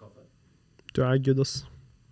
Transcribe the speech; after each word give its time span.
kaffe? 0.00 0.24
Du 0.96 1.02
er 1.02 1.18
good, 1.24 1.40
ass. 1.40 1.66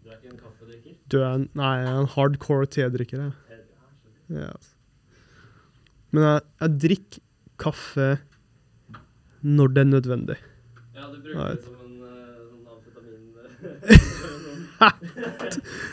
Du 0.04 0.08
er 0.10 0.16
ikke 0.18 0.32
en 0.32 0.40
kaffedrikker? 0.40 0.96
Du 1.12 1.16
er 1.20 1.28
en, 1.34 1.48
nei, 1.58 1.72
jeg 1.82 1.88
er 1.92 2.00
en 2.02 2.10
hardcore 2.14 2.66
tedrikker. 2.66 3.18
jeg. 3.22 3.32
Eh, 3.50 4.36
ja, 4.38 4.48
altså. 4.52 4.74
Men 6.10 6.22
jeg, 6.24 6.40
jeg 6.60 6.76
drikker 6.84 7.20
kaffe 7.58 8.08
når 9.42 9.74
det 9.74 9.82
er 9.82 9.90
nødvendig. 9.90 10.38
Ja, 10.94 11.08
du 11.12 11.18
bruker 11.22 11.54
det 11.54 11.64
som 11.64 11.74
en 11.84 11.96
eh, 12.08 12.38
sånn 12.48 12.64
amfetamin... 12.74 13.22
Ja, 14.78 14.90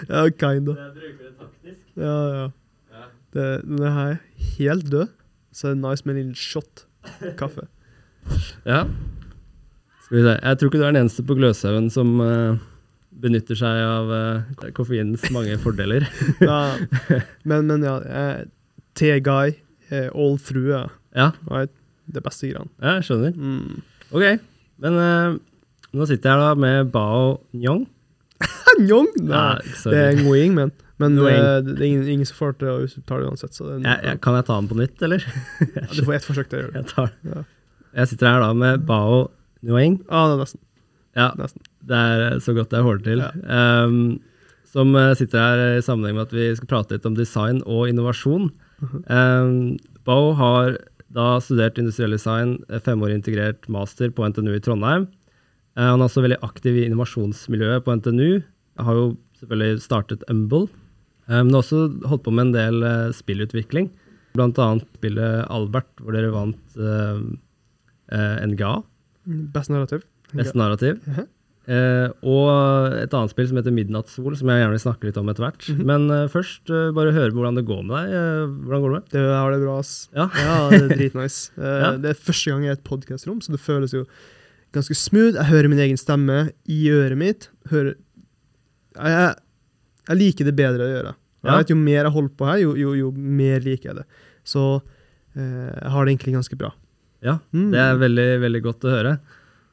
Ja, 0.14 0.30
kinda. 0.30 0.78
Jeg 0.80 0.94
bruker 0.96 1.24
det 1.26 1.34
taktisk. 1.42 1.82
Ja, 2.00 2.16
ja. 2.36 2.46
Ja. 2.96 3.04
Det, 3.36 3.48
den 3.68 3.84
her 3.84 4.14
er 4.14 4.22
helt 4.56 4.92
død, 4.92 5.08
så 5.52 5.68
er 5.68 5.76
det 5.76 5.82
nice 5.84 6.06
med 6.06 6.16
en 6.16 6.22
liten 6.22 6.36
shot 6.40 6.86
kaffe. 7.40 7.68
Ja. 8.66 8.86
Skal 10.06 10.18
vi 10.20 10.24
se. 10.26 10.36
Jeg 10.38 10.60
tror 10.60 10.70
ikke 10.72 10.80
du 10.82 10.86
er 10.86 10.94
den 10.94 11.02
eneste 11.04 11.26
på 11.26 11.38
Gløshaugen 11.38 11.90
som 11.94 12.12
uh, 12.22 12.60
benytter 13.26 13.58
seg 13.58 13.82
av 13.82 14.12
uh, 14.14 14.70
koffeinens 14.78 15.26
mange 15.34 15.58
fordeler. 15.66 16.06
Ja. 16.44 16.60
Men, 17.44 17.66
men 17.72 17.86
ja, 17.86 17.96
eh, 18.06 18.46
te-guy 18.98 19.56
eh, 19.90 20.08
all 20.14 20.38
through, 20.42 20.70
ja. 20.74 20.86
Ja, 21.16 21.32
Right? 21.50 21.74
Det 22.06 22.22
beste 22.22 22.52
greiene. 22.52 22.70
jeg 22.86 23.06
skjønner. 23.08 23.34
Mm. 23.34 23.82
Ok, 24.14 24.26
men 24.84 24.98
nå 25.96 26.06
sitter 26.10 26.34
jeg 26.36 26.42
da 26.44 26.50
med 26.60 26.92
Bao 26.94 27.38
Nyong. 27.56 27.86
Njong? 28.84 29.08
Nei, 29.24 29.46
ja, 29.64 29.92
det 29.94 30.02
er 30.02 30.18
Ngoing, 30.20 30.56
men, 30.58 30.72
men 31.02 31.18
eh, 31.24 31.62
det 31.64 31.78
er 31.78 31.86
ingen, 31.88 32.08
ingen 32.18 32.28
som 32.28 32.38
får 32.40 32.58
til 32.60 32.72
å 32.72 32.76
uttale 32.84 33.24
det 33.24 33.32
uansett. 33.32 33.56
Så 33.56 33.68
det 33.70 33.78
Jeg, 33.80 34.02
jeg, 34.10 34.20
kan 34.26 34.36
jeg 34.38 34.48
ta 34.50 34.58
den 34.60 34.70
på 34.72 34.78
nytt, 34.80 35.06
eller? 35.08 35.26
ja, 35.64 35.86
du 35.94 36.02
får 36.04 36.18
ett 36.18 36.28
forsøk 36.28 36.52
til 36.52 36.66
det. 36.66 36.72
Jeg, 36.82 36.90
tar. 36.92 37.14
Ja. 37.30 37.44
jeg 38.02 38.12
sitter 38.12 38.32
her 38.34 38.44
da 38.44 38.52
med 38.58 38.84
Bao 38.90 39.26
Nyong. 39.66 40.00
Ja, 40.06 40.24
det 40.30 40.36
er 40.36 40.42
nesten. 40.44 40.62
Ja, 41.16 41.28
nesten. 41.40 41.68
det 41.88 42.00
er 42.00 42.40
så 42.44 42.56
godt 42.58 42.74
jeg 42.76 42.86
får 42.86 42.98
det 43.00 43.06
til. 43.08 43.24
Ja. 43.24 43.68
Um, 43.86 44.00
som 44.76 44.92
eh, 45.00 45.14
sitter 45.16 45.40
her 45.40 45.78
i 45.78 45.84
sammenheng 45.86 46.18
med 46.18 46.26
at 46.28 46.34
vi 46.36 46.50
skal 46.58 46.68
prate 46.68 46.98
litt 46.98 47.06
om 47.08 47.16
design 47.16 47.62
og 47.64 47.88
innovasjon. 47.88 48.50
Ehm, 49.08 49.78
Bao 50.04 50.34
har 50.36 50.76
da 51.16 51.38
studert 51.40 51.80
industriell 51.80 52.12
design, 52.12 52.58
eh, 52.68 52.82
femårig 52.84 53.16
integrert 53.22 53.70
master 53.72 54.12
på 54.12 54.28
NTNU 54.28 54.52
i 54.58 54.60
Trondheim. 54.60 55.08
Uh, 55.76 55.92
han 55.92 56.02
er 56.02 56.08
også 56.10 56.24
veldig 56.24 56.42
aktiv 56.44 56.78
i 56.80 56.86
innovasjonsmiljøet 56.88 57.84
på 57.86 57.96
NTNU. 58.00 58.44
Har 58.80 59.00
jo 59.00 59.08
selvfølgelig 59.40 59.84
startet 59.84 60.24
Umble, 60.32 60.68
eh, 61.30 61.42
men 61.42 61.54
har 61.54 61.64
også 61.64 61.86
holdt 62.08 62.26
på 62.28 62.34
med 62.36 62.50
en 62.50 62.56
del 62.56 62.84
uh, 62.84 63.16
spillutvikling. 63.16 63.90
Blant 64.36 64.60
annet 64.60 64.88
spillet 65.00 65.48
Albert, 65.48 65.92
hvor 66.02 66.16
dere 66.16 66.34
vant 66.34 66.80
uh, 66.80 67.20
eh, 68.12 68.46
NGA, 68.48 68.82
Best 69.26 69.72
narrativ. 69.74 70.04
beste 70.36 70.58
narrativ. 70.60 71.00
Mhm. 71.08 71.28
Eh, 71.66 72.12
og 72.30 72.94
et 72.94 73.14
annet 73.18 73.32
spill 73.34 73.48
som 73.50 73.58
heter 73.58 73.74
Midnattssol, 73.74 74.36
som 74.38 74.52
jeg 74.52 74.60
gjerne 74.62 74.76
vil 74.76 74.82
snakke 74.84 75.08
litt 75.08 75.18
om 75.18 75.30
etter 75.32 75.48
hvert. 75.48 75.66
Mhm. 75.74 75.86
Men 75.90 76.04
eh, 76.14 76.28
først 76.30 76.70
eh, 76.70 76.92
bare 76.94 77.14
høre 77.16 77.34
hvordan 77.34 77.58
det 77.58 77.64
går 77.66 77.82
med 77.88 77.96
deg. 77.96 78.14
Eh, 78.14 78.54
hvordan 78.68 78.84
går 78.84 78.92
det 78.94 79.00
med? 79.00 79.08
Det 79.16 79.24
har 79.34 79.52
det 79.56 79.62
bra, 79.64 79.78
ass. 79.82 79.94
Ja. 80.14 80.28
Ja, 80.46 80.58
det 80.70 80.82
er 80.84 80.94
dritnice. 81.00 81.50
Eh, 81.58 81.80
Ja. 81.82 81.92
Det 81.98 82.12
er 82.14 82.20
første 82.28 82.52
gang 82.54 82.68
jeg 82.68 82.76
er 82.76 82.78
i 82.78 82.80
et 82.80 82.86
podkastrom, 82.86 83.42
så 83.42 83.56
det 83.56 83.62
føles 83.64 83.96
jo 83.98 84.04
ganske 84.76 84.94
smooth. 85.00 85.34
Jeg 85.40 85.50
hører 85.50 85.72
min 85.72 85.80
egen 85.82 85.98
stemme 85.98 86.52
i 86.70 86.80
øret 86.94 87.18
mitt. 87.18 87.50
Hører 87.72 87.96
Jeg, 88.96 89.36
jeg, 90.08 90.18
liker 90.22 90.46
det 90.46 90.56
bedre 90.56 90.86
å 90.86 90.92
gjøre. 90.94 91.16
Jeg 91.46 91.60
vet, 91.62 91.70
jo 91.74 91.76
mer 91.78 92.04
jeg 92.08 92.14
holder 92.16 92.34
på 92.40 92.46
her, 92.50 92.58
jo, 92.62 92.72
jo, 92.80 92.94
jo 92.98 93.10
mer 93.12 93.60
liker 93.62 93.90
jeg 93.92 93.98
det. 94.00 94.06
Så 94.46 94.62
eh, 95.36 95.74
jeg 95.82 95.92
har 95.94 96.06
det 96.06 96.14
egentlig 96.14 96.34
ganske 96.38 96.58
bra. 96.62 96.72
Ja, 97.26 97.40
Mm. 97.56 97.72
det 97.74 97.80
er 97.82 97.98
veldig, 97.98 98.28
veldig 98.46 98.62
godt 98.68 98.86
å 98.86 98.94
høre. 98.94 99.16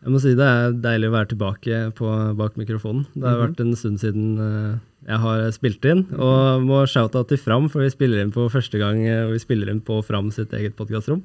Jeg 0.02 0.10
må 0.10 0.18
si 0.22 0.32
Det 0.34 0.42
er 0.48 0.72
deilig 0.82 1.10
å 1.10 1.14
være 1.14 1.28
tilbake 1.30 1.80
på, 1.94 2.08
bak 2.36 2.56
mikrofonen. 2.58 3.04
Det 3.14 3.22
har 3.22 3.36
Mhm. 3.38 3.42
vært 3.44 3.60
en 3.60 3.76
stund 3.76 3.98
siden 4.00 4.38
uh, 4.40 4.78
jeg 5.06 5.18
har 5.18 5.50
spilt 5.52 5.84
inn. 5.84 6.06
Og 6.18 6.62
må 6.66 6.82
shout-out 6.88 7.28
til 7.28 7.38
Fram, 7.38 7.68
for 7.70 7.82
vi 7.82 7.90
spiller 7.90 8.20
inn 8.22 8.32
på 8.32 8.48
første 8.50 8.78
gang 8.78 9.04
eh, 9.06 9.24
og 9.26 9.32
vi 9.36 9.38
spiller 9.38 9.68
inn 9.70 9.80
på 9.80 10.02
Fram 10.04 10.30
sitt 10.32 10.50
eget 10.52 10.74
podkastrom. 10.76 11.22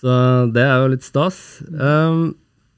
Så 0.00 0.52
det 0.52 0.62
er 0.62 0.76
jo 0.82 0.88
litt 0.94 1.02
stas. 1.02 1.62
Um, 1.72 2.34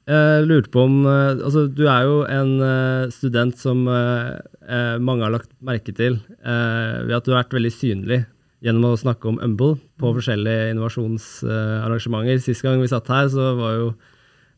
jeg 0.07 0.47
lurte 0.47 0.67
på 0.69 0.83
om 0.83 1.05
uh, 1.05 1.31
Altså, 1.35 1.67
du 1.73 1.85
er 1.87 2.03
jo 2.03 2.23
en 2.27 2.59
uh, 2.59 3.09
student 3.09 3.55
som 3.57 3.85
mange 3.85 5.21
har 5.23 5.31
lagt 5.31 5.49
merke 5.61 5.93
til 5.95 6.19
ved 6.43 7.11
at 7.15 7.23
du 7.25 7.31
har 7.33 7.43
vært 7.43 7.53
veldig 7.55 7.71
synlig 7.71 8.25
gjennom 8.63 8.85
å 8.93 8.97
snakke 8.99 9.27
om 9.27 9.39
Umble 9.43 9.75
på 9.99 10.13
forskjellige 10.15 10.71
innovasjonsarrangementer. 10.73 12.39
Sist 12.43 12.63
gang 12.63 12.79
vi 12.81 12.87
satt 12.91 13.09
her, 13.11 13.27
så 13.33 13.53
var 13.59 13.75
jo 13.79 13.89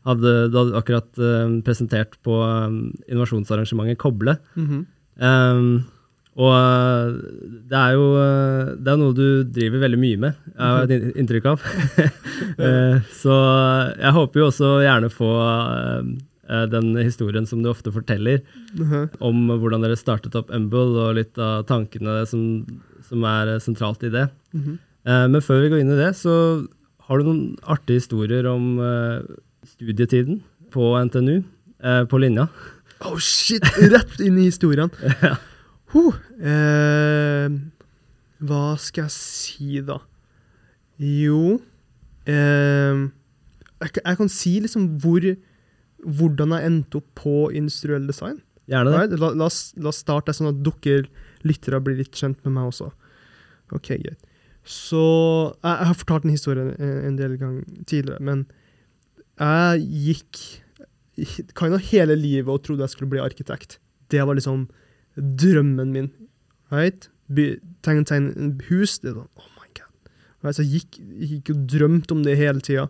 hadde, 0.06 0.32
Du 0.52 0.58
hadde 0.60 0.78
akkurat 0.78 1.08
uh, 1.18 1.50
presentert 1.66 2.14
på 2.22 2.36
um, 2.38 2.92
innovasjonsarrangementet 3.10 3.98
Koble. 3.98 4.36
Um, 5.18 5.84
og 6.36 6.52
eh, 6.52 7.14
det 7.70 7.78
er 7.80 7.94
jo 7.96 8.06
det 8.84 8.90
er 8.92 8.98
noe 9.00 9.14
du 9.16 9.22
driver 9.48 9.80
veldig 9.86 9.98
mye 10.02 10.18
med, 10.20 10.34
jeg 10.52 10.66
har 10.68 10.82
et 10.84 10.90
inn- 10.92 11.14
inntrykk 11.22 11.46
av. 11.48 11.62
uh, 12.60 12.98
så 13.22 13.36
jeg 13.96 14.12
håper 14.18 14.42
jo 14.42 14.48
også 14.50 14.72
gjerne 14.84 15.08
få 15.14 15.30
den 16.70 16.92
historien 17.00 17.48
som 17.48 17.62
du 17.64 17.70
ofte 17.72 17.90
forteller, 17.90 18.42
Mhm. 18.76 19.08
om 19.24 19.48
hvordan 19.58 19.80
dere 19.82 19.96
startet 19.98 20.36
opp 20.38 20.52
Umble, 20.54 20.84
og 21.08 21.16
litt 21.16 21.40
av 21.40 21.64
tankene 21.66 22.20
som, 22.28 22.44
som 23.08 23.24
er 23.28 23.54
eh, 23.56 23.60
sentralt 23.62 24.02
i 24.06 24.10
det. 24.12 24.26
Mhm. 24.56 24.78
Eh, 25.06 25.26
Men 25.30 25.40
før 25.44 25.60
vi 25.62 25.68
går 25.70 25.80
inn 25.84 25.92
i 25.94 25.98
det, 26.00 26.12
så 26.18 26.32
har 27.06 27.18
du 27.18 27.24
noen 27.28 27.42
artige 27.70 28.00
historier 28.02 28.46
om 28.50 28.78
eh, 28.82 29.22
studietiden 29.66 30.40
på 30.74 30.88
NTNU, 31.06 31.36
eh, 31.82 32.02
på 32.10 32.18
linja. 32.18 32.48
Oh 33.06 33.18
shit! 33.22 33.62
Rett 33.92 34.18
inn 34.24 34.38
i 34.38 34.48
historien. 34.50 34.90
Huh. 35.94 36.16
Eh, 36.42 37.46
hva 38.42 38.62
skal 38.82 39.06
jeg 39.06 39.12
si, 39.14 39.68
da? 39.86 40.00
Jo 40.98 41.60
eh, 42.26 43.06
jeg, 43.80 43.92
kan- 43.94 44.02
jeg 44.10 44.18
kan 44.18 44.28
si 44.32 44.56
liksom 44.64 44.88
hvor 45.00 45.22
hvordan 46.06 46.52
jeg 46.56 46.66
endte 46.68 46.98
opp 47.00 47.06
på 47.22 47.36
industriell 47.56 48.04
design. 48.10 48.40
Gjerne 48.68 48.90
det. 48.92 48.98
Right? 48.98 49.14
La, 49.22 49.30
la, 49.30 49.48
la 49.48 49.88
oss 49.92 50.02
starte 50.02 50.34
sånn 50.36 50.50
at 50.50 50.60
dere 50.66 51.06
lyttere 51.46 51.80
blir 51.82 51.98
litt 52.00 52.16
kjent 52.16 52.42
med 52.44 52.56
meg 52.56 52.70
også. 52.70 52.90
Ok, 53.74 53.94
greit. 53.94 54.22
Så 54.66 55.00
jeg, 55.62 55.70
jeg 55.70 55.88
har 55.88 55.98
fortalt 55.98 56.26
en 56.26 56.34
historie 56.34 56.70
en, 56.82 57.18
del 57.18 57.36
ganger 57.38 57.82
tidligere, 57.86 58.22
men 58.26 58.46
jeg 59.38 59.84
gikk 60.06 60.40
kind 61.56 61.76
of 61.76 61.84
hele 61.92 62.16
livet 62.18 62.50
og 62.50 62.64
trodde 62.66 62.82
jeg 62.82 62.94
skulle 62.96 63.12
bli 63.12 63.22
arkitekt. 63.22 63.78
Det 64.10 64.24
var 64.26 64.36
liksom 64.36 64.66
drømmen 65.16 65.92
min. 65.94 66.10
Right? 66.72 67.08
By, 67.32 67.54
tegne, 67.86 68.04
tegne 68.08 68.50
hus. 68.68 68.98
Det 69.00 69.12
er 69.12 69.20
sånn, 69.20 69.30
oh 69.38 69.52
my 69.60 69.70
god. 69.78 70.10
Right? 70.42 70.58
Så 70.58 70.66
jeg 70.66 70.82
gikk, 70.82 70.98
gikk 71.30 71.54
og 71.54 71.62
drømte 71.70 72.16
om 72.16 72.26
det 72.26 72.36
hele 72.40 72.64
tida. 72.64 72.88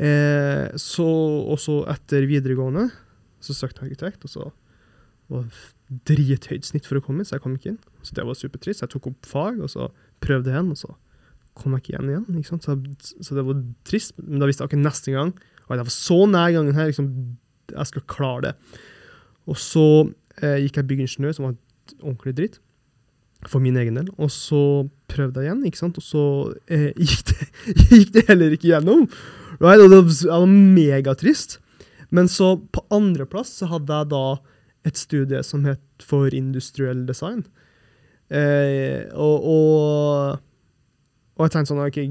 Eh, 0.00 0.68
så 0.80 1.08
også 1.52 1.82
etter 1.92 2.28
videregående 2.28 2.86
så 3.40 3.56
søkte 3.56 3.82
jeg 3.82 3.90
arkitekt, 3.90 4.24
og 4.28 4.32
så 4.32 4.46
var 5.32 5.48
drithøyt 5.90 6.68
snitt 6.68 6.86
for 6.86 7.00
å 7.00 7.04
komme 7.04 7.22
inn, 7.22 7.28
så 7.28 7.36
jeg 7.36 7.44
kom 7.44 7.56
ikke 7.56 7.72
inn. 7.72 7.80
Så 8.06 8.14
det 8.16 8.24
var 8.26 8.38
supertrist. 8.38 8.84
Jeg 8.84 8.92
tok 8.92 9.10
opp 9.10 9.28
fag, 9.28 9.58
og 9.62 9.70
så 9.72 9.88
prøvde 10.22 10.52
jeg 10.52 10.56
igjen, 10.56 10.72
og 10.74 10.78
så 10.78 10.94
kom 11.58 11.74
jeg 11.74 11.82
ikke 11.82 11.94
igjen 11.96 12.10
igjen. 12.12 12.40
Ikke? 12.40 12.58
Så, 12.62 12.76
så 13.26 13.36
det 13.36 13.44
var 13.46 13.60
trist, 13.88 14.14
men 14.22 14.42
da 14.42 14.48
visste 14.48 14.64
jeg 14.64 14.72
ikke 14.72 14.84
neste 14.84 15.14
gang. 15.16 15.34
Og 15.66 15.74
jeg 15.74 15.86
var 15.86 15.94
så 15.94 16.18
nær 16.30 16.54
gangen 16.54 16.78
her, 16.78 16.90
liksom, 16.90 17.12
jeg 17.70 17.90
skal 17.90 18.06
klare 18.10 18.42
det. 18.48 18.82
Og 19.50 19.58
så 19.58 19.86
eh, 20.42 20.60
gikk 20.64 20.80
jeg 20.80 20.90
byggingeniør, 20.90 21.36
som 21.36 21.48
var 21.48 21.56
ordentlig 22.00 22.36
dritt, 22.38 22.60
for 23.48 23.62
min 23.64 23.78
egen 23.80 23.98
del. 23.98 24.12
Og 24.20 24.30
så 24.34 24.62
prøvde 25.10 25.42
jeg 25.42 25.50
igjen, 25.50 25.64
ikke 25.66 25.80
sant? 25.80 25.98
og 25.98 26.06
så 26.06 26.24
eh, 26.70 26.90
gikk, 27.00 27.32
det, 27.32 27.50
gikk 27.90 28.14
det 28.14 28.24
heller 28.30 28.54
ikke 28.54 28.70
gjennom. 28.70 29.08
Right? 29.58 29.82
Og 29.82 29.90
det 29.90 30.00
var, 30.04 30.14
var 30.36 30.54
megatrist. 30.54 31.58
Men 32.14 32.30
så 32.30 32.56
på 32.74 32.82
andreplass 32.94 33.52
så 33.60 33.70
hadde 33.70 34.00
jeg 34.02 34.10
da 34.10 34.24
et 34.88 34.96
studie 34.96 35.42
som 35.44 35.64
het 35.68 35.80
for 36.04 36.32
industriell 36.34 37.02
design. 37.08 37.42
Eh, 38.30 39.08
og, 39.12 39.46
og, 39.50 40.40
og 41.36 41.46
jeg 41.46 41.54
tenkte 41.56 41.72
sånn, 41.72 41.82
okay, 41.84 42.06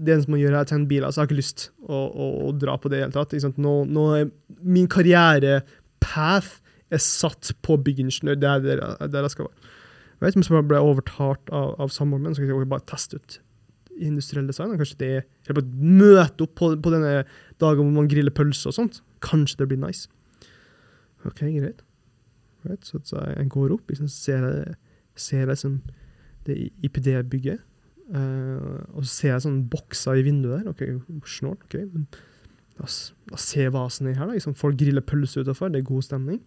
det 0.00 0.14
eneste 0.14 0.32
man 0.32 0.40
gjør 0.40 0.56
er 0.56 0.64
å 0.64 0.68
tegne 0.70 0.88
biler, 0.90 1.12
så 1.12 1.20
jeg 1.20 1.26
har 1.26 1.30
ikke 1.30 1.40
lyst 1.40 1.66
å, 1.84 1.96
å, 2.08 2.28
å 2.48 2.52
dra 2.56 2.76
på 2.80 2.90
det 2.92 3.00
i 3.00 3.04
hele 3.04 3.14
tatt. 3.14 3.34
Nå, 3.60 3.74
nå 3.88 4.06
er 4.16 4.30
min 4.64 4.88
karriere-path 4.90 6.56
er 6.90 7.02
satt 7.04 7.52
på 7.62 7.76
byggingeniør, 7.86 8.38
det 8.40 8.48
er 8.50 8.64
der, 8.66 9.22
jeg- 9.22 9.30
skal 9.36 9.46
være. 9.46 9.68
Jeg 10.20 10.26
vet, 10.26 10.36
ikke 10.36 10.52
om 10.52 10.58
jeg 10.58 10.68
ble 10.68 10.80
overtalt 10.84 11.52
av, 11.56 11.68
av 11.80 11.92
samboeren 11.94 12.26
min, 12.26 12.34
så 12.36 12.44
jeg 12.44 12.68
bare 12.68 12.84
teste 12.88 13.16
ut 13.20 13.38
industriell 14.00 14.46
design. 14.48 14.74
Kanskje 14.80 14.98
det 15.00 15.12
eller 15.46 15.56
bare 15.60 15.94
møte 16.00 16.44
opp 16.44 16.54
på, 16.60 16.68
på 16.80 16.92
denne 16.92 17.22
dagen 17.60 17.84
hvor 17.86 17.94
man 17.94 18.08
griller 18.08 18.32
pølser 18.36 18.68
og 18.72 18.76
sånt. 18.76 19.00
Kanskje 19.24 19.62
det 19.62 19.68
blir 19.70 19.80
nice. 19.80 20.08
OK, 21.28 21.40
greit. 21.56 21.80
Right, 22.64 22.84
så 22.84 23.00
så 23.04 23.22
jeg 23.36 23.48
går 23.52 23.74
opp, 23.76 23.88
liksom, 23.88 24.08
ser 24.08 24.74
ser 25.16 25.46
liksom 25.48 25.80
det 26.46 26.70
IPD-bygget. 26.84 27.60
Uh, 28.10 28.80
og 28.96 29.04
så 29.04 29.10
ser 29.10 29.32
jeg 29.34 29.44
sånn 29.44 29.62
bokser 29.70 30.18
i 30.18 30.24
vinduet 30.26 30.64
der. 30.64 30.72
OK, 30.72 31.26
snålt. 31.28 31.62
ok, 31.68 31.76
men 31.92 32.08
La 32.80 32.86
oss, 32.88 33.10
se 33.36 33.66
hva 33.68 33.84
som 33.92 34.08
er 34.08 34.16
her. 34.16 34.24
da. 34.24 34.32
Liksom, 34.38 34.56
folk 34.56 34.78
griller 34.80 35.04
pølse 35.04 35.42
utafor, 35.44 35.68
det 35.68 35.82
er 35.82 35.88
god 35.90 36.06
stemning. 36.06 36.40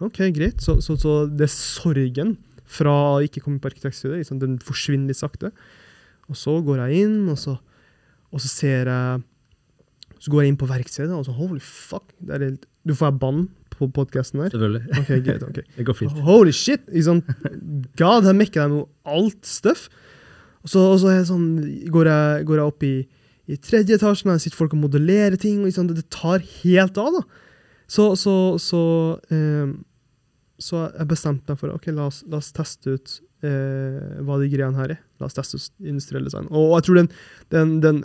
Ok, 0.00 0.22
greit. 0.32 0.62
Så, 0.64 0.78
så, 0.80 0.96
så 0.96 1.16
det 1.28 1.44
er 1.44 1.52
sorgen 1.52 2.36
fra 2.66 2.94
å 3.16 3.22
ikke 3.24 3.42
komme 3.44 3.60
på 3.60 3.68
arkitektstudiet, 3.68 4.22
liksom, 4.22 4.40
den 4.40 4.56
forsvinner 4.64 5.12
litt 5.12 5.20
sakte. 5.20 5.52
Og 6.32 6.38
så 6.40 6.56
går 6.64 6.80
jeg 6.86 7.04
inn, 7.04 7.18
og 7.28 7.36
så, 7.38 7.58
og 8.32 8.42
så 8.42 8.50
ser 8.50 8.90
jeg 8.90 9.24
Så 10.16 10.32
går 10.32 10.42
jeg 10.42 10.48
inn 10.50 10.56
på 10.58 10.66
verkstedet, 10.66 11.12
og 11.12 11.26
så 11.26 11.32
holy 11.36 11.60
fuck 11.60 12.08
helt, 12.26 12.64
Du 12.88 12.94
får 12.96 13.10
jeg 13.10 13.18
bann 13.20 13.42
på 13.78 13.88
podkasten 13.94 14.42
der? 14.42 14.52
Selvfølgelig. 14.54 14.82
Ok, 15.00 15.12
greit. 15.26 15.44
ok. 15.46 15.60
Det 15.78 15.86
går 15.88 15.98
fint. 15.98 16.20
Holy 16.26 16.54
shit! 16.56 16.84
Liksom, 16.92 17.22
God, 18.00 18.28
her 18.28 18.36
mekker 18.36 18.66
de 18.66 18.80
jo 18.80 18.86
alt 19.06 19.46
stuff. 19.46 19.86
Og 20.64 20.72
så, 20.72 20.82
og 20.92 21.00
så 21.02 21.12
er 21.12 21.26
sånn, 21.28 21.48
går, 21.94 22.10
jeg, 22.10 22.46
går 22.48 22.60
jeg 22.60 22.72
opp 22.72 22.86
i, 22.86 22.94
i 23.46 23.58
tredje 23.62 23.98
etasjen, 23.98 24.32
og 24.32 24.42
sitter 24.42 24.58
folk 24.58 24.74
og 24.74 24.82
modellerer 24.86 25.38
ting. 25.40 25.60
og 25.62 25.70
liksom, 25.70 25.90
det, 25.90 26.00
det 26.00 26.08
tar 26.14 26.42
helt 26.62 26.98
av, 26.98 27.20
da. 27.20 27.44
Så, 27.86 28.08
så, 28.18 28.34
så, 28.58 28.82
eh, 29.30 29.70
så 30.58 30.88
jeg 30.88 31.06
bestemte 31.12 31.52
meg 31.52 31.60
for 31.60 31.76
ok, 31.76 31.92
la 31.94 32.08
oss, 32.10 32.24
la 32.26 32.40
oss 32.40 32.50
teste 32.56 32.96
ut 32.96 33.20
eh, 33.44 34.22
hva 34.24 34.38
de 34.40 34.48
greiene 34.52 34.78
her 34.78 34.94
er. 34.96 35.00
La 35.20 35.28
oss 35.28 35.36
teste 35.36 35.60
industriell 35.84 36.26
design. 36.26 36.48
Og 36.50 36.76
jeg 36.76 36.86
tror 36.86 37.00
den, 37.00 37.10
den, 37.54 37.74
den 37.84 38.02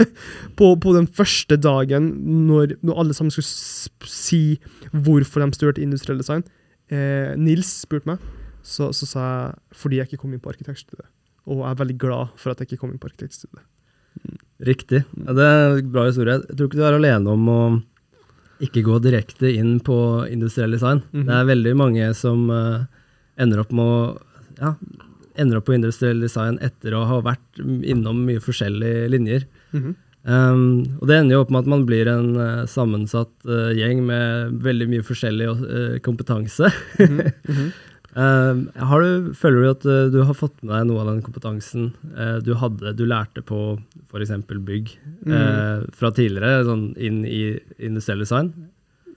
på, 0.58 0.72
på 0.82 0.94
den 0.96 1.06
første 1.06 1.58
dagen, 1.60 2.12
når, 2.48 2.76
når 2.82 3.02
alle 3.02 3.16
sammen 3.16 3.34
skulle 3.34 4.10
si 4.10 4.58
hvorfor 4.92 5.44
de 5.44 5.58
studerte 5.58 5.84
industriell 5.84 6.20
design, 6.22 6.46
eh, 6.92 7.34
Nils 7.38 7.70
spurte 7.84 8.10
meg, 8.10 8.22
så, 8.62 8.92
så 8.94 9.08
sa 9.08 9.26
jeg 9.26 9.78
fordi 9.82 9.98
jeg 9.98 10.10
ikke 10.10 10.22
kom 10.24 10.34
inn 10.34 10.42
på 10.42 10.52
arkitektstudiet. 10.54 11.08
Og 11.50 11.64
jeg 11.64 11.70
er 11.72 11.78
veldig 11.80 11.98
glad 11.98 12.34
for 12.38 12.52
at 12.52 12.60
jeg 12.60 12.70
ikke 12.70 12.84
kom 12.84 12.92
inn 12.94 13.02
på 13.02 13.10
arkitektstudiet. 13.10 13.64
Riktig. 14.62 15.02
Ja, 15.24 15.34
det 15.34 15.46
er 15.46 15.80
en 15.80 15.88
bra 15.90 16.04
historie. 16.06 16.38
Jeg 16.38 16.54
tror 16.58 16.68
ikke 16.68 16.78
du 16.78 16.84
er 16.86 16.98
alene 16.98 17.32
om 17.32 17.48
å 17.50 17.62
ikke 18.62 18.84
gå 18.86 19.00
direkte 19.02 19.50
inn 19.50 19.80
på 19.82 19.96
industriell 20.30 20.76
design. 20.76 21.02
Mhm. 21.10 21.24
Det 21.26 21.38
er 21.38 21.48
veldig 21.48 21.72
mange 21.78 22.10
som 22.14 22.44
uh, 22.50 22.84
ender 23.40 23.64
opp 23.64 23.72
med 23.74 23.82
å 23.82 23.96
ja, 24.62 24.74
ender 25.40 25.58
opp 25.60 25.66
på 25.70 25.74
industriell 25.76 26.20
design 26.22 26.58
etter 26.62 26.94
å 26.94 27.04
ha 27.08 27.20
vært 27.24 27.60
innom 27.62 28.24
mye 28.28 28.40
forskjellige 28.44 29.10
linjer. 29.12 29.46
Mhm. 29.74 29.94
Um, 30.22 30.60
og 31.00 31.08
det 31.10 31.16
ender 31.18 31.34
jo 31.34 31.40
opp 31.42 31.48
med 31.50 31.64
at 31.64 31.70
man 31.72 31.80
blir 31.82 32.06
en 32.06 32.28
uh, 32.38 32.60
sammensatt 32.70 33.32
uh, 33.50 33.72
gjeng 33.74 34.04
med 34.06 34.52
veldig 34.62 34.86
mye 34.92 35.02
forskjellig 35.02 35.48
uh, 35.50 35.96
kompetanse. 36.04 36.70
Mhm. 37.00 37.24
Mhm. 37.48 37.72
Um, 38.12 38.66
har 38.76 39.00
du, 39.00 39.30
føler 39.32 39.62
du 39.62 39.68
at 39.70 39.84
du 40.12 40.18
har 40.28 40.34
fått 40.36 40.58
med 40.60 40.74
deg 40.74 40.82
noe 40.90 41.00
av 41.00 41.06
den 41.08 41.22
kompetansen 41.24 41.86
du 42.44 42.50
hadde, 42.60 42.90
du 42.98 43.06
lærte 43.08 43.40
på 43.40 43.78
f.eks. 44.10 44.34
bygg 44.52 44.90
Mm. 45.24 45.32
eh, 45.32 45.86
fra 45.96 46.10
tidligere, 46.12 46.58
sånn 46.68 46.82
inn 47.00 47.22
i 47.24 47.38
industriell 47.80 48.20
design? 48.20 48.50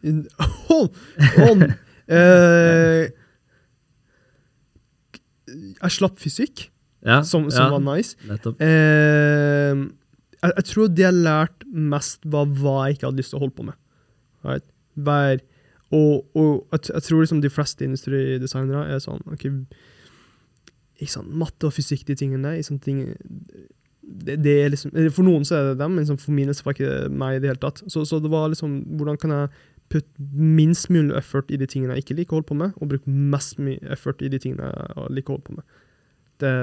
In- 0.01 0.23
Hold 0.69 0.95
on! 1.43 1.65
Jeg 5.81 5.95
slapp 5.97 6.19
fysikk, 6.21 6.69
Ja, 7.05 7.21
som, 7.23 7.49
som 7.53 7.67
ja, 7.67 7.71
var 7.75 7.83
nice. 7.85 8.15
Eh, 8.25 9.81
jeg, 10.41 10.51
jeg 10.51 10.65
tror 10.71 10.87
det 10.87 11.05
jeg 11.05 11.13
lærte 11.25 11.67
mest, 11.69 12.23
var 12.25 12.47
hva 12.49 12.77
jeg 12.87 12.97
ikke 12.97 13.09
hadde 13.09 13.21
lyst 13.21 13.33
til 13.33 13.39
å 13.39 13.43
holde 13.45 13.57
på 13.57 13.67
med. 13.67 13.77
Right? 14.45 14.65
Hver, 14.95 15.43
og 15.91 16.25
og 16.35 16.65
jeg, 16.71 16.89
jeg 16.93 17.03
tror 17.07 17.21
liksom 17.21 17.41
de 17.43 17.51
fleste 17.53 17.85
industridesignere 17.85 18.87
er 18.95 19.03
sånn 19.03 19.21
ok, 19.31 19.45
ikke 21.01 21.11
sant, 21.11 21.31
Matte 21.35 21.67
og 21.67 21.75
fysikk, 21.75 22.05
de 22.07 22.15
tingene 22.17 22.55
der. 22.55 22.63
sant, 22.63 22.83
ting, 22.85 23.01
det, 24.05 24.37
det 24.43 24.55
er 24.63 24.69
liksom, 24.73 24.93
For 25.11 25.25
noen 25.27 25.45
så 25.47 25.57
er 25.57 25.69
det 25.71 25.79
dem, 25.81 25.95
men 25.95 26.05
liksom 26.05 26.19
for 26.21 26.35
mine 26.35 26.53
så 26.55 26.65
var 26.65 26.77
ikke 26.77 27.09
meg 27.11 27.37
i 27.37 27.41
det 27.43 27.51
hele 27.51 27.61
tatt. 27.61 27.81
Så, 27.91 28.05
så 28.07 28.21
det 28.23 28.31
var 28.31 28.51
liksom 28.53 28.77
Hvordan 28.95 29.17
kan 29.21 29.33
jeg 29.33 29.49
putte 29.89 30.07
minst 30.33 30.89
mulig 30.89 31.13
effort 31.17 31.51
i 31.53 31.57
de 31.61 31.67
tingene 31.69 31.93
jeg 31.95 32.03
ikke 32.05 32.15
liker 32.21 32.33
å 32.33 32.39
holde 32.39 32.49
på 32.49 32.57
med, 32.57 32.71
og 32.81 32.89
bruke 32.89 33.09
mest 33.35 33.59
mye 33.61 33.77
effort 33.93 34.21
i 34.25 34.29
de 34.33 34.39
tingene 34.41 34.71
jeg 34.71 35.11
liker 35.19 35.33
å 35.33 35.37
holde 35.37 35.49
på 35.51 35.57
med. 35.59 35.65
Det, 36.41 36.53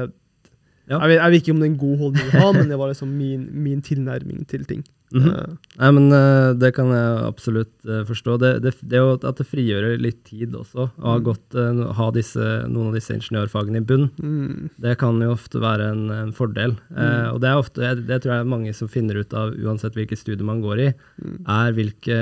Ja. 0.91 0.99
jeg, 0.99 1.09
vet, 1.13 1.19
jeg 1.21 1.31
vet 1.31 1.43
ikke 1.43 1.53
om 1.55 1.61
det 1.63 1.67
er 1.69 1.73
en 1.73 1.79
god 1.79 1.99
holdning 2.03 2.27
å 2.33 2.41
ha, 2.43 2.53
men 2.57 2.69
det 2.69 2.79
var 2.79 2.91
liksom 2.91 3.13
min, 3.17 3.45
min 3.63 3.83
tilnærming 3.87 4.43
til 4.51 4.65
ting. 4.67 4.83
Mhm. 5.13 5.29
Eh, 5.29 5.57
Nei, 5.79 5.91
men 5.93 6.13
eh, 6.13 6.53
det 6.55 6.71
kan 6.77 6.89
jeg 6.93 7.25
absolutt 7.29 7.73
eh, 7.89 8.03
forstå. 8.09 8.39
Det, 8.41 8.51
det, 8.65 8.73
det 8.89 9.01
at 9.25 9.37
det 9.41 9.47
frigjør 9.49 9.99
litt 10.01 10.23
tid 10.25 10.53
også, 10.57 10.89
å 10.99 11.05
ha, 11.05 11.19
Mm. 11.19 11.25
gått, 11.25 11.55
eh, 11.55 11.93
ha 11.99 12.11
disse, 12.11 12.47
noen 12.69 12.89
av 12.89 12.95
disse 12.97 13.13
ingeniørfagene 13.17 13.81
i 13.83 13.85
bunn. 13.85 14.11
mm, 14.21 14.71
Det 14.81 14.97
kan 14.99 15.21
jo 15.21 15.33
ofte 15.33 15.61
være 15.61 15.91
en, 15.93 16.11
en 16.11 16.33
fordel. 16.33 16.77
Mm. 16.93 17.35
og 17.35 17.41
det, 17.41 17.49
er 17.51 17.61
ofte, 17.61 18.07
det 18.07 18.21
tror 18.23 18.35
jeg 18.39 18.47
mange 18.49 18.75
som 18.75 18.89
finner 18.89 19.17
ut 19.21 19.33
av, 19.35 19.53
uansett 19.55 19.95
hvilket 19.95 20.19
studie 20.19 20.45
man 20.45 20.63
går 20.63 20.79
i, 20.81 20.89
mm, 21.23 21.37
er 21.49 21.73
hvilke, 21.77 22.19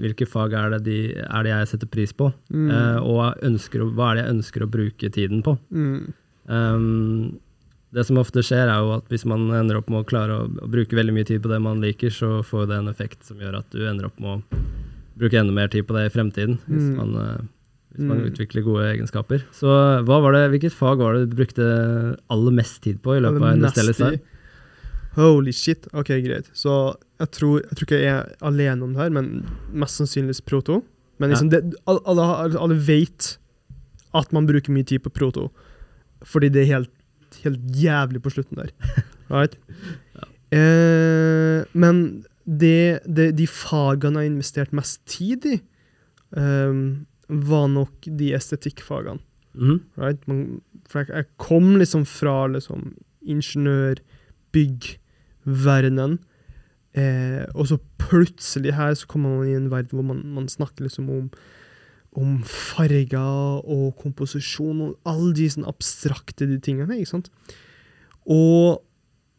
hvilke 0.00 0.26
fag 0.28 0.52
er 0.54 0.70
det, 0.76 0.82
de, 0.84 0.98
er 1.22 1.42
det 1.44 1.52
jeg 1.52 1.68
setter 1.74 1.86
pris 1.92 2.12
på, 2.12 2.32
mm, 2.52 2.70
eh, 2.70 2.98
og 3.02 3.38
ønsker, 3.42 3.84
hva 3.92 4.12
er 4.12 4.14
det 4.20 4.24
jeg 4.26 4.34
ønsker 4.36 4.62
å 4.66 4.70
bruke 4.70 5.10
tiden 5.12 5.42
på. 5.42 5.58
mm, 5.72 6.12
Um, 6.50 7.38
det 7.92 8.04
som 8.08 8.16
ofte 8.20 8.40
skjer, 8.44 8.68
er 8.72 8.78
jo 8.80 8.92
at 8.96 9.08
hvis 9.12 9.24
man 9.28 9.50
ender 9.52 9.76
opp 9.80 9.90
med 9.92 10.00
å 10.02 10.08
klare 10.08 10.36
å, 10.40 10.46
å 10.64 10.68
bruke 10.72 10.96
veldig 10.96 11.12
mye 11.12 11.28
tid 11.28 11.42
på 11.44 11.50
det 11.52 11.58
man 11.60 11.82
liker, 11.84 12.10
så 12.14 12.38
får 12.46 12.68
det 12.70 12.78
en 12.80 12.88
effekt 12.92 13.26
som 13.28 13.40
gjør 13.42 13.58
at 13.58 13.68
du 13.74 13.82
ender 13.88 14.06
opp 14.08 14.20
med 14.22 14.38
å 14.40 14.60
bruke 15.20 15.36
enda 15.38 15.52
mer 15.52 15.68
tid 15.68 15.84
på 15.88 15.96
det 15.98 16.06
i 16.08 16.14
fremtiden. 16.14 16.58
Hvis 16.68 16.88
Mm. 16.88 16.96
man, 16.96 17.10
eh, 17.20 17.42
hvis 17.92 18.06
man 18.08 18.18
Mm. 18.22 18.30
utvikler 18.32 18.64
gode 18.64 18.86
egenskaper. 18.96 19.42
Så 19.52 19.68
det, 20.32 20.60
hvilket 20.60 20.72
fag 20.72 20.98
var 20.98 21.14
det 21.14 21.28
du 21.30 21.36
brukte 21.36 22.16
aller 22.30 22.50
mest 22.52 22.80
tid 22.82 23.02
på 23.02 23.16
i 23.18 23.20
løpet 23.20 23.42
av 23.42 23.56
industriell 23.56 23.92
design? 23.92 24.20
Holy 25.14 25.52
shit. 25.52 25.86
Ok, 25.92 26.08
greit. 26.24 26.48
Så 26.54 26.96
jeg 27.20 27.30
tror, 27.36 27.60
jeg 27.60 27.76
tror 27.76 27.86
ikke 27.86 28.00
jeg 28.00 28.08
er 28.08 28.34
alene 28.40 28.82
om 28.82 28.94
det 28.94 29.02
her, 29.02 29.10
men 29.10 29.44
mest 29.74 30.00
sannsynligvis 30.00 30.40
proto. 30.44 30.82
Men 31.20 31.30
liksom 31.30 31.50
det, 31.50 31.74
alle, 31.86 32.00
alle, 32.06 32.56
alle 32.58 32.74
vet 32.80 33.36
at 34.14 34.32
man 34.32 34.46
bruker 34.48 34.72
mye 34.72 34.86
tid 34.88 35.02
på 35.04 35.12
proto, 35.12 35.50
fordi 36.24 36.48
det 36.50 36.62
er 36.64 36.72
helt, 36.72 36.90
helt 37.44 37.78
jævlig 37.78 38.22
på 38.22 38.34
slutten 38.34 38.62
der. 38.62 38.74
Right? 39.32 39.54
eh, 40.52 41.64
men 41.72 42.24
det, 42.44 43.00
det, 43.06 43.30
de 43.38 43.46
fagene 43.48 44.20
jeg 44.20 44.28
har 44.28 44.32
investert 44.34 44.74
mest 44.76 45.00
tid 45.08 45.46
i, 45.48 45.54
ehm, 46.36 47.06
var 47.28 47.70
nok 47.72 48.10
de 48.18 48.32
estetikkfagene. 48.36 49.22
Mm. 49.54 49.78
Right? 49.96 50.20
Man, 50.28 50.60
for 50.88 51.00
jeg, 51.00 51.14
jeg 51.14 51.30
kom 51.40 51.76
liksom 51.80 52.04
fra 52.08 52.46
liksom 52.52 52.92
ingeniør, 53.22 54.02
bygg, 54.52 54.98
verdenen. 55.44 56.18
Eh, 56.92 57.44
og 57.56 57.70
så 57.70 57.78
plutselig 58.02 58.74
her 58.76 58.92
så 58.98 59.08
kommer 59.08 59.38
man 59.38 59.48
i 59.48 59.56
en 59.56 59.70
verden 59.72 59.96
hvor 59.96 60.04
man, 60.10 60.20
man 60.34 60.48
snakker 60.50 60.84
liksom 60.84 61.08
om, 61.10 61.30
om 62.18 62.40
farger 62.44 63.62
og 63.64 63.92
komposisjon 64.00 64.82
og 64.84 65.08
alle 65.08 65.32
de 65.36 65.48
sånn 65.50 65.68
abstrakte 65.68 66.48
de 66.48 66.58
tingene. 66.60 66.98
ikke 67.00 67.14
sant? 67.14 67.30
Og, 68.28 68.82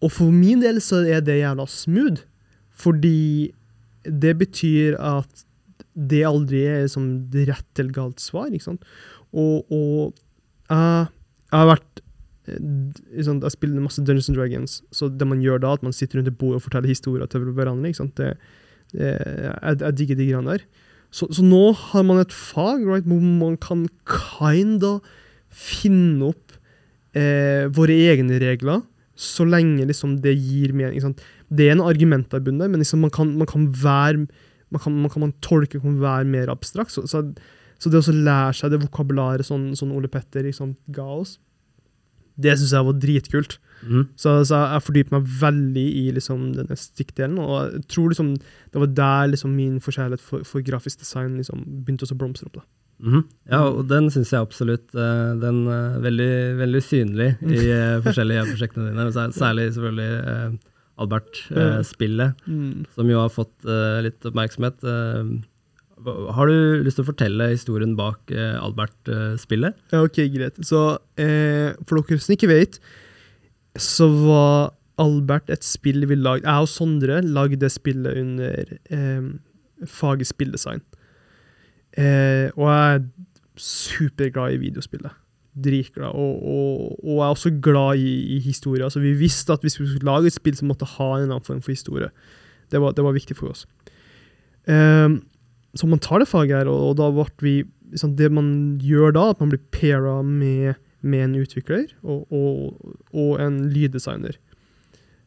og 0.04 0.12
for 0.12 0.34
min 0.34 0.64
del 0.64 0.82
så 0.84 1.04
er 1.06 1.22
det 1.26 1.42
jævla 1.42 1.68
smooth, 1.70 2.24
fordi 2.74 3.54
det 4.04 4.34
betyr 4.40 4.98
at 4.98 5.46
det 5.94 6.24
aldri 6.26 6.64
er 6.66 6.88
det 7.32 7.48
rett 7.52 7.80
eller 7.80 7.94
galt 7.94 8.24
svar. 8.24 8.50
ikke 8.50 8.72
sant? 8.72 8.88
Og, 9.32 9.70
og 9.70 10.16
jeg, 10.70 11.12
jeg 11.54 11.60
har 11.60 11.70
vært 11.70 12.02
sånn, 12.44 13.40
Jeg 13.40 13.54
spiller 13.54 13.84
masse 13.86 14.02
Dungeons 14.04 14.28
and 14.28 14.36
Dragons, 14.36 14.82
så 14.92 15.08
det 15.08 15.28
man 15.30 15.40
gjør 15.40 15.62
da, 15.64 15.78
at 15.78 15.86
man 15.86 15.94
sitter 15.96 16.20
rundt 16.20 16.32
et 16.34 16.40
bord 16.40 16.58
og 16.58 16.66
forteller 16.66 16.92
historier 16.92 17.30
til 17.32 17.46
hverandre. 17.46 17.88
ikke 17.88 18.02
sant? 18.02 18.18
Det, 18.18 18.34
det, 18.92 19.14
jeg, 19.14 19.78
jeg 19.86 19.98
digger 20.00 20.20
de 20.20 20.28
greiene 20.32 20.58
der. 20.58 20.66
Så, 21.14 21.28
så 21.30 21.44
nå 21.46 21.68
har 21.78 22.06
man 22.08 22.24
et 22.24 22.34
fag 22.34 22.82
right, 22.88 23.06
hvor 23.06 23.22
man 23.22 23.58
kan 23.62 23.86
kinda 24.10 24.98
finne 25.54 26.32
opp 26.32 26.56
eh, 27.14 27.70
våre 27.74 27.94
egne 28.10 28.40
regler, 28.42 28.82
så 29.14 29.46
lenge 29.46 29.86
liksom 29.86 30.18
det 30.24 30.34
gir 30.34 30.74
mening. 30.74 31.14
Det 31.54 31.68
er 31.68 31.76
en 31.76 31.86
argument 31.86 32.34
i 32.34 32.42
men 32.42 32.80
liksom 32.82 33.06
man, 33.06 33.14
kan, 33.14 33.36
man 33.38 33.48
kan 33.48 33.68
være 33.70 34.26
man 34.74 34.82
kan, 34.82 34.96
man 35.04 35.12
kan 35.14 35.22
man 35.22 35.36
tolke 35.46 35.80
kan 35.80 36.02
være 36.02 36.26
mer 36.26 36.50
abstrakt. 36.50 36.92
Så, 36.92 37.06
så, 37.06 37.22
så 37.78 37.90
det 37.94 38.02
å 38.02 38.16
lære 38.16 38.58
seg 38.58 38.74
det 38.74 38.82
vokabularet 38.82 39.46
sånn, 39.46 39.76
sånn 39.78 39.94
Ole 39.94 40.10
Petter 40.10 40.48
liksom, 40.48 40.74
ga 40.90 41.06
oss, 41.06 41.38
det 42.34 42.58
syns 42.58 42.74
jeg 42.74 42.88
var 42.90 42.98
dritkult. 42.98 43.60
Mhm. 43.84 44.06
Så, 44.16 44.36
så 44.48 44.62
jeg 44.74 44.86
fordyper 44.88 45.18
meg 45.18 45.34
veldig 45.42 45.88
i 46.00 46.06
liksom, 46.16 46.54
denne 46.58 46.78
stikkdelen, 46.80 47.40
og 47.44 47.74
jeg 47.74 47.84
tror 47.92 48.14
liksom, 48.14 48.36
det 48.38 48.84
var 48.86 48.94
der 49.00 49.34
liksom, 49.34 49.56
min 49.58 49.80
forskjellighet 49.84 50.24
for, 50.24 50.48
for 50.48 50.66
grafisk 50.66 51.04
design 51.04 51.36
liksom, 51.38 51.66
begynte 51.84 52.08
å 52.08 52.18
blomstre 52.18 52.50
opp. 52.50 52.62
da. 52.62 52.68
Mm. 53.04 53.24
Ja, 53.52 53.64
og 53.68 53.88
den 53.90 54.08
syns 54.14 54.30
jeg 54.32 54.40
absolutt 54.40 54.94
eh, 54.96 55.32
Den 55.42 55.66
er 55.68 55.98
veldig, 56.00 56.34
veldig 56.62 56.82
synlig 56.86 57.34
i 57.42 57.66
eh, 57.74 57.98
forskjellige 58.06 58.46
prosjektene 58.54 58.92
dine. 58.94 59.08
Særlig 59.36 59.66
selvfølgelig 59.76 60.20
eh, 60.34 60.54
Albert-spillet. 61.04 62.46
Mm. 62.48 62.86
som 62.94 63.10
jo 63.10 63.20
har 63.20 63.34
fått 63.34 63.68
eh, 63.68 63.98
litt 64.06 64.30
oppmerksomhet. 64.30 64.86
Eh, 64.88 65.34
har 66.38 66.50
du 66.50 66.84
lyst 66.84 67.00
til 67.00 67.06
å 67.06 67.10
fortelle 67.12 67.52
historien 67.54 67.96
bak 68.00 68.32
eh, 68.32 68.56
Albert-spillet? 68.62 69.80
Ja, 69.94 70.04
ok, 70.04 70.24
greit. 70.34 70.60
Så 70.66 70.86
eh, 71.20 71.74
for 71.88 72.00
dere 72.00 72.24
som 72.24 72.36
ikke 72.38 72.52
vet, 72.52 72.80
så 73.80 74.08
var 74.10 74.74
Albert 75.02 75.50
et 75.50 75.66
spill 75.66 76.06
vi 76.06 76.18
lagde 76.20 76.46
Jeg 76.46 76.66
og 76.66 76.70
Sondre 76.70 77.22
lagde 77.26 77.70
spillet 77.72 78.20
under 78.22 78.76
eh, 78.94 79.32
faget 79.90 80.30
spilldesign. 80.30 80.84
Eh, 81.98 82.50
og 82.54 82.70
jeg 82.70 82.96
er 82.96 83.04
superglad 83.58 84.54
i 84.54 84.62
videospillet. 84.62 85.12
Dritglad. 85.54 86.14
Og, 86.14 86.46
og, 86.46 87.04
og 87.04 87.18
jeg 87.18 87.26
er 87.26 87.36
også 87.36 87.52
glad 87.62 88.02
i, 88.02 88.38
i 88.38 88.40
historie. 88.40 88.84
Altså, 88.84 89.02
vi 89.02 89.14
visste 89.18 89.54
at 89.54 89.62
hvis 89.62 89.80
vi 89.80 89.88
skulle 89.90 90.10
lage 90.10 90.30
et 90.30 90.38
spill, 90.38 90.56
så 90.58 90.66
måtte 90.66 90.90
ha 90.98 91.10
en 91.18 91.30
annen 91.30 91.46
form 91.46 91.62
for 91.62 91.74
historie. 91.74 92.10
Det 92.72 92.82
var, 92.82 92.94
det 92.98 93.06
var 93.06 93.14
viktig 93.14 93.38
for 93.38 93.54
oss. 93.54 93.68
Eh, 94.70 95.10
så 95.74 95.90
man 95.90 96.02
tar 96.02 96.22
det 96.22 96.30
faget 96.30 96.58
her, 96.58 96.70
og, 96.70 96.92
og 96.92 96.98
da 97.02 97.10
ble 97.14 97.30
vi 97.42 97.56
liksom, 97.94 98.16
Det 98.18 98.30
man 98.32 98.80
gjør 98.82 99.14
da, 99.14 99.30
at 99.34 99.42
man 99.42 99.54
blir 99.54 99.62
paira 99.74 100.22
med, 100.22 100.78
med 101.04 101.26
en 101.28 101.36
utvikler 101.42 101.90
og, 102.02 102.32
og, 102.32 102.94
og 103.12 103.42
en 103.44 103.60
lyddesigner. 103.74 104.38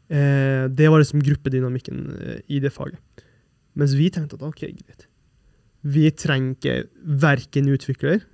Eh, 0.08 0.66
det 0.72 0.88
var 0.90 1.02
liksom 1.02 1.24
gruppedynamikken 1.24 2.00
eh, 2.16 2.40
i 2.48 2.60
det 2.62 2.72
faget. 2.72 2.98
Mens 3.76 3.96
vi 3.98 4.08
tenkte 4.10 4.38
at 4.38 4.46
ok, 4.46 4.64
greit. 4.72 5.06
Vi 5.86 6.08
trenger 6.10 6.56
ikke 6.56 6.76
verken 7.22 7.68
utvikler 7.74 8.24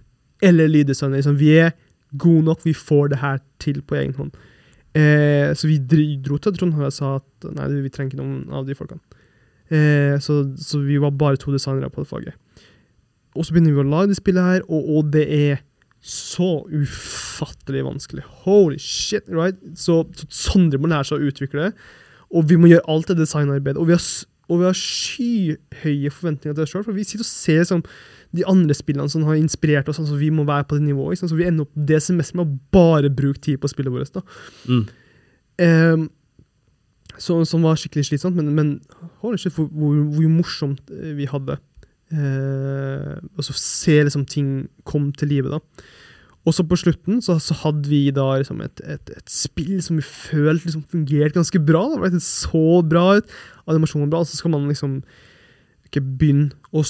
eller 0.42 0.70
lyddesigner. 0.70 1.20
Liksom, 1.20 1.38
vi 1.40 1.56
er 1.58 1.74
gode 2.18 2.46
nok, 2.46 2.64
vi 2.64 2.74
får 2.76 3.12
det 3.12 3.22
her 3.22 3.42
til 3.62 3.82
på 3.82 3.98
egen 3.98 4.14
hånd. 4.16 4.32
Eh, 4.92 5.50
så 5.56 5.68
vi 5.70 5.78
dro 6.20 6.36
til 6.36 6.56
Trondheim 6.56 6.84
og 6.84 6.92
sa 6.94 7.16
at 7.16 7.50
nei, 7.56 7.68
vi 7.80 7.92
trenger 7.92 8.12
ikke 8.12 8.20
noen 8.20 8.52
av 8.52 8.66
de 8.68 8.76
folkene. 8.76 9.00
Eh, 9.72 10.18
så, 10.20 10.42
så, 10.60 10.82
vi 10.84 11.00
var 11.00 11.14
bare 11.16 11.40
to 11.40 11.52
designere 11.54 11.90
på 11.90 12.04
det 12.04 12.10
faget. 12.10 12.34
Og 13.32 13.46
så 13.46 13.54
begynner 13.54 13.72
vi 13.72 13.80
å 13.80 13.88
lage 13.88 14.10
det 14.10 14.18
spillet 14.18 14.44
her, 14.44 14.66
og, 14.68 14.90
og 14.92 15.12
det 15.14 15.24
er 15.32 15.62
så 16.02 16.50
ufattelig 16.66 17.84
vanskelig. 17.86 18.24
Holy 18.44 18.78
shit, 18.78 19.28
right? 19.30 19.58
Så, 19.78 20.02
så 20.18 20.26
Sondre 20.34 20.80
må 20.82 20.90
lære 20.90 21.06
seg 21.06 21.22
å 21.22 21.30
utvikle 21.30 21.68
det, 21.68 21.88
og 22.32 22.48
vi 22.50 22.58
må 22.58 22.70
gjøre 22.72 22.88
alt 22.90 23.12
det 23.12 23.20
designarbeidet. 23.20 23.78
Og 23.78 23.90
vi 23.90 23.94
har, 23.94 24.06
og 24.48 24.62
vi 24.62 24.66
har 24.66 24.78
skyhøye 24.78 26.10
forventninger 26.10 26.56
til 26.56 26.64
oss 26.64 26.74
sjøl, 26.74 26.86
for 26.88 26.96
vi 26.96 27.06
sitter 27.06 27.22
og 27.22 27.30
ser 27.30 27.60
liksom, 27.62 27.84
de 28.32 28.46
andre 28.48 28.74
spillene 28.74 29.12
som 29.12 29.26
har 29.28 29.38
inspirert 29.38 29.90
oss, 29.92 30.00
så 30.00 30.06
altså 30.06 30.18
vi 30.18 30.32
må 30.34 30.46
være 30.48 30.66
på 30.68 30.80
det 30.80 30.88
nivået. 30.88 31.20
Så 31.20 31.36
vi 31.38 31.46
ender 31.46 31.68
opp 31.68 31.86
det 31.92 32.00
semesteret 32.02 32.40
med 32.40 32.48
å 32.48 32.58
bare 32.74 33.12
bruke 33.12 33.42
tid 33.44 33.60
på 33.62 33.70
spillet 33.70 33.94
vårt. 33.94 34.16
da. 34.16 34.24
Mm. 34.66 34.84
Um, 35.62 36.08
så, 37.20 37.36
som 37.44 37.62
var 37.62 37.76
skikkelig 37.78 38.08
slitsomt, 38.08 38.38
men, 38.38 38.54
men 38.56 38.70
holy 39.22 39.36
shit, 39.38 39.52
hvor, 39.54 39.68
hvor, 39.68 39.98
hvor, 40.14 40.30
morsomt 40.32 40.90
eh, 40.90 41.12
vi 41.18 41.28
hadde. 41.28 41.58
Eh, 42.12 43.18
og 43.36 43.46
så 43.46 43.56
se 43.56 43.98
liksom 44.04 44.26
ting 44.28 44.54
komme 44.88 45.12
til 45.16 45.32
live, 45.32 45.52
da. 45.52 45.60
Og 46.42 46.54
så 46.56 46.64
på 46.66 46.76
slutten 46.76 47.20
så, 47.22 47.36
så 47.38 47.54
hadde 47.60 47.86
vi 47.86 48.08
da 48.14 48.24
liksom 48.40 48.60
et, 48.64 48.80
et, 48.82 49.12
et, 49.14 49.28
spill 49.30 49.78
som 49.84 50.00
vi 50.00 50.02
følte 50.02 50.66
liksom 50.66 50.82
fungerte 50.90 51.38
ganske 51.38 51.60
bra. 51.62 51.84
Da. 51.94 52.10
Det 52.10 52.22
så 52.24 52.82
bra 52.82 53.04
ut, 53.20 53.36
animasjonen 53.70 54.08
var 54.08 54.16
bra, 54.16 54.24
så 54.26 54.40
skal 54.40 54.54
man 54.54 54.66
liksom 54.70 55.00
ikke 55.86 56.02
begynne 56.02 56.50
å 56.74 56.82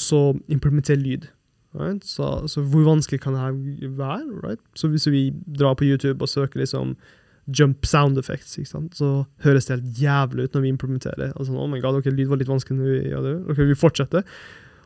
implementere 0.49 1.01
lyd. 1.03 1.29
Right? 1.77 2.05
Så, 2.05 2.29
så, 2.53 2.65
hvor 2.69 2.85
vanskelig 2.85 3.21
kan 3.25 3.37
det 3.37 3.45
her 3.45 3.93
være? 3.99 4.41
Right? 4.45 4.63
Så 4.77 4.89
hvis 4.93 5.09
vi 5.09 5.31
drar 5.59 5.77
på 5.77 5.85
YouTube 5.89 6.21
og 6.25 6.33
søker 6.33 6.61
liksom 6.61 6.97
jump 7.59 7.85
sound 7.85 8.19
effects, 8.19 8.57
så 8.97 9.13
høres 9.43 9.67
det 9.67 9.77
helt 9.77 10.01
jævlig 10.01 10.45
ut 10.47 10.55
når 10.55 10.65
vi 10.65 10.73
implementerer. 10.73 11.33
Altså, 11.37 11.53
oh 11.53 11.69
my 11.69 11.81
god, 11.83 11.99
ok, 12.01 12.13
Lyd 12.13 12.31
var 12.31 12.41
litt 12.41 12.49
vanskelig 12.53 12.79
når 12.79 12.91
vi 12.93 13.01
ja, 13.11 13.23
det. 13.25 13.35
Ok, 13.51 13.65
vi 13.69 13.79
fortsetter. 13.79 14.25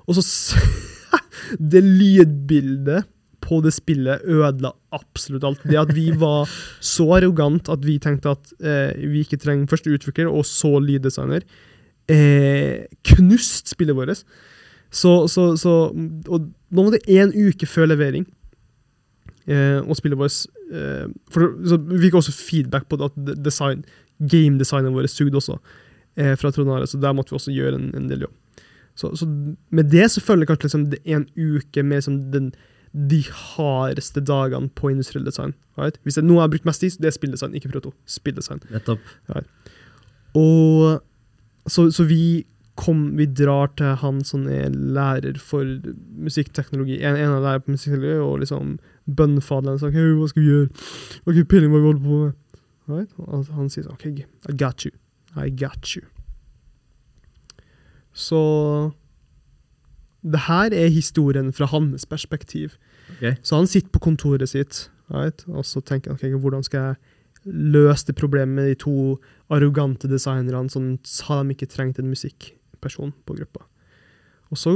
Og 0.06 0.18
så 0.18 0.24
Det 1.72 1.82
lydbildet 1.84 3.06
på 3.46 3.60
det 3.62 3.72
spillet 3.76 4.24
ødela 4.26 4.72
absolutt 4.94 5.44
alt. 5.46 5.62
Det 5.68 5.78
at 5.78 5.92
vi 5.94 6.08
var 6.18 6.50
så 6.82 7.06
arrogant 7.18 7.68
at 7.70 7.84
vi 7.86 7.98
tenkte 8.02 8.34
at 8.34 8.52
eh, 8.58 9.06
vi 9.06 9.22
ikke 9.22 9.38
trenger 9.42 9.70
først 9.70 9.86
utvikler 9.86 10.30
og 10.30 10.46
så 10.48 10.72
lyddesigner, 10.82 11.46
eh, 12.10 12.86
knust 13.12 13.70
spillet 13.70 13.96
vårt. 13.96 14.24
Så, 14.90 15.12
så, 15.30 15.52
så, 15.60 15.76
og 15.92 16.48
nå 16.70 16.86
var 16.86 16.96
det 16.96 17.06
én 17.10 17.34
uke 17.34 17.68
før 17.68 17.90
levering, 17.90 18.26
eh, 19.46 19.78
og 19.82 19.98
spillet 19.98 20.18
vårt 20.18 20.46
eh, 20.72 21.06
for, 21.30 21.54
Vi 21.90 22.06
fikk 22.06 22.18
også 22.22 22.34
feedback 22.34 22.88
på 22.88 22.98
at 23.04 23.18
design, 23.44 23.84
gamedesignen 24.18 24.94
vårt 24.96 25.12
sugde 25.12 25.38
også, 25.38 25.58
eh, 26.16 26.34
fra 26.38 26.50
Trond 26.50 26.88
så 26.88 26.98
der 27.02 27.14
måtte 27.14 27.34
vi 27.34 27.40
også 27.40 27.54
gjøre 27.54 27.78
en, 27.78 27.90
en 27.94 28.10
del 28.10 28.26
jobb. 28.26 28.34
Så, 28.96 29.12
så, 29.20 29.28
med 29.70 29.90
det 29.92 30.08
så 30.10 30.22
føler 30.24 30.44
jeg 30.44 30.52
kanskje 30.54 30.70
liksom, 30.70 30.88
det 30.92 31.02
er 31.04 31.20
en 31.20 31.28
uke 31.36 31.84
med 31.84 32.00
liksom, 32.00 32.18
den, 32.32 32.50
de 32.96 33.20
hardeste 33.28 34.22
dagene 34.24 34.72
på 34.72 34.90
industriell 34.90 35.26
design. 35.26 35.52
Right? 35.76 36.00
Hvis 36.02 36.16
er 36.16 36.24
noe 36.24 36.40
jeg 36.40 36.46
har 36.46 36.52
brukt 36.54 36.68
mest 36.68 36.84
tid, 36.84 36.96
det 37.02 37.10
er 37.10 37.16
spilldesign, 37.16 37.56
ikke 37.58 37.74
proto. 37.74 37.92
Spilldesign. 38.08 38.64
Right. 38.72 39.50
Og 40.36 41.02
så, 41.68 41.90
så, 41.92 42.06
vi 42.08 42.46
kom, 42.80 43.10
vi 43.18 43.28
drar 43.28 43.72
til 43.76 43.94
han 44.00 44.24
som 44.24 44.48
er 44.52 44.72
lærer 44.72 45.36
for 45.40 45.68
musikkteknologi, 46.24 47.02
en, 47.02 47.20
en 47.20 47.36
av 47.36 47.44
lærerne 47.44 47.66
på 47.66 47.76
musikkteknologi, 47.76 48.24
og 48.24 48.42
liksom 48.44 48.74
bønnfaderen 49.06 49.80
sa 49.80 49.92
hey, 49.92 50.12
hva 50.16 50.28
skal 50.32 50.44
vi 50.44 50.50
gjøre? 50.54 50.88
Hva 51.24 51.36
vi 51.36 51.70
holder 51.84 52.02
på 52.02 52.24
med. 52.24 52.36
Right? 52.86 53.16
Og 53.20 53.48
han 53.56 53.68
sier 53.72 53.84
sånn 53.84 53.96
OK, 53.98 54.24
I 54.48 54.56
got 54.56 54.86
you. 54.86 54.94
I 55.36 55.50
got 55.50 55.96
you. 55.96 56.06
Så 58.16 58.40
det 60.26 60.46
her 60.48 60.72
er 60.74 60.88
historien 60.90 61.52
fra 61.54 61.68
hans 61.70 62.06
perspektiv. 62.08 62.78
Okay. 63.16 63.36
Så 63.42 63.60
han 63.60 63.68
sitter 63.70 63.92
på 63.92 64.02
kontoret 64.08 64.48
sitt 64.50 64.86
right? 65.12 65.44
og 65.46 65.64
så 65.68 65.80
tenker 65.84 66.10
han 66.10 66.18
okay, 66.18 66.32
hvordan 66.34 66.64
skal 66.66 66.80
jeg 66.80 66.96
løse 67.46 68.08
det 68.08 68.16
problemet 68.18 68.56
med 68.56 68.68
de 68.72 68.78
to 68.80 69.16
arrogante 69.54 70.08
designerne 70.10 70.70
som 70.72 70.96
sa 71.06 71.42
de 71.42 71.54
ikke 71.54 71.68
trengte 71.70 72.02
en 72.02 72.10
musikkperson 72.10 73.12
på 73.26 73.36
gruppa. 73.38 73.62
Og 74.50 74.58
så 74.58 74.74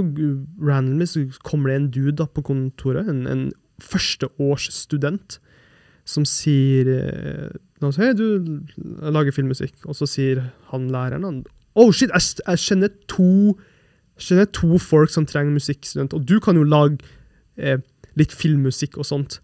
randomly 0.62 1.06
så 1.06 1.24
kommer 1.46 1.70
det 1.70 1.76
en 1.76 1.90
dude 1.90 2.16
da 2.18 2.26
på 2.26 2.44
kontoret, 2.46 3.08
en, 3.10 3.26
en 3.26 3.48
førsteårsstudent, 3.82 5.40
som 6.04 6.26
sier 6.26 6.88
eh, 6.90 7.58
Hei, 7.80 8.10
du 8.12 8.60
lager 9.00 9.32
filmmusikk. 9.32 9.86
Og 9.88 9.96
så 9.96 10.04
sier 10.10 10.42
han 10.68 10.90
læreren 10.92 11.24
Oh 11.80 11.92
shit, 11.96 12.12
jeg, 12.12 12.42
jeg 12.44 12.62
kjenner, 12.66 12.90
to, 13.08 13.54
kjenner 14.20 14.48
to 14.56 14.80
folk 14.82 15.12
som 15.12 15.26
trenger 15.28 15.54
musikkstudent, 15.54 16.16
og 16.16 16.26
du 16.28 16.36
kan 16.44 16.58
jo 16.58 16.66
lage 16.66 17.00
eh, 17.56 17.80
litt 18.20 18.34
filmmusikk 18.36 18.98
og 19.00 19.08
sånt. 19.08 19.38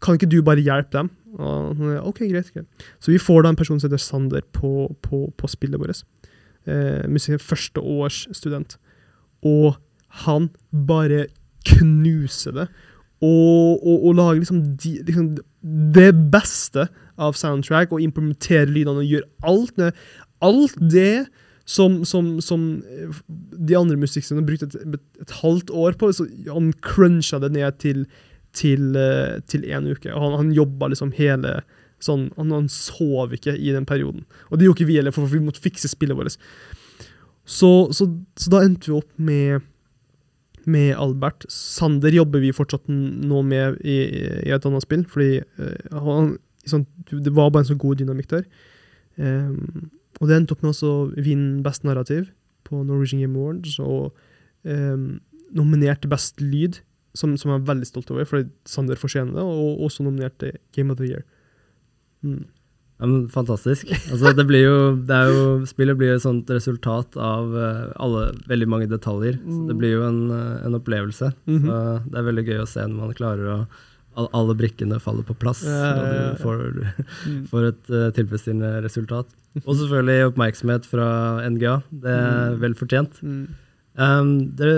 Kan 0.00 0.16
ikke 0.16 0.30
du 0.30 0.38
bare 0.46 0.62
hjelpe 0.62 0.94
dem? 0.96 1.10
Og, 1.38 1.80
ok, 2.08 2.24
greit, 2.30 2.52
greit. 2.54 2.86
Så 3.02 3.12
vi 3.12 3.20
får 3.22 3.44
da 3.44 3.52
en 3.52 3.58
person 3.58 3.80
som 3.80 3.90
heter 3.90 4.02
Sander 4.02 4.46
på, 4.56 4.88
på, 5.04 5.26
på 5.36 5.50
spillet 5.50 5.80
vårt. 5.80 6.04
Eh, 6.66 7.38
førsteårsstudent. 7.42 8.78
Og 9.46 9.76
han 10.24 10.50
bare 10.70 11.26
knuser 11.66 12.56
det. 12.56 12.66
Og, 13.20 13.84
og, 13.84 14.06
og 14.06 14.14
lager 14.16 14.40
liksom, 14.40 14.62
de, 14.80 14.94
liksom, 15.04 15.36
det 15.94 16.10
beste 16.32 16.88
av 17.20 17.36
soundtrack, 17.36 17.92
og 17.92 18.00
implementerer 18.00 18.70
lydene 18.72 19.02
og 19.02 19.10
gjør 19.10 19.26
alt, 19.44 19.82
alt 20.40 20.78
det 20.80 21.26
som, 21.64 22.00
som, 22.08 22.40
som 22.42 22.82
eh, 22.88 23.20
de 23.68 23.76
andre 23.78 23.98
musikkstudentene 24.00 24.48
brukte 24.48 24.68
et, 24.70 24.76
et, 24.80 25.04
et, 25.22 25.34
halvt 25.42 25.70
år 25.70 25.98
på. 26.00 26.10
Så 26.16 26.26
han 26.48 26.72
cruncha 26.84 27.40
det 27.42 27.52
ned 27.54 27.78
til, 27.82 28.06
til, 28.56 28.96
uh, 28.96 29.38
til 29.50 29.66
en 29.70 29.90
uke. 29.90 30.10
Og 30.12 30.24
han, 30.24 30.38
han 30.40 30.54
jobba 30.56 30.90
liksom 30.90 31.14
hele 31.18 31.60
sånn, 32.00 32.30
han, 32.38 32.52
han, 32.56 32.68
sov 32.72 33.34
ikke 33.36 33.54
i 33.54 33.74
den 33.76 33.86
perioden. 33.88 34.24
Og 34.48 34.58
det 34.58 34.66
gjorde 34.66 34.80
ikke 34.80 34.90
vi 34.90 35.00
heller, 35.00 35.14
for 35.14 35.30
vi 35.30 35.42
måtte 35.44 35.62
fikse 35.62 35.90
spillet 35.92 36.16
vårt. 36.16 36.38
Så, 37.44 37.90
så, 37.96 38.06
så 38.38 38.52
da 38.52 38.64
endte 38.64 38.90
vi 38.90 38.98
opp 39.00 39.10
med 39.20 39.66
med 40.68 40.92
Albert. 41.00 41.46
Sander 41.48 42.12
jobber 42.12 42.42
vi 42.42 42.52
fortsatt 42.52 42.84
nå 42.90 43.40
med 43.48 43.78
i, 43.80 43.96
i 44.44 44.50
et 44.52 44.66
annet 44.68 44.84
spill, 44.84 45.06
fordi 45.08 45.40
uh, 45.56 46.02
han, 46.04 46.34
sånn, 46.68 46.84
det 47.10 47.32
var 47.32 47.48
bare 47.48 47.64
en 47.64 47.70
så 47.70 47.78
god 47.80 48.02
dynamikk 48.02 48.28
der. 48.34 48.44
Um, 49.16 49.88
og 50.18 50.28
det 50.28 50.36
endte 50.36 50.56
opp 50.56 50.62
med 50.66 50.82
å 50.84 50.94
vinne 51.14 51.62
Best 51.64 51.86
Narrativ 51.86 52.28
på 52.66 52.82
Norwegian 52.84 53.22
Game 53.22 53.38
Awards, 53.38 53.78
og 53.82 54.10
um, 54.66 55.20
nominert 55.56 56.06
Best 56.10 56.40
Lyd, 56.42 56.80
som, 57.16 57.34
som, 57.38 57.50
jeg 57.50 57.62
er 57.62 57.68
veldig 57.70 57.88
stolt 57.88 58.10
over, 58.14 58.26
fordi 58.28 58.50
Sander 58.68 58.98
fortjener 58.98 59.38
det, 59.38 59.44
og 59.44 59.84
også 59.86 60.06
nominert 60.06 60.36
til 60.42 60.58
Game 60.76 60.92
of 60.92 61.00
the 61.00 61.08
Year. 61.10 61.24
Mm. 62.22 62.44
Ja, 63.00 63.08
men 63.08 63.28
Fantastisk. 63.32 63.88
Altså, 64.12 64.34
det 64.36 64.44
blir 64.46 64.66
jo, 64.66 64.78
det 65.08 65.16
er 65.16 65.30
jo, 65.32 65.44
spillet 65.66 65.96
blir 65.96 66.12
jo 66.12 66.18
et 66.18 66.24
sånt 66.26 66.50
resultat 66.52 67.16
av 67.16 67.54
uh, 67.56 67.86
alle, 67.96 68.26
veldig 68.50 68.68
mange 68.68 68.90
detaljer. 68.90 69.38
Mm. 69.40 69.54
Så 69.54 69.68
det 69.70 69.76
blir 69.80 69.94
jo 69.96 70.02
en, 70.04 70.20
uh, 70.28 70.60
en 70.66 70.76
opplevelse. 70.76 71.32
Mm 71.46 71.58
-hmm. 71.58 71.66
Så 71.66 72.10
det 72.10 72.18
er 72.18 72.28
veldig 72.28 72.44
gøy 72.46 72.60
å 72.60 72.68
se 72.68 72.86
når 72.86 73.00
man 73.00 73.14
klarer 73.14 73.46
å 73.54 73.58
alle 74.36 74.56
brikkene 74.58 74.98
faller 75.02 75.26
på 75.26 75.36
plass, 75.40 75.62
og 75.64 76.00
du 76.00 76.42
får, 76.42 76.64
mm. 77.30 77.44
får 77.50 77.68
et 77.70 77.92
uh, 77.92 78.08
tilfredsstillende 78.16 78.82
resultat. 78.84 79.30
Og 79.64 79.74
selvfølgelig 79.74 80.30
oppmerksomhet 80.30 80.86
fra 80.86 81.08
NGA. 81.50 81.80
Det 81.90 82.12
er 82.14 82.52
mm. 82.52 82.60
vel 82.62 82.76
fortjent. 82.78 83.18
Mm. 83.22 83.42
Um, 84.00 84.30
det, 84.58 84.70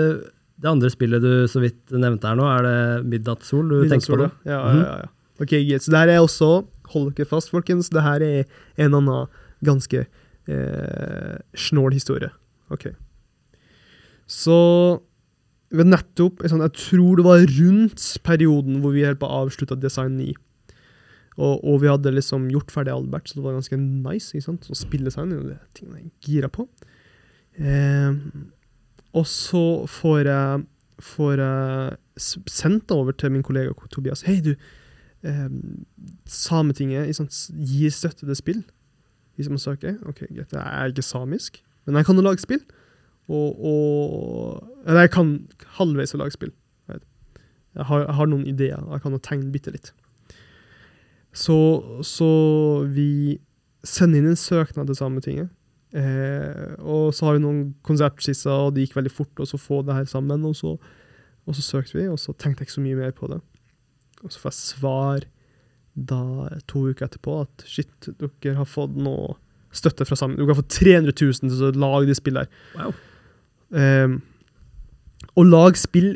det, 0.57 0.69
andre 0.71 0.89
spillet 0.93 1.21
du 1.23 1.45
så 1.51 1.61
vidt 1.63 1.93
nevnte 1.93 2.29
her 2.29 2.39
nå, 2.39 2.47
er 2.49 2.65
det 2.65 2.77
Midnattssol 3.11 3.69
du 3.69 3.77
tenker 3.91 4.15
på? 4.15 4.23
Det? 4.23 4.31
Ja, 4.49 4.59
ja, 4.59 4.81
ja, 4.81 4.95
ja. 5.05 5.11
Ok. 5.43 5.53
Så 5.81 5.93
det 5.93 6.01
her 6.01 6.15
er 6.15 6.23
også, 6.23 6.51
hold 6.93 7.13
dere 7.17 7.29
fast, 7.29 7.51
folkens, 7.53 7.91
det 7.93 8.03
her 8.05 8.23
er 8.25 8.43
en 8.81 8.97
annen 8.97 9.31
ganske 9.65 10.05
eh, 10.47 11.37
snål 11.55 11.95
historie. 11.95 12.29
Ok. 12.73 12.89
Så 14.29 14.57
har 15.81 15.89
nettopp 15.89 16.43
sånn, 16.45 16.61
Jeg 16.61 16.77
tror 16.77 17.17
det 17.17 17.25
var 17.25 17.45
rundt 17.49 18.03
perioden 18.23 18.81
hvor 18.83 18.93
vi 18.93 19.05
helt 19.05 19.21
på 19.21 19.29
avslutta 19.29 19.77
Design 19.79 20.17
9. 20.19 20.33
Og, 21.41 21.63
og, 21.63 21.79
vi 21.81 21.89
hadde 21.89 22.13
liksom 22.13 22.45
gjort 22.53 22.69
ferdig 22.73 22.93
Albert, 22.93 23.29
så 23.29 23.39
det 23.39 23.45
var 23.47 23.55
ganske 23.57 23.79
nice 23.79 24.35
ikke 24.35 24.45
sant? 24.45 24.67
å 24.69 24.77
spille 24.77 25.13
seg 25.13 25.31
inn. 25.31 25.47
Det 25.49 25.55
er 25.57 25.71
ting 25.73 25.95
jeg 25.97 26.11
gira 26.27 26.49
på. 26.53 26.67
Eh, 27.57 28.13
og 29.17 29.25
så 29.29 29.63
får 29.89 30.29
jeg, 30.29 30.63
får 31.09 31.41
jeg 31.41 31.97
sendt 32.53 32.87
det 32.89 32.97
over 32.97 33.17
til 33.17 33.33
min 33.33 33.45
kollega 33.45 33.73
Tobias. 33.89 34.21
Hei, 34.27 34.37
du. 34.45 34.53
Eh, 35.25 35.49
Sametinget 36.29 37.15
sant, 37.17 37.33
gir 37.57 37.93
støtte 37.93 38.27
til 38.27 38.37
spill. 38.37 38.63
Hvis 39.33 39.49
man 39.49 39.61
søker. 39.61 39.97
Ok, 40.05 40.27
greit. 40.29 40.53
Jeg 40.53 40.61
er 40.61 40.93
ikke 40.93 41.05
samisk, 41.05 41.63
men 41.87 41.97
jeg 41.97 42.05
kan 42.05 42.19
jo 42.19 42.25
lage 42.25 42.45
spill. 42.45 42.61
Og, 43.31 43.55
og, 43.63 44.69
Eller 44.85 45.07
jeg 45.07 45.13
kan 45.15 45.33
halvveis 45.77 46.15
å 46.15 46.19
lage 46.21 46.35
spill. 46.35 46.51
Jeg 47.73 47.87
har, 47.89 48.03
jeg 48.05 48.15
har, 48.19 48.29
noen 48.29 48.45
ideer. 48.45 48.81
Jeg 48.93 49.01
kan 49.01 49.19
tegne 49.25 49.51
bitte 49.53 49.73
litt. 49.73 49.89
Så, 51.33 51.57
så, 52.05 52.29
vi 52.93 53.39
sender 53.83 54.21
inn 54.21 54.33
en 54.33 54.39
søknad 54.39 54.89
til 54.89 54.99
Sametinget. 54.99 55.49
Eh, 55.93 56.75
og 56.81 57.13
så 57.13 57.27
har 57.27 57.37
vi 57.37 57.43
noen 57.43 57.63
konsertskisser, 57.85 58.67
og 58.67 58.75
det 58.75 58.85
gikk 58.85 58.99
veldig 58.99 59.13
fort 59.13 59.41
å 59.41 59.47
få 59.57 59.81
det 59.87 59.97
her 59.97 60.09
sammen. 60.09 60.45
Og 60.45 60.53
så, 60.59 60.75
og 60.77 61.57
så, 61.57 61.65
søkte 61.65 61.97
vi, 61.97 62.05
og 62.11 62.21
så 62.21 62.35
tenkte 62.35 62.61
jeg 62.61 62.69
ikke 62.69 62.77
så 62.77 62.85
mye 62.85 62.99
mer 63.01 63.15
på 63.17 63.31
det. 63.31 63.39
Og 64.21 64.29
så 64.29 64.43
får 64.43 64.53
jeg 64.53 64.59
svar 64.59 65.25
da 65.93 66.21
to 66.69 66.87
uker 66.89 67.05
etterpå 67.05 67.39
at 67.43 67.65
shit, 67.69 68.07
dere 68.17 68.55
har 68.57 68.69
fått 68.69 68.93
noe 68.97 69.35
støtte 69.73 70.05
fra 70.05 70.17
sammen. 70.17 70.37
Dere 70.37 70.53
har 70.53 70.61
fått 70.61 70.77
300 70.77 71.17
000 71.17 71.49
til 71.49 71.65
å 71.69 71.73
lage 71.87 72.11
det 72.11 72.19
spillet 72.21 72.45
her. 72.45 72.61
Wow. 72.77 72.93
Um, 73.73 74.19
å 75.33 75.43
lage 75.47 75.81
spill 75.81 76.11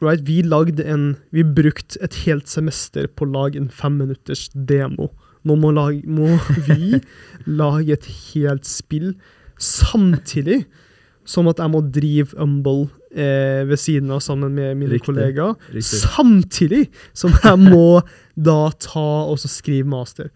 right, 0.00 0.22
Vi 0.24 0.40
lagde 0.40 0.80
en 0.88 1.18
Vi 1.34 1.42
brukte 1.44 2.00
et 2.00 2.14
helt 2.24 2.48
semester 2.48 3.04
på 3.04 3.26
å 3.26 3.32
lage 3.34 3.60
en 3.60 3.68
femminutters 3.68 4.48
demo. 4.54 5.10
Nå 5.46 5.58
må, 5.60 5.74
lage, 5.76 6.02
må 6.08 6.38
vi 6.68 7.02
lage 7.46 7.98
et 7.98 8.08
helt 8.32 8.64
spill 8.68 9.12
samtidig 9.60 10.64
som 11.26 11.48
at 11.50 11.60
jeg 11.60 11.72
må 11.72 11.80
drive 11.90 12.36
Umble 12.38 12.86
eh, 13.10 13.64
ved 13.66 13.80
siden 13.82 14.12
av 14.14 14.20
sammen 14.22 14.54
med 14.54 14.76
mine 14.78 14.94
Riktig. 14.94 15.08
kollegaer. 15.08 15.56
Riktig. 15.74 16.00
Samtidig 16.04 16.82
som 17.16 17.34
jeg 17.34 17.62
må 17.74 18.00
da 18.36 18.70
ta 18.82 19.06
og 19.26 19.40
skrive 19.42 19.88
master. 19.90 20.30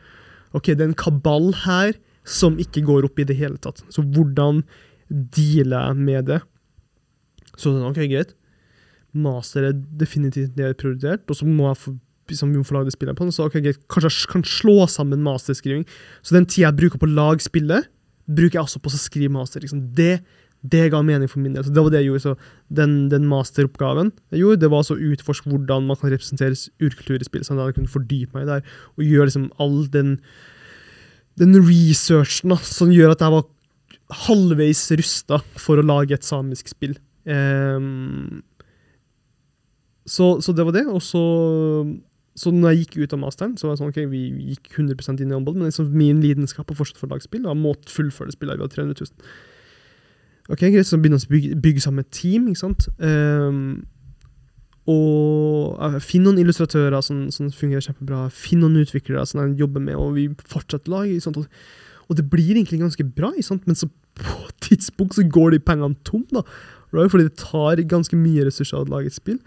Ok, 0.52 0.72
det 0.74 0.82
er 0.82 0.88
en 0.90 0.98
kabal 0.98 1.52
her 1.64 1.94
som 2.26 2.58
ikke 2.60 2.82
går 2.86 3.06
opp 3.06 3.22
i 3.22 3.26
det 3.28 3.38
hele 3.38 3.58
tatt. 3.62 3.84
Så 3.92 4.02
hvordan 4.02 4.64
dealer 5.10 5.96
med 5.98 6.30
det? 6.30 6.40
Så 7.56 7.72
sånn, 7.72 7.84
ok, 7.90 8.04
greit. 8.10 8.36
Master 9.10 9.66
er 9.70 9.74
definitivt 9.74 10.54
nedprioritert, 10.58 11.26
og 11.26 11.38
så 11.38 11.48
må 11.48 11.66
jeg 11.70 11.80
få 11.82 11.96
liksom, 12.30 12.52
vi 12.52 12.60
må 12.60 12.66
få 12.66 12.76
lage 12.76 12.90
det 12.90 12.96
spillet 12.96 13.18
på 13.18 13.26
den. 13.26 13.34
Så 13.34 13.46
ok, 13.48 13.58
greit, 13.64 13.80
kanskje 13.90 14.12
jeg 14.12 14.32
kan 14.34 14.44
slå 14.46 14.76
sammen 14.90 15.24
masterskriving. 15.26 15.86
Så 16.22 16.36
den 16.36 16.46
tida 16.46 16.68
jeg 16.68 16.78
bruker 16.78 17.02
på 17.02 17.08
å 17.08 17.16
lage 17.16 17.46
spillet, 17.46 17.90
bruker 18.30 18.60
jeg 18.60 18.68
også 18.68 18.82
på 18.82 18.92
å 18.92 19.00
skrive 19.00 19.34
master. 19.34 19.64
Liksom. 19.64 19.82
Det, 19.98 20.20
det 20.62 20.84
ga 20.92 21.02
mening 21.06 21.30
for 21.30 21.42
min 21.42 21.56
del. 21.56 21.66
Så 21.66 21.74
det 21.74 21.82
var 21.82 21.92
det 21.92 22.04
jeg 22.04 22.10
gjorde. 22.10 22.24
Så 22.28 22.76
den, 22.80 22.94
den 23.12 23.26
masteroppgaven 23.30 24.12
jeg 24.30 24.44
gjorde, 24.44 24.62
det 24.62 24.72
var 24.72 24.86
å 24.86 24.98
utforske 25.10 25.50
hvordan 25.50 25.88
man 25.90 25.98
kan 26.00 26.14
representere 26.14 26.58
urkultur 26.82 27.18
i 27.18 27.28
spill. 27.28 27.46
Sånn 27.46 27.60
at 27.60 27.72
jeg 27.72 27.80
kunne 27.80 27.94
fordype 27.96 28.38
meg 28.38 28.50
der, 28.50 28.76
og 28.96 29.06
gjøre 29.06 29.30
liksom 29.30 29.48
all 29.62 29.80
den, 29.92 30.18
den 31.40 31.58
researchen 31.58 32.54
da, 32.54 32.60
som 32.66 32.94
gjør 32.94 33.16
at 33.16 33.26
jeg 33.26 33.38
var 33.38 33.48
halvveis 34.26 34.82
rusta 34.98 35.40
for 35.58 35.80
å 35.80 35.86
lage 35.86 36.16
et 36.16 36.26
samisk 36.26 36.70
spill. 36.72 36.96
Um, 37.24 38.40
så, 40.08 40.40
så, 40.42 40.54
det 40.56 40.66
var 40.66 40.74
det. 40.74 40.86
Og 40.90 41.02
så, 41.04 41.22
så 42.34 42.52
når 42.54 42.72
jeg 42.72 42.82
gikk 42.82 42.98
ut 43.04 43.14
av 43.16 43.22
masteren, 43.22 43.54
så 43.58 43.68
var 43.68 43.76
det 43.76 43.82
sånn, 43.82 43.92
ok, 43.92 44.02
vi 44.10 44.24
gikk 44.54 44.72
100 44.74 45.22
inn 45.22 45.30
i 45.30 45.36
håndball, 45.36 45.58
men 45.60 45.70
liksom 45.70 45.92
min 45.94 46.22
lidenskap 46.24 46.70
har 46.72 46.78
fortsatt 46.78 47.00
for 47.02 47.12
lagspill, 47.12 47.46
og 47.46 47.60
måtte 47.60 47.92
fullføre 47.92 48.34
spillet. 48.34 48.58
Vi 48.58 48.66
hadde 48.66 48.76
300 48.76 49.06
000. 49.06 49.32
Ok, 50.50 50.66
greit, 50.66 50.88
Så 50.88 50.98
begynner 50.98 51.22
vi 51.22 51.28
å 51.28 51.34
bygge, 51.36 51.62
bygge 51.62 51.84
sammen 51.84 52.04
et 52.04 52.12
team. 52.14 52.48
ikke 52.50 52.64
sant? 52.64 52.88
Um, 52.98 53.84
og 54.90 55.76
uh, 55.78 56.00
finn 56.02 56.24
noen 56.26 56.40
illustratører 56.42 57.04
som, 57.04 57.28
som, 57.30 57.52
fungerer 57.54 57.84
kjempebra. 57.84 58.24
Finn 58.34 58.64
noen 58.64 58.80
utviklere 58.80 59.22
som 59.28 59.44
jeg 59.44 59.60
jobber 59.62 59.84
med, 59.84 59.94
og 60.00 60.16
vi 60.16 60.26
fortsetter 60.50 60.90
lag. 60.90 61.12
Og, 61.30 61.44
og 62.08 62.18
det 62.18 62.26
blir 62.32 62.56
egentlig 62.56 62.80
ganske 62.80 63.06
bra, 63.06 63.30
sant? 63.46 63.68
men 63.68 63.78
så 63.78 63.86
på 64.20 64.36
et 64.46 64.68
tidspunkt 64.68 65.16
så 65.18 65.24
går 65.26 65.56
de 65.56 65.64
pengene 65.64 65.98
tom. 66.04 66.26
da, 66.34 66.44
right? 66.92 67.10
Fordi 67.10 67.26
det 67.28 67.40
tar 67.40 67.82
ganske 67.90 68.16
mye 68.16 68.46
ressurser 68.48 68.80
å 68.80 68.88
lage 68.90 69.10
et 69.10 69.18
spill. 69.18 69.40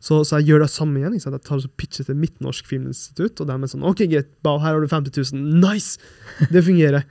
Så, 0.00 0.22
så, 0.24 0.38
jeg 0.38 0.48
gjør 0.48 0.64
det 0.64 0.70
samme 0.72 0.96
igjen. 0.96 1.18
Jeg 1.18 1.42
tar 1.44 1.60
og 1.60 1.72
pitcher 1.76 2.06
til 2.08 2.16
Midtnorsk 2.16 2.68
Filminstitutt, 2.68 3.42
og 3.42 3.50
de 3.50 3.56
er 3.56 3.68
sånn 3.68 3.84
OK, 3.84 4.06
greit, 4.08 4.32
her 4.48 4.62
har 4.64 4.80
du 4.80 4.88
50 4.88 5.12
000. 5.34 5.60
Nice! 5.60 6.00
Det 6.48 6.64
fungerer. 6.64 7.04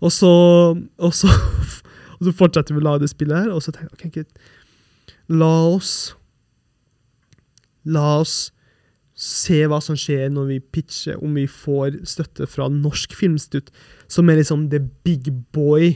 og, 0.00 0.12
så, 0.12 0.32
og, 0.98 1.12
så, 1.12 1.28
og 2.16 2.24
så 2.24 2.36
fortsetter 2.40 2.76
vi 2.76 2.80
å 2.80 2.88
lage 2.88 3.04
det 3.04 3.12
spillet 3.12 3.44
her, 3.44 3.52
og 3.52 3.60
så 3.64 3.74
tenker 3.76 3.92
jeg 3.92 3.98
OK, 3.98 4.18
greit, 4.18 4.52
la 5.28 5.54
oss 5.68 5.94
La 7.84 8.22
oss 8.22 8.48
se 9.14 9.60
hva 9.68 9.76
som 9.84 9.96
skjer 9.98 10.30
når 10.32 10.46
vi 10.48 10.62
pitcher, 10.74 11.18
om 11.22 11.36
vi 11.36 11.44
får 11.46 12.00
støtte 12.08 12.48
fra 12.50 12.70
Norsk 12.72 13.12
Filminstitutt, 13.14 13.68
som 14.10 14.30
er 14.32 14.40
liksom 14.40 14.70
the 14.72 14.80
big 15.06 15.28
boy 15.54 15.92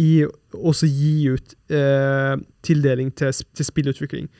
i 0.00 0.24
å 0.24 0.72
gi 0.72 1.14
ut 1.30 1.54
eh, 1.72 2.36
tildeling 2.66 3.12
til, 3.18 3.34
til 3.56 3.68
spillutvikling. 3.68 4.30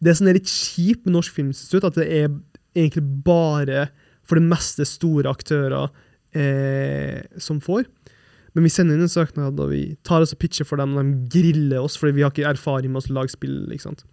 Det 0.00 0.14
som 0.16 0.28
er 0.28 0.38
litt 0.38 0.50
kjipt 0.50 1.04
med 1.06 1.16
Norsk 1.16 1.34
Filminstitutt, 1.36 1.88
at 1.88 1.98
det 1.98 2.06
er 2.06 2.30
egentlig 2.76 3.04
bare 3.26 3.88
for 4.24 4.38
det 4.38 4.46
meste 4.46 4.86
store 4.86 5.32
aktører 5.32 5.90
eh, 6.36 7.20
som 7.42 7.60
får. 7.64 7.84
Men 8.54 8.66
vi 8.66 8.72
sender 8.72 8.96
inn 8.96 9.06
en 9.06 9.12
søknad, 9.12 9.60
og 9.62 9.72
vi 9.72 9.82
tar 10.06 10.24
oss 10.24 10.34
og 10.34 10.40
pitcher 10.42 10.66
for 10.66 10.80
dem, 10.80 10.96
og 10.96 11.04
de 11.04 11.30
griller 11.40 11.82
oss 11.82 11.98
fordi 12.00 12.16
vi 12.16 12.24
har 12.24 12.32
ikke 12.32 12.48
erfaring 12.50 12.94
med 12.94 13.04
å 13.04 13.16
lage 13.18 13.34
spill. 13.34 13.62
ikke 13.70 13.88
sant? 13.88 14.04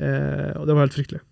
Eh, 0.00 0.52
og 0.56 0.66
det 0.66 0.76
var 0.76 0.86
helt 0.86 0.96
fryktelig. 0.96 1.22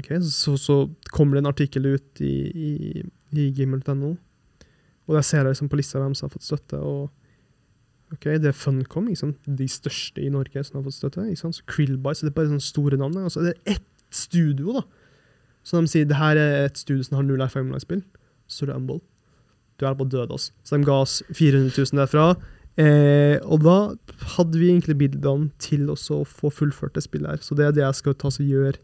Okay, 0.00 0.22
så, 0.24 0.56
så, 0.56 0.86
kommer 1.12 1.36
det 1.36 1.42
en 1.42 1.50
artikkel 1.50 1.86
ut 1.92 2.20
i, 2.24 2.36
i, 2.48 3.02
i 3.36 3.48
gimel.no, 3.52 4.14
og 5.04 5.16
der 5.18 5.26
ser 5.26 5.42
jeg 5.42 5.50
liksom 5.50 5.68
på 5.68 5.76
lista 5.76 6.00
hvem 6.00 6.14
som 6.16 6.30
har 6.30 6.32
fått 6.32 6.46
støtte. 6.46 6.78
og 6.80 7.10
ok, 8.12 8.24
Det 8.42 8.50
er 8.50 8.56
Funcom, 8.56 9.08
de 9.08 9.68
største 9.68 10.22
i 10.22 10.30
Norge 10.32 10.64
som 10.64 10.78
har 10.78 10.84
fått 10.86 10.98
støtte. 11.00 11.28
ikke 11.28 11.40
sant? 11.40 11.56
Så 11.56 11.66
Krillbite, 11.66 12.26
det 12.26 12.32
er 12.32 12.38
bare 12.38 12.50
sånne 12.52 12.64
store 12.64 12.96
navn. 13.00 13.16
Altså, 13.24 13.42
det 13.42 13.54
er 13.54 13.76
ett 13.78 13.88
studio 14.12 14.76
da, 14.76 14.82
så 15.64 15.80
de 15.80 15.88
sier 15.88 16.08
det 16.08 16.18
her 16.18 16.36
er 16.36 16.66
et 16.66 16.78
studio 16.78 17.02
som 17.06 17.16
har 17.16 17.26
null 17.26 17.40
erfaring 17.40 17.70
med 17.70 17.84
spill. 17.84 18.02
Så 18.50 18.64
er 18.64 18.72
det 18.72 18.76
Umble. 18.76 19.00
Du 19.78 19.86
er 19.86 19.94
på 19.94 20.04
død, 20.04 20.30
altså. 20.30 20.52
Så 20.62 20.76
de 20.76 20.84
ga 20.86 20.98
oss 21.02 21.22
400 21.32 21.72
000 21.74 22.02
derfra. 22.02 22.26
Eh, 22.80 23.38
og 23.44 23.62
da 23.66 23.76
hadde 24.36 24.58
vi 24.58 24.70
egentlig 24.70 24.96
bildene 25.00 25.50
til 25.62 25.90
å 25.92 25.96
få 26.24 26.50
fullført 26.50 26.96
det 26.96 27.04
spillet 27.04 27.30
her. 27.30 27.44
Så 27.44 27.56
det 27.58 27.66
er 27.66 27.76
det 27.76 27.84
jeg 27.84 28.00
skal 28.00 28.16
ta 28.18 28.30
og 28.32 28.52
gjøre 28.52 28.78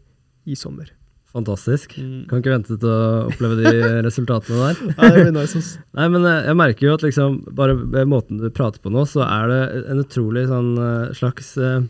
i 0.45 0.57
sommer. 0.57 0.91
Fantastisk. 1.35 1.93
Mm. 2.01 2.23
Kan 2.29 2.41
ikke 2.41 2.53
vente 2.55 2.75
til 2.81 2.89
å 2.89 3.27
oppleve 3.29 3.59
de 3.59 3.89
resultatene 4.07 4.71
der. 4.71 4.79
Nei, 4.95 5.09
det 5.13 5.25
blir 5.27 5.35
nice. 5.35 5.61
Nei, 5.97 6.07
men 6.15 6.25
eh, 6.25 6.47
jeg 6.49 6.57
merker 6.57 6.87
jo 6.87 6.95
at 6.97 7.05
liksom, 7.05 7.39
bare 7.57 7.77
ved 7.77 8.09
måten 8.09 8.41
du 8.41 8.49
prater 8.49 8.81
på 8.81 8.93
nå, 8.93 9.05
så 9.09 9.21
er 9.27 9.51
det 9.51 9.59
en 9.93 10.01
utrolig 10.01 10.47
sånn 10.49 10.71
eh, 10.81 11.11
slags 11.17 11.53
eh, 11.61 11.83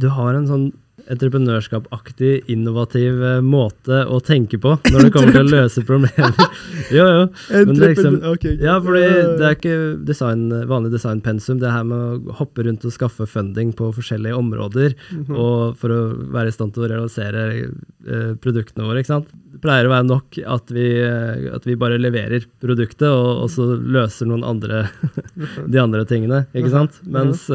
Du 0.00 0.08
har 0.16 0.38
en 0.38 0.48
sånn 0.48 0.70
entreprenørskapaktig, 1.10 2.32
innovativ 2.52 3.20
uh, 3.22 3.38
måte 3.44 4.02
å 4.06 4.20
tenke 4.24 4.58
på 4.60 4.76
når 4.90 5.06
det 5.06 5.10
kommer 5.14 5.34
til 5.34 5.46
å 5.46 5.50
løse 5.50 5.84
problemer. 5.88 6.34
jo, 6.96 7.04
jo. 7.04 7.24
Men 7.50 7.72
det 7.78 7.88
er 7.88 7.94
liksom, 7.94 8.18
ja, 8.60 8.76
fordi 8.84 9.02
det 9.40 9.46
er 9.48 9.56
ikke 9.56 9.78
design, 10.08 10.46
vanlig 10.70 10.92
designpensum. 10.94 11.60
Det 11.62 11.72
her 11.72 11.86
med 11.88 11.98
å 11.98 12.36
hoppe 12.40 12.66
rundt 12.66 12.86
og 12.88 12.94
skaffe 12.94 13.28
funding 13.30 13.72
på 13.76 13.90
forskjellige 13.96 14.38
områder 14.38 14.94
-hmm. 14.94 15.36
og 15.36 15.76
for 15.80 15.94
å 15.94 16.00
være 16.34 16.48
i 16.48 16.56
stand 16.56 16.74
til 16.74 16.86
å 16.86 16.90
realisere 16.92 17.44
uh, 17.66 18.34
produktene 18.42 18.86
våre. 18.86 19.00
ikke 19.00 19.14
sant? 19.14 19.28
Det 19.50 19.60
pleier 19.62 19.86
å 19.86 19.94
være 19.94 20.08
nok 20.08 20.38
at 20.56 20.70
vi, 20.70 20.86
uh, 21.02 21.54
at 21.56 21.66
vi 21.66 21.76
bare 21.76 22.00
leverer 22.00 22.46
produktet, 22.60 23.08
og, 23.08 23.44
og 23.44 23.50
så 23.50 23.68
løser 23.76 24.30
noen 24.30 24.44
andre 24.44 24.86
de 25.72 25.80
andre 25.80 26.04
tingene. 26.04 26.46
ikke 26.54 26.72
sant? 26.72 27.00
Mens 27.04 27.48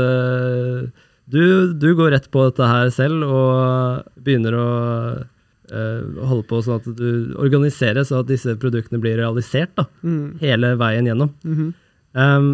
du, 1.25 1.73
du, 1.73 1.89
går 1.97 2.13
rett 2.13 2.27
på 2.31 2.43
dette 2.47 2.67
her 2.69 2.91
selv 2.93 3.25
og 3.25 4.21
begynner 4.21 4.57
å 4.59 4.67
uh, 5.71 6.21
holde 6.29 6.45
på 6.49 6.61
sånn 6.65 6.81
at 6.81 6.87
du 6.99 7.33
organiserer 7.41 8.05
så 8.05 8.21
at 8.21 8.29
disse 8.29 8.53
produktene 8.61 9.01
blir 9.01 9.17
realisert 9.21 9.73
da, 9.77 9.87
mm. 10.05 10.37
hele 10.43 10.75
veien 10.79 11.09
gjennom. 11.09 11.33
Mm 11.43 11.57
-hmm. 11.57 11.75
um, 12.13 12.49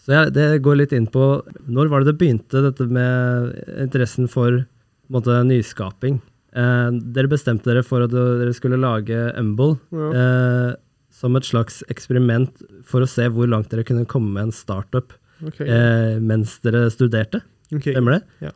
så 0.00 0.12
jeg, 0.16 0.32
det 0.32 0.62
går 0.64 0.76
litt 0.80 0.92
inn 0.96 1.06
på 1.06 1.44
Når 1.68 1.88
var 1.88 2.00
det 2.00 2.12
det 2.12 2.18
begynte, 2.18 2.62
dette 2.64 2.86
med 2.88 3.52
interessen 3.78 4.28
for 4.28 4.64
måte, 5.08 5.42
nyskaping? 5.44 6.20
Uh, 6.56 6.90
dere 7.14 7.28
bestemte 7.28 7.68
dere 7.68 7.82
for 7.82 8.02
at 8.02 8.10
dere 8.10 8.54
skulle 8.54 8.80
lage 8.80 9.34
Umble. 9.36 9.76
Ja. 9.92 10.08
Uh, 10.16 10.72
som 11.20 11.36
et 11.36 11.46
slags 11.46 11.82
eksperiment 11.92 12.62
for 12.86 13.04
å 13.04 13.10
se 13.10 13.26
hvor 13.32 13.48
langt 13.50 13.70
dere 13.72 13.84
kunne 13.86 14.08
komme 14.08 14.32
med 14.36 14.48
en 14.48 14.56
startup 14.56 15.12
okay. 15.44 15.66
eh, 15.66 16.18
mens 16.22 16.58
dere 16.64 16.86
studerte. 16.92 17.42
Ok. 17.76 17.86
Stemmer 17.92 18.18
det? 18.18 18.52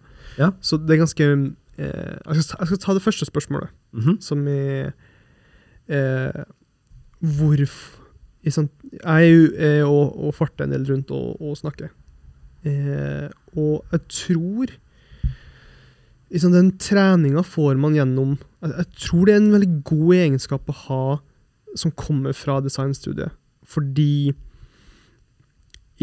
Så 0.60 0.76
det 0.82 0.90
er 0.96 1.02
ganske 1.04 1.26
eh, 1.78 2.16
jeg, 2.26 2.42
skal 2.42 2.44
ta, 2.48 2.56
jeg 2.62 2.66
skal 2.72 2.78
ta 2.84 2.94
det 2.94 3.02
første 3.04 3.26
spørsmålet, 3.28 3.68
Mhm. 3.94 4.16
som 4.20 4.46
er 4.48 4.92
eh, 5.88 6.44
Hvorfor 7.20 8.00
Jeg 8.44 8.68
er 9.04 9.20
jo 9.24 9.44
eh, 9.56 9.82
og, 9.88 10.18
og 10.26 10.34
farter 10.34 10.64
en 10.66 10.72
del 10.74 10.84
rundt 10.90 11.10
og, 11.10 11.40
og 11.40 11.56
snakker. 11.56 11.88
Eh, 12.64 13.28
og 13.56 13.84
jeg 13.92 14.00
tror 14.08 14.66
liksom, 16.30 16.52
Den 16.52 16.72
treninga 16.78 17.42
får 17.44 17.76
man 17.80 17.94
gjennom 17.96 18.34
jeg, 18.62 18.72
jeg 18.76 18.86
tror 19.08 19.24
det 19.26 19.34
er 19.34 19.40
en 19.42 19.52
veldig 19.52 19.72
god 19.84 20.14
egenskap 20.14 20.68
å 20.68 20.76
ha 20.88 21.00
som 21.76 21.90
kommer 21.92 22.32
fra 22.36 22.60
designstudiet. 22.60 23.32
Fordi 23.66 24.32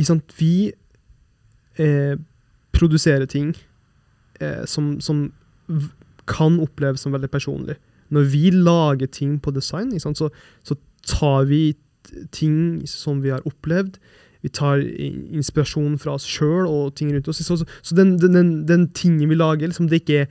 sant, 0.04 0.34
vi 0.39 0.71
eh, 1.80 2.15
produserer 2.82 3.30
ting 3.30 3.54
eh, 4.41 4.65
som, 4.65 4.96
som 5.02 5.30
kan 6.30 6.60
oppleves 6.63 7.06
som 7.06 7.13
veldig 7.15 7.30
personlig. 7.32 7.78
Når 8.12 8.28
vi 8.34 8.50
lager 8.52 9.08
ting 9.08 9.38
på 9.39 9.54
design, 9.56 9.94
sant, 10.00 10.20
så, 10.20 10.30
så 10.67 10.76
tar 11.08 11.48
vi 11.50 11.76
ting 12.36 12.82
som 12.89 13.22
vi 13.24 13.32
har 13.32 13.46
opplevd. 13.48 13.98
Vi 14.41 14.50
tar 14.50 14.82
inspirasjon 14.82 15.98
fra 16.02 16.15
oss 16.17 16.26
sjøl 16.28 16.65
og 16.65 16.96
ting 16.98 17.13
rundt 17.13 17.30
oss. 17.32 17.44
Så, 17.46 17.60
så, 17.62 17.67
så 17.82 17.98
den, 17.98 18.17
den, 18.20 18.54
den 18.67 18.88
tingen 18.98 19.30
vi 19.30 19.38
lager, 19.38 19.70
liksom, 19.70 19.89
det, 19.89 20.02
er 20.02 20.04
ikke, 20.04 20.26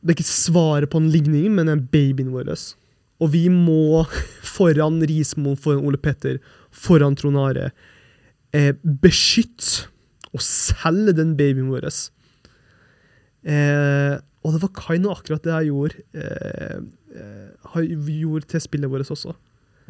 det 0.00 0.12
er 0.12 0.18
ikke 0.18 0.30
svaret 0.30 0.92
på 0.92 1.00
en 1.00 1.10
ligning, 1.12 1.48
men 1.56 1.72
en 1.72 1.86
babyen 1.90 2.32
vår. 2.34 2.52
Og 3.20 3.32
vi 3.34 3.46
må 3.52 4.04
foran 4.56 5.00
Rismo, 5.08 5.56
foran 5.56 5.86
Ole 5.88 6.00
Petter, 6.00 6.38
foran 6.70 7.16
Trond 7.18 7.40
Are, 7.40 7.70
eh, 8.54 8.74
beskytte 9.02 9.88
og 10.34 10.42
selge 10.44 11.14
den 11.16 11.34
babyen 11.38 11.70
vår. 11.72 11.88
Eh, 13.44 14.16
og 14.44 14.54
det 14.54 14.62
var 14.62 14.72
kind 14.76 15.06
of 15.08 15.18
akkurat 15.20 15.44
det 15.44 15.52
jeg 15.52 15.70
gjorde, 15.70 16.02
eh, 16.16 16.80
eh, 17.16 17.96
gjorde 18.20 18.46
til 18.48 18.60
spillet 18.64 18.90
vårt 18.92 19.10
også. 19.12 19.34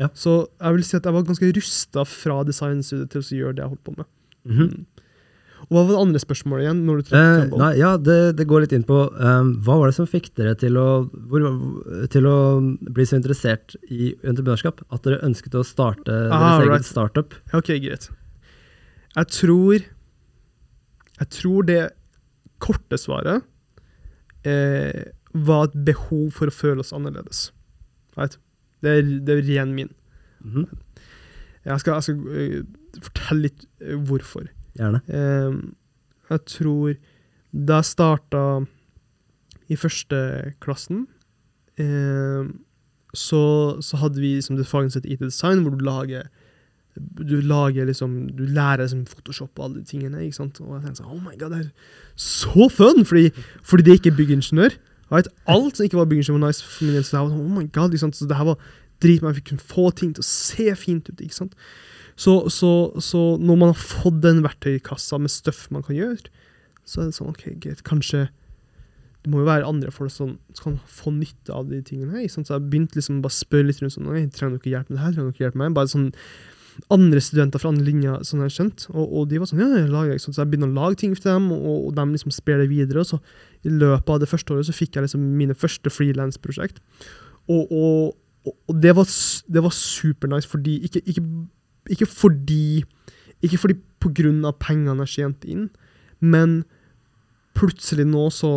Ja. 0.01 0.09
Så 0.17 0.47
jeg 0.61 0.75
vil 0.79 0.87
si 0.87 0.97
at 0.97 1.05
jeg 1.05 1.13
var 1.13 1.27
ganske 1.29 1.53
rusta 1.59 2.07
fra 2.09 2.41
designstudiet 2.49 3.11
til 3.13 3.21
å 3.21 3.39
gjøre 3.43 3.57
det 3.59 3.65
jeg 3.67 3.73
holdt 3.75 3.85
på 3.85 3.97
med. 3.99 4.11
Mhm. 4.49 4.71
Mm. 4.71 4.87
Og 5.61 5.75
Hva 5.77 5.81
var 5.85 5.93
det 5.93 6.01
andre 6.01 6.21
spørsmålet 6.23 6.65
igjen? 6.65 6.79
når 6.87 7.03
du 7.05 7.15
Eh, 7.15 7.59
nei, 7.61 7.75
ja, 7.77 7.91
det, 8.01 8.35
det 8.39 8.47
går 8.49 8.63
litt 8.63 8.73
inn 8.73 8.83
på 8.83 8.97
um, 9.13 9.51
Hva 9.61 9.77
var 9.77 9.91
det 9.91 9.95
som 9.95 10.07
fikk 10.09 10.31
dere 10.35 10.55
til 10.57 10.73
å, 10.81 11.05
hvor, 11.29 11.45
til 12.09 12.25
å 12.27 12.37
bli 12.81 13.05
så 13.05 13.19
interessert 13.21 13.77
i 13.93 14.15
entreprenørskap? 14.25 14.81
At 14.91 15.05
dere 15.05 15.21
ønsket 15.23 15.55
å 15.61 15.63
starte 15.63 16.09
deres 16.09 16.33
Ah, 16.33 16.63
eget 16.63 16.71
right. 16.73 16.89
startup? 16.89 17.37
Ok, 17.53 17.69
greit. 17.85 18.09
Jeg 19.15 19.27
tror 19.37 19.85
Jeg 21.21 21.33
tror 21.37 21.67
det 21.69 21.81
korte 22.61 22.99
svaret 23.01 23.45
eh, 24.49 25.11
var 25.33 25.69
et 25.69 25.77
behov 25.87 26.31
for 26.37 26.51
å 26.51 26.55
føle 26.55 26.85
oss 26.85 26.95
annerledes. 26.97 27.51
Right? 28.19 28.37
Det, 28.81 28.97
er, 28.99 29.11
det 29.27 29.37
er 29.37 29.49
ren 29.49 29.75
min. 29.77 29.93
Mhm. 30.45 30.69
Jeg 31.65 31.83
skal, 31.83 31.99
jeg 31.99 32.03
skal 32.03 32.21
uh, 32.25 33.03
fortelle 33.05 33.51
litt 33.51 33.67
eh, 33.85 33.97
hvorfor. 34.09 34.49
Gjerne. 34.79 35.03
Eh, 35.13 35.59
jeg 36.31 36.45
tror 36.49 36.95
da 37.51 37.81
jeg 37.81 37.91
starta 37.91 38.43
i 39.71 39.77
første 39.79 40.21
klassen, 40.63 41.05
eh, 41.79 42.49
så, 43.15 43.43
så 43.83 44.01
hadde 44.01 44.23
vi 44.23 44.37
som 44.43 44.57
det 44.57 44.69
faget 44.71 44.95
som 44.95 45.03
heter 45.03 45.13
IT 45.13 45.25
design, 45.27 45.65
hvor 45.65 45.75
du 45.75 45.85
lager 45.85 46.31
du 47.21 47.41
lager 47.41 47.89
liksom, 47.89 48.15
du 48.37 48.45
lærer 48.47 48.85
liksom 48.85 49.07
Photoshop 49.09 49.59
og 49.59 49.65
alle 49.67 49.81
de 49.81 49.89
tingene. 49.89 50.25
ikke 50.25 50.39
sant? 50.41 50.61
Og 50.63 50.77
jeg 50.77 50.85
tenkte 50.85 51.03
sånn, 51.03 51.13
oh 51.15 51.21
my 51.23 51.37
god, 51.41 51.55
det 51.55 51.61
er 51.65 51.71
så 52.21 52.69
fun! 52.73 53.05
Fordi, 53.09 53.31
fordi 53.63 53.87
det 53.87 53.99
ikke 54.01 54.13
er 54.13 54.19
byggingeniør. 54.21 54.79
Right? 55.11 55.27
alt 55.51 55.77
som 55.77 55.87
ikke 55.87 55.99
var 55.99 56.11
byggingeniør, 56.11 56.39
var 56.39 56.53
nice 56.53 56.65
for 56.65 56.87
min 56.87 56.99
del. 56.99 57.07
Så 57.07 57.17
det 57.17 57.23
var 57.23 57.33
sånn, 57.33 57.47
oh 57.47 57.55
my 57.59 57.65
god, 57.75 57.95
ikke 57.95 58.05
sant? 58.05 58.19
Så 58.19 58.29
det 58.31 58.39
her 58.39 58.51
var 58.53 58.61
drit, 59.01 59.23
Jeg 59.23 59.39
fikk 59.39 59.49
kunne 59.53 59.71
få 59.73 59.87
ting 59.97 60.13
til 60.15 60.25
å 60.25 60.29
se 60.29 60.69
fint 60.79 61.09
ut. 61.09 61.21
ikke 61.21 61.39
sant? 61.41 61.57
Så, 62.21 62.35
så, 62.53 62.93
så 63.01 63.21
når 63.41 63.57
man 63.57 63.73
har 63.73 63.81
fått 63.81 64.21
den 64.21 64.43
verktøykassa 64.45 65.19
med 65.19 65.33
støff 65.33 65.69
man 65.73 65.87
kan 65.87 65.97
gjøre, 65.97 66.29
så 66.85 67.01
er 67.01 67.09
det 67.09 67.17
sånn, 67.17 67.33
ok, 67.33 67.47
greit, 67.63 67.83
kanskje 67.87 68.29
det 69.21 69.29
må 69.33 69.43
jo 69.43 69.49
være 69.51 69.69
andre 69.69 69.93
folk 69.93 70.13
som 70.13 70.37
kan 70.63 70.79
få 70.89 71.13
nytte 71.13 71.53
av 71.53 71.69
de 71.69 71.83
tingene 71.85 72.15
her. 72.15 72.25
ikke 72.25 72.39
sant? 72.39 72.49
Så 72.49 72.57
jeg 72.57 72.71
begynte 72.73 72.97
liksom 72.97 73.21
bare 73.25 73.35
å 73.35 73.37
spørre 73.37 73.69
litt 73.69 73.83
rundt 73.83 73.93
sånn, 73.93 74.09
«Oi, 74.09 74.23
trenger 74.33 74.57
dere 74.57 74.73
hjelp 74.73 74.89
med 74.89 74.97
det 74.97 75.03
her, 75.05 75.17
trenger 75.17 75.35
dere 75.35 75.45
hjelp 75.45 75.59
med 75.59 75.67
meg? 75.67 75.77
Bare 75.77 75.93
sånn 75.93 76.07
andre 76.91 77.21
studenter 77.23 77.63
fra 77.63 77.71
andre 77.73 77.87
linjer 77.87 78.23
som 78.27 78.41
jeg 78.41 78.49
har 78.49 78.55
skjønt, 78.55 78.87
og, 78.93 79.05
og 79.05 79.29
de 79.31 79.41
var 79.41 79.51
sånn, 79.51 79.63
ja, 79.63 79.69
jeg 79.83 79.91
lager, 79.93 80.21
sant? 80.23 80.37
Så 80.37 80.43
jeg 80.43 80.53
begynner 80.53 80.71
å 80.71 80.79
lage 80.79 81.01
ting 81.03 81.15
for 81.17 81.29
dem, 81.29 81.51
og, 81.55 81.77
og 81.89 81.93
de 81.99 82.07
liksom 82.15 82.35
sprer 82.35 82.63
det 82.63 82.71
videre, 82.73 83.05
og 83.05 83.11
så 83.11 83.21
i 83.67 83.73
løpet 83.73 84.15
av 84.15 84.23
det 84.23 84.31
første 84.31 84.55
året 84.55 84.69
så 84.69 84.75
fikk 84.77 84.97
jeg 84.97 85.07
liksom 85.07 85.29
mine 85.39 85.57
første 85.59 85.93
freelance-prosjekt, 85.93 86.83
og, 87.51 87.71
og, 87.71 88.17
og, 88.49 88.75
det 88.83 88.95
var, 88.97 89.09
det 89.51 89.65
var 89.67 89.77
super 89.77 90.33
nice, 90.33 90.49
fordi, 90.49 90.79
ikke, 90.89 91.05
ikke, 91.11 91.25
ikke 91.97 92.11
fordi, 92.11 92.65
ikke 93.45 93.61
fordi 93.61 93.79
på 94.01 94.13
grunn 94.17 94.45
av 94.49 94.59
pengene 94.63 95.07
jeg 95.09 95.17
tjente 95.19 95.51
inn, 95.53 95.67
men 96.21 96.63
plutselig 97.57 98.07
nå 98.09 98.29
så, 98.33 98.55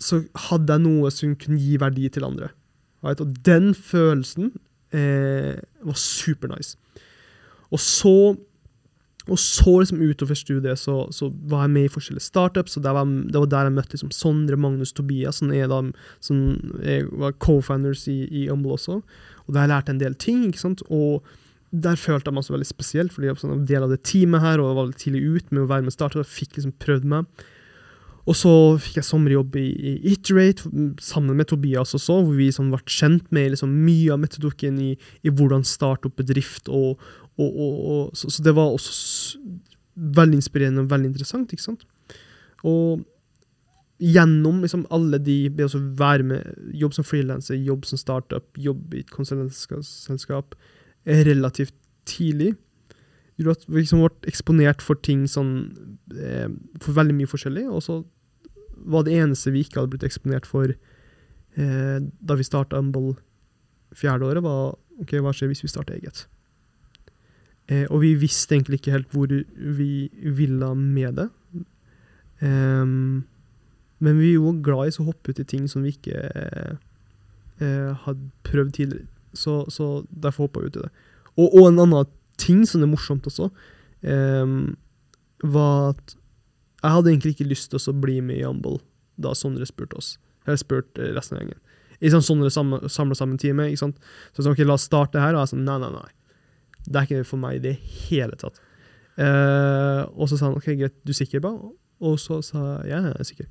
så 0.00 0.22
hadde 0.48 0.74
jeg 0.74 0.86
noe 0.86 1.12
som 1.14 1.36
kunne 1.38 1.60
gi 1.60 1.76
verdi 1.80 2.08
til 2.10 2.26
andre. 2.26 2.50
Right? 3.04 3.20
Og 3.22 3.38
den 3.46 3.72
følelsen 3.76 4.52
eh, 4.96 5.56
var 5.86 5.98
super 5.98 6.50
nice. 6.52 6.76
Og 7.70 7.80
så, 7.80 8.14
og 9.30 9.38
så 9.38 9.74
liksom 9.78 10.00
utover 10.02 10.38
studiet 10.38 10.80
så, 10.80 11.04
så 11.14 11.30
var 11.50 11.66
jeg 11.66 11.74
med 11.76 11.88
i 11.88 11.92
forskjellige 11.92 12.26
startups, 12.26 12.76
og 12.76 12.86
det 12.86 12.94
var, 12.96 13.04
det 13.06 13.42
var 13.44 13.52
der 13.52 13.68
jeg 13.68 13.76
møtte 13.76 13.94
liksom 13.96 14.14
Sondre, 14.14 14.58
Magnus, 14.58 14.94
Tobias, 14.96 15.38
som, 15.42 15.52
er 15.54 15.70
da, 15.70 15.82
som 16.24 16.40
er, 16.82 17.06
var 17.22 17.36
co-founders 17.42 18.08
i, 18.10 18.24
i 18.42 18.48
Humble 18.48 18.74
også. 18.78 18.98
Og 19.46 19.54
der 19.54 19.70
lærte 19.70 19.92
jeg 19.92 19.98
en 19.98 20.02
del 20.02 20.18
ting, 20.18 20.42
ikke 20.50 20.64
sant? 20.66 20.82
og 20.90 21.22
der 21.70 21.94
følte 21.94 22.26
jeg 22.26 22.34
meg 22.34 22.42
også 22.42 22.54
veldig 22.56 22.66
spesielt, 22.66 23.12
fordi 23.14 23.28
jeg 23.28 23.36
var 23.36 23.42
sånn 23.44 23.52
en 23.54 23.66
del 23.68 23.84
av 23.86 23.92
det 23.92 24.00
teamet 24.02 24.42
her, 24.42 24.58
og 24.58 24.66
jeg 24.66 24.74
var 24.74 24.82
veldig 24.82 25.00
tidlig 25.04 25.20
ut 25.22 25.52
med 25.52 25.62
å 25.62 25.70
være 25.70 25.86
med 25.86 25.92
i 25.92 25.94
startup, 25.94 26.24
og 26.24 26.32
fikk 26.32 26.56
liksom 26.58 26.74
prøvd 26.82 27.06
meg. 27.12 27.44
Og 28.28 28.36
så 28.36 28.52
fikk 28.82 28.98
jeg 29.00 29.08
sommerjobb 29.08 29.56
i, 29.58 29.68
i 29.72 29.92
Iterate 30.12 30.68
sammen 31.02 31.38
med 31.38 31.48
Tobias 31.50 31.94
også, 31.96 32.20
hvor 32.20 32.36
vi 32.36 32.50
liksom 32.50 32.68
ble 32.72 32.82
kjent 32.84 33.30
med 33.34 33.54
liksom 33.54 33.72
mye 33.86 34.12
av 34.14 34.20
metodikken 34.22 34.76
i, 34.82 34.90
i 35.24 35.32
hvordan 35.32 35.64
starte 35.66 36.10
opp 36.10 36.18
bedrift. 36.20 36.68
Og, 36.68 37.00
og, 37.40 37.62
og, 37.64 38.12
så, 38.18 38.30
så 38.30 38.44
det 38.44 38.54
var 38.58 38.74
også 38.74 39.48
veldig 40.20 40.40
inspirerende 40.40 40.84
og 40.84 40.92
veldig 40.92 41.10
interessant. 41.12 41.52
ikke 41.52 41.70
sant? 41.70 41.86
Og 42.68 43.00
gjennom 44.00 44.62
liksom 44.64 44.86
alle 44.94 45.20
de 45.20 45.42
ved 45.52 45.76
å 45.76 45.82
være 46.00 46.26
med, 46.26 46.60
jobb 46.76 46.96
som 46.96 47.06
frilanser, 47.06 47.58
jobb 47.60 47.84
som 47.88 48.00
startup, 48.00 48.46
jobb 48.56 48.94
i 48.94 49.02
et 49.04 49.12
konsulentselskap 49.12 50.56
relativt 51.04 51.74
tidlig, 52.08 52.54
gjorde 53.40 53.58
at 53.58 53.68
vi 53.68 53.82
liksom 53.82 54.02
ble 54.02 54.30
eksponert 54.30 54.84
for 54.84 55.00
ting 55.00 55.26
sånn 55.30 55.54
eh, 56.14 56.48
For 56.82 56.96
veldig 56.96 57.16
mye 57.16 57.30
forskjellig. 57.30 57.66
Og 57.70 57.82
så 57.86 58.00
var 58.90 59.04
det 59.04 59.16
eneste 59.20 59.52
vi 59.54 59.64
ikke 59.64 59.80
hadde 59.80 59.94
blitt 59.94 60.06
eksponert 60.06 60.48
for 60.48 60.70
eh, 60.70 61.98
da 62.00 62.36
vi 62.38 62.46
starta 62.46 62.80
Humble 62.80 63.16
fjerde 63.96 64.28
året, 64.28 64.44
var 64.44 64.76
ok, 65.02 65.16
hva 65.24 65.32
skjer 65.34 65.50
hvis 65.50 65.64
vi 65.64 65.72
starter 65.72 65.96
eget? 65.98 66.24
Eh, 67.70 67.86
og 67.88 68.02
vi 68.04 68.14
visste 68.18 68.56
egentlig 68.56 68.80
ikke 68.80 68.94
helt 68.94 69.12
hvor 69.14 69.30
vi 69.30 69.92
ville 70.22 70.74
med 70.74 71.20
det. 71.20 71.28
Ehm, 72.40 73.24
men 74.00 74.18
vi 74.18 74.34
var 74.40 74.62
glad 74.64 74.90
i 74.90 75.02
å 75.02 75.08
hoppe 75.10 75.32
ut 75.32 75.42
i 75.42 75.46
ting 75.46 75.68
som 75.68 75.84
vi 75.84 75.92
ikke 75.94 76.22
eh, 77.60 77.90
hadde 78.06 78.30
prøvd 78.48 78.72
tidligere. 78.78 79.06
Så, 79.36 79.62
så 79.70 80.00
derfor 80.10 80.48
hoppa 80.48 80.64
vi 80.64 80.72
ut 80.72 80.80
i 80.80 80.86
det. 80.86 80.90
Og, 81.36 81.46
og 81.46 81.68
en 81.68 81.78
annen 81.84 82.10
ting 82.40 82.64
som 82.68 82.84
er 82.84 82.90
morsomt 82.90 83.28
også, 83.28 83.50
um, 84.02 84.56
var 85.44 85.92
at 85.92 86.16
jeg 86.80 86.94
hadde 86.96 87.12
egentlig 87.12 87.34
ikke 87.34 87.50
lyst 87.50 87.72
til 87.72 87.92
å 87.92 87.96
bli 88.00 88.20
med 88.24 88.40
i 88.40 88.46
Humble 88.46 88.78
da 89.20 89.34
Sondre 89.36 89.66
spurte 89.68 89.98
oss. 90.00 90.14
Eller 90.46 90.60
spurte 90.60 91.10
resten 91.16 91.36
av 91.36 91.44
gjengen. 91.44 91.60
I 92.00 92.12
sånn 92.12 92.24
Sondre 92.24 92.48
samla 92.52 93.16
sammen 93.18 93.36
teamet. 93.40 93.74
ikke 93.74 93.82
sant? 93.82 94.00
Så 94.32 94.40
jeg 94.40 94.46
sa 94.46 94.54
ok, 94.54 94.62
la 94.64 94.78
oss 94.78 94.86
starte 94.88 95.20
her. 95.20 95.36
Og 95.36 95.42
jeg 95.42 95.52
sa 95.52 95.60
nei, 95.60 95.76
nei, 95.82 95.90
nei. 95.92 96.08
Det 96.86 96.96
er 96.96 97.08
ikke 97.08 97.28
for 97.28 97.42
meg 97.42 97.58
i 97.58 97.64
det 97.66 97.74
hele 98.08 98.38
tatt. 98.40 98.56
Uh, 99.20 100.08
og 100.16 100.30
så 100.30 100.38
sa 100.38 100.48
han 100.48 100.56
ok, 100.56 100.70
greit, 100.80 100.96
du 101.04 101.12
er 101.12 101.18
sikker, 101.20 101.44
ba? 101.44 101.52
Og 102.00 102.16
så 102.22 102.40
sa 102.46 102.62
jeg 102.86 102.94
ja, 102.94 103.02
jeg 103.10 103.18
er 103.20 103.28
sikker. 103.28 103.50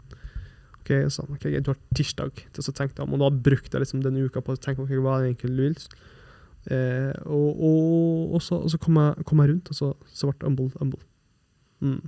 Ok, 0.79 0.93
så 1.13 1.27
ok, 1.27 1.43
greit, 1.45 1.65
du 1.67 1.73
har 1.75 1.81
tirsdag 1.93 2.41
til 2.49 2.65
å 2.65 2.73
tenke 2.73 2.97
deg 2.97 3.03
om, 3.05 3.13
og 3.13 3.21
da 3.21 3.29
brukte 3.29 3.75
jeg 3.75 3.85
liksom 3.85 4.01
denne 4.01 4.25
uka 4.25 4.41
på 4.41 4.55
å 4.55 4.61
tenke 4.61 4.81
ok, 4.81 4.95
hva 4.97 5.19
er 5.19 5.27
det 5.27 5.33
egentlig 5.35 5.51
du 5.53 5.61
vil. 5.67 5.77
Eh, 6.69 7.11
og, 7.25 7.49
og, 7.65 8.37
og, 8.37 8.41
så, 8.45 8.61
og 8.61 8.71
så 8.71 8.77
kom 8.81 8.99
jeg, 9.01 9.25
kom 9.25 9.41
jeg 9.43 9.53
rundt, 9.53 9.69
og 9.73 9.77
så, 9.77 9.91
svart 10.13 10.45
Humble 10.45 10.69
Humble. 10.77 11.01
Mm. 11.81 12.01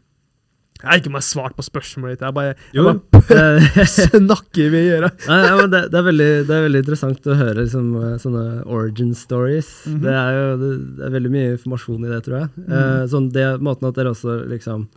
Jeg 0.82 0.90
vet 0.90 1.04
ikke 1.04 1.12
om 1.12 1.18
jeg 1.18 1.22
har 1.22 1.28
svart 1.28 1.58
på 1.58 1.64
spørsmålet 1.66 2.16
ditt. 2.16 2.24
Jeg 2.26 2.34
bare, 2.34 2.54
jeg 2.74 2.86
bare 3.14 3.86
snakker 4.18 4.72
med 4.74 4.88
øret. 4.96 5.26
Nei, 5.30 5.40
ja, 5.46 5.58
det, 5.70 5.82
det, 5.94 6.00
er 6.00 6.08
veldig, 6.08 6.30
det 6.48 6.56
er 6.56 6.66
veldig 6.66 6.82
interessant 6.82 7.30
å 7.30 7.38
høre 7.38 7.58
liksom, 7.60 7.92
eh, 8.00 8.16
sånne 8.24 8.46
origin 8.66 9.12
stories. 9.18 9.70
Mhm. 9.90 10.00
det, 10.08 10.16
er 10.18 10.40
jo, 10.40 10.48
det, 10.64 10.72
er 11.06 11.14
veldig 11.18 11.34
mye 11.36 11.52
informasjon 11.54 12.08
i 12.08 12.12
det, 12.14 12.22
tror 12.26 12.40
jeg. 12.40 12.52
Eh, 12.66 13.04
sånn 13.14 13.30
det, 13.36 13.46
måten 13.62 13.90
at 13.92 14.00
dere 14.00 14.16
også 14.16 14.42
liksom 14.52 14.90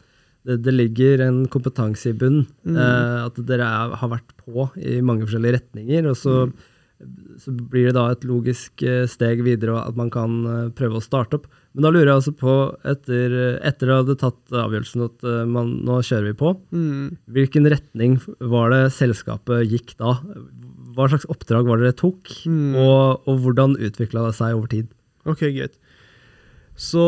Det, 0.45 0.73
ligger 0.75 1.23
en 1.25 1.45
kompetanse 1.49 2.11
i 2.11 2.17
bunn. 2.21 2.43
Mm. 2.69 2.77
eh, 2.77 3.21
at 3.25 3.39
dere 3.49 3.65
er, 3.65 3.95
har 4.01 4.11
vært 4.13 4.35
på 4.45 4.67
i 4.77 4.99
mange 5.01 5.25
forskjellige 5.25 5.57
retninger. 5.57 6.09
Og 6.11 6.19
så, 6.21 6.35
så 7.43 7.53
blir 7.53 7.89
det 7.91 7.97
da 7.97 8.05
et 8.15 8.23
logisk 8.25 8.83
eh, 8.87 9.05
steg 9.11 9.43
videre 9.45 9.75
at 9.83 9.97
man 9.99 10.11
kan 10.15 10.37
eh, 10.47 10.69
prøve 10.77 11.01
å 11.01 11.05
starte 11.05 11.41
opp. 11.41 11.49
Men 11.75 11.85
da 11.85 11.91
lurer 11.91 12.07
jeg 12.13 12.21
altså 12.21 12.35
på, 12.39 12.53
etter, 12.87 13.35
etter 13.67 13.91
du 13.91 13.95
hadde 13.97 14.17
tatt 14.21 14.55
avgjørelsen 14.55 15.03
at 15.09 15.27
eh, 15.27 15.41
man, 15.51 15.73
nå 15.85 15.99
kjører 16.07 16.31
vi 16.31 16.37
på, 16.39 16.53
Mm. 16.75 17.17
Hvilken 17.35 17.67
retning 17.73 18.19
var 18.41 18.71
det 18.73 18.83
selskapet 18.95 19.67
gikk 19.73 19.97
da? 20.01 20.15
Hva 20.95 21.09
slags 21.11 21.27
oppdrag 21.33 21.67
var 21.67 21.83
det 21.83 21.91
dere 21.91 21.99
tok, 22.05 22.31
Mm. 22.47 22.77
og, 22.79 23.27
og 23.29 23.43
hvordan 23.43 23.75
utvikla 23.83 24.29
det 24.29 24.37
seg 24.39 24.55
over 24.55 24.71
tid? 24.71 24.93
Ok, 25.27 25.43
greit. 25.57 25.75
Så 26.79 27.03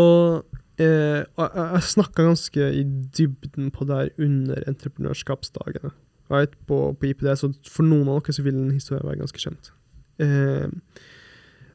eh, 0.83 1.23
jeg, 1.23 1.51
jeg 1.55 1.87
snakka 1.95 2.27
ganske 2.27 2.67
i 2.81 2.83
dybden 3.17 3.71
på 3.75 3.87
det 3.89 3.97
her 4.03 4.11
under 4.27 4.67
entreprenørskapsdagene. 4.73 5.95
Right, 6.33 6.55
på, 6.67 6.79
på 6.99 7.11
IPD, 7.11 7.29
så 7.39 7.53
for 7.71 7.87
noen 7.87 8.09
av 8.11 8.19
dere 8.21 8.35
så 8.35 8.43
vil 8.43 8.57
den 8.57 8.73
historien 8.75 9.07
være 9.07 9.21
ganske 9.21 9.43
kjent. 9.43 9.71
Eh, 10.23 10.67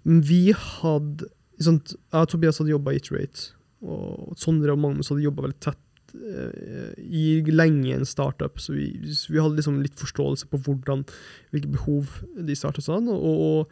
vi 0.04 0.42
hadde 0.56 1.30
sånt, 1.62 1.94
Jeg 1.94 2.26
og 2.26 2.32
Tobias 2.32 2.60
hadde 2.60 2.74
jobba 2.74 2.92
i 2.92 3.00
Iterate, 3.00 3.54
og 3.86 4.34
Sondre 4.40 4.74
og 4.74 4.82
Magnus 4.82 5.12
hadde 5.14 5.24
jobba 5.24 5.46
veldig 5.46 5.62
tett 5.64 6.16
eh, 6.18 6.98
i 7.00 7.24
lenge 7.54 7.96
en 7.96 8.08
startup, 8.10 8.60
så 8.60 8.76
vi, 8.76 8.90
vi 9.06 9.40
hadde 9.40 9.56
liksom 9.60 9.80
litt 9.86 9.96
forståelse 10.02 10.50
på 10.52 10.60
hvordan, 10.66 11.06
hvilke 11.54 11.72
behov 11.78 12.20
de 12.36 12.58
startet 12.58 12.88
sånn. 12.90 13.08
og 13.14 13.72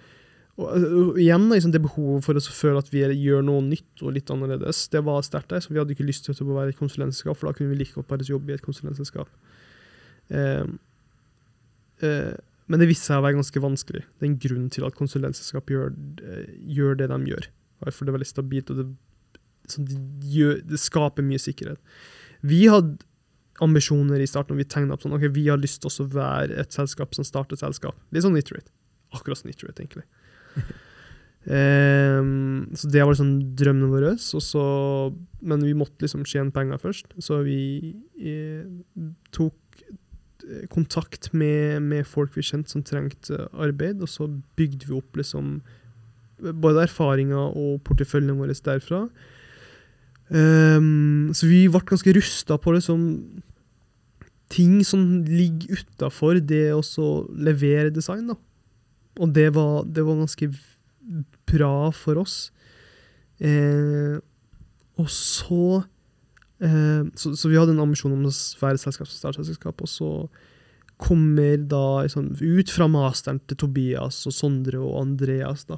og, 0.59 0.73
og 0.75 1.19
igjen, 1.19 1.45
liksom, 1.51 1.71
det 1.71 1.81
behovet 1.83 2.25
for 2.25 2.35
å 2.35 2.41
føle 2.43 2.81
at 2.81 2.89
vi 2.91 3.05
gjør 3.21 3.45
noe 3.47 3.63
nytt 3.63 4.03
og 4.03 4.15
litt 4.17 4.31
annerledes, 4.33 4.81
det 4.91 5.01
var 5.07 5.23
sterkt 5.23 5.53
der. 5.53 5.63
Så 5.63 5.71
vi 5.71 5.79
hadde 5.79 5.95
ikke 5.95 6.07
lyst 6.07 6.27
til 6.27 6.35
å 6.35 6.57
være 6.57 6.73
et 6.73 6.79
konsulentselskap, 6.79 7.39
for 7.39 7.49
da 7.49 7.55
kunne 7.55 7.71
vi 7.71 7.79
like 7.79 7.95
godt 7.95 8.09
bare 8.09 8.27
jobbe 8.27 8.51
i 8.51 8.57
et 8.57 8.65
konsulentselskap. 8.65 9.31
Eh, 10.29 10.65
eh, 12.05 12.37
men 12.69 12.81
det 12.81 12.89
viste 12.91 13.09
seg 13.09 13.19
å 13.19 13.25
være 13.25 13.39
ganske 13.39 13.63
vanskelig. 13.63 14.03
Det 14.05 14.25
er 14.25 14.29
en 14.29 14.41
grunn 14.45 14.69
til 14.73 14.85
at 14.85 14.97
konsulentselskap 14.97 15.71
gjør, 15.73 15.93
eh, 16.21 16.49
gjør 16.77 16.99
det 16.99 17.09
de 17.09 17.19
gjør. 17.31 17.47
For 17.89 18.03
det 18.03 18.11
er 18.11 18.17
veldig 18.19 18.29
stabilt, 18.29 18.69
og 18.69 18.81
det, 18.81 18.87
det, 19.87 19.99
gjør, 20.29 20.59
det 20.69 20.81
skaper 20.81 21.25
mye 21.25 21.41
sikkerhet. 21.41 21.79
Vi 22.45 22.67
hadde 22.69 22.99
ambisjoner 23.63 24.21
i 24.21 24.27
starten, 24.29 24.55
og 24.55 24.61
vi 24.61 24.67
tegna 24.69 24.95
opp 24.95 25.03
sånn 25.03 25.15
ok, 25.17 25.25
vi 25.35 25.47
har 25.49 25.59
lyst 25.59 25.81
til 25.83 25.91
å 25.91 26.07
være 26.13 26.59
et 26.61 26.75
selskap 26.75 27.15
som 27.17 27.27
starter 27.27 27.57
et 27.57 27.63
selskap. 27.63 27.97
Litt 28.13 28.25
sånn 28.25 28.37
Iterate. 28.39 28.71
Akkurat 29.15 29.41
som 29.41 29.49
Iterate, 29.51 29.83
egentlig. 29.83 30.05
um, 31.49 32.69
så 32.77 32.91
det 32.91 33.01
var 33.01 33.15
liksom. 33.15 33.33
Og 34.37 34.45
så, 34.45 34.65
men 35.41 35.65
vi 35.65 35.73
måtte 35.77 36.05
liksom 36.05 36.27
tjene 36.29 36.53
penger 36.55 36.79
først, 36.83 37.17
så 37.17 37.41
vi 37.47 37.95
eh, 38.21 38.67
tok 39.35 39.57
kontakt 40.73 41.31
med, 41.33 41.81
med 41.85 42.07
folk 42.07 42.35
vi 42.37 42.45
kjente 42.45 42.73
som 42.73 42.85
trengte 42.85 43.47
arbeid, 43.53 44.01
og 44.01 44.09
så 44.11 44.29
bygde 44.59 44.89
vi 44.89 44.97
opp 44.97 45.19
liksom 45.19 45.59
både 46.39 46.85
erfaringer 46.87 47.51
og 47.59 47.81
porteføljen 47.87 48.39
vår 48.39 48.55
derfra. 48.65 49.03
Um, 50.29 51.31
så 51.33 51.47
vi 51.49 51.63
ble 51.71 51.81
ganske 51.89 52.13
rusta 52.15 52.59
på 52.61 52.75
liksom 52.75 53.01
ting 54.49 54.79
som 54.85 55.21
ligger 55.25 55.81
utafor 55.81 56.39
det 56.41 56.71
å 56.73 57.07
levere 57.37 57.93
design. 57.93 58.27
da. 58.31 58.37
Og 59.19 59.33
det 59.35 59.49
var, 59.55 59.83
det 59.85 60.05
var 60.05 60.21
ganske 60.21 60.49
bra 61.49 61.91
for 61.91 62.21
oss. 62.21 62.51
Eh, 63.39 64.19
og 64.99 65.09
så, 65.09 65.83
eh, 65.83 65.87
så 66.59 67.31
Så 67.39 67.47
vi 67.47 67.55
hadde 67.55 67.71
en 67.71 67.85
ambisjon 67.85 68.11
om 68.11 68.25
å 68.27 68.33
være 68.59 68.81
selskap 68.81 69.07
som 69.07 69.15
starter 69.15 69.47
selskap, 69.47 69.81
og 69.81 69.87
så 69.87 70.11
kommer 70.99 71.55
da 71.71 72.03
liksom, 72.03 72.33
ut 72.35 72.71
fra 72.73 72.89
masteren 72.91 73.39
til 73.47 73.61
Tobias 73.61 74.19
og 74.27 74.35
Sondre 74.35 74.81
og 74.83 74.97
Andreas, 74.99 75.63
da, 75.69 75.77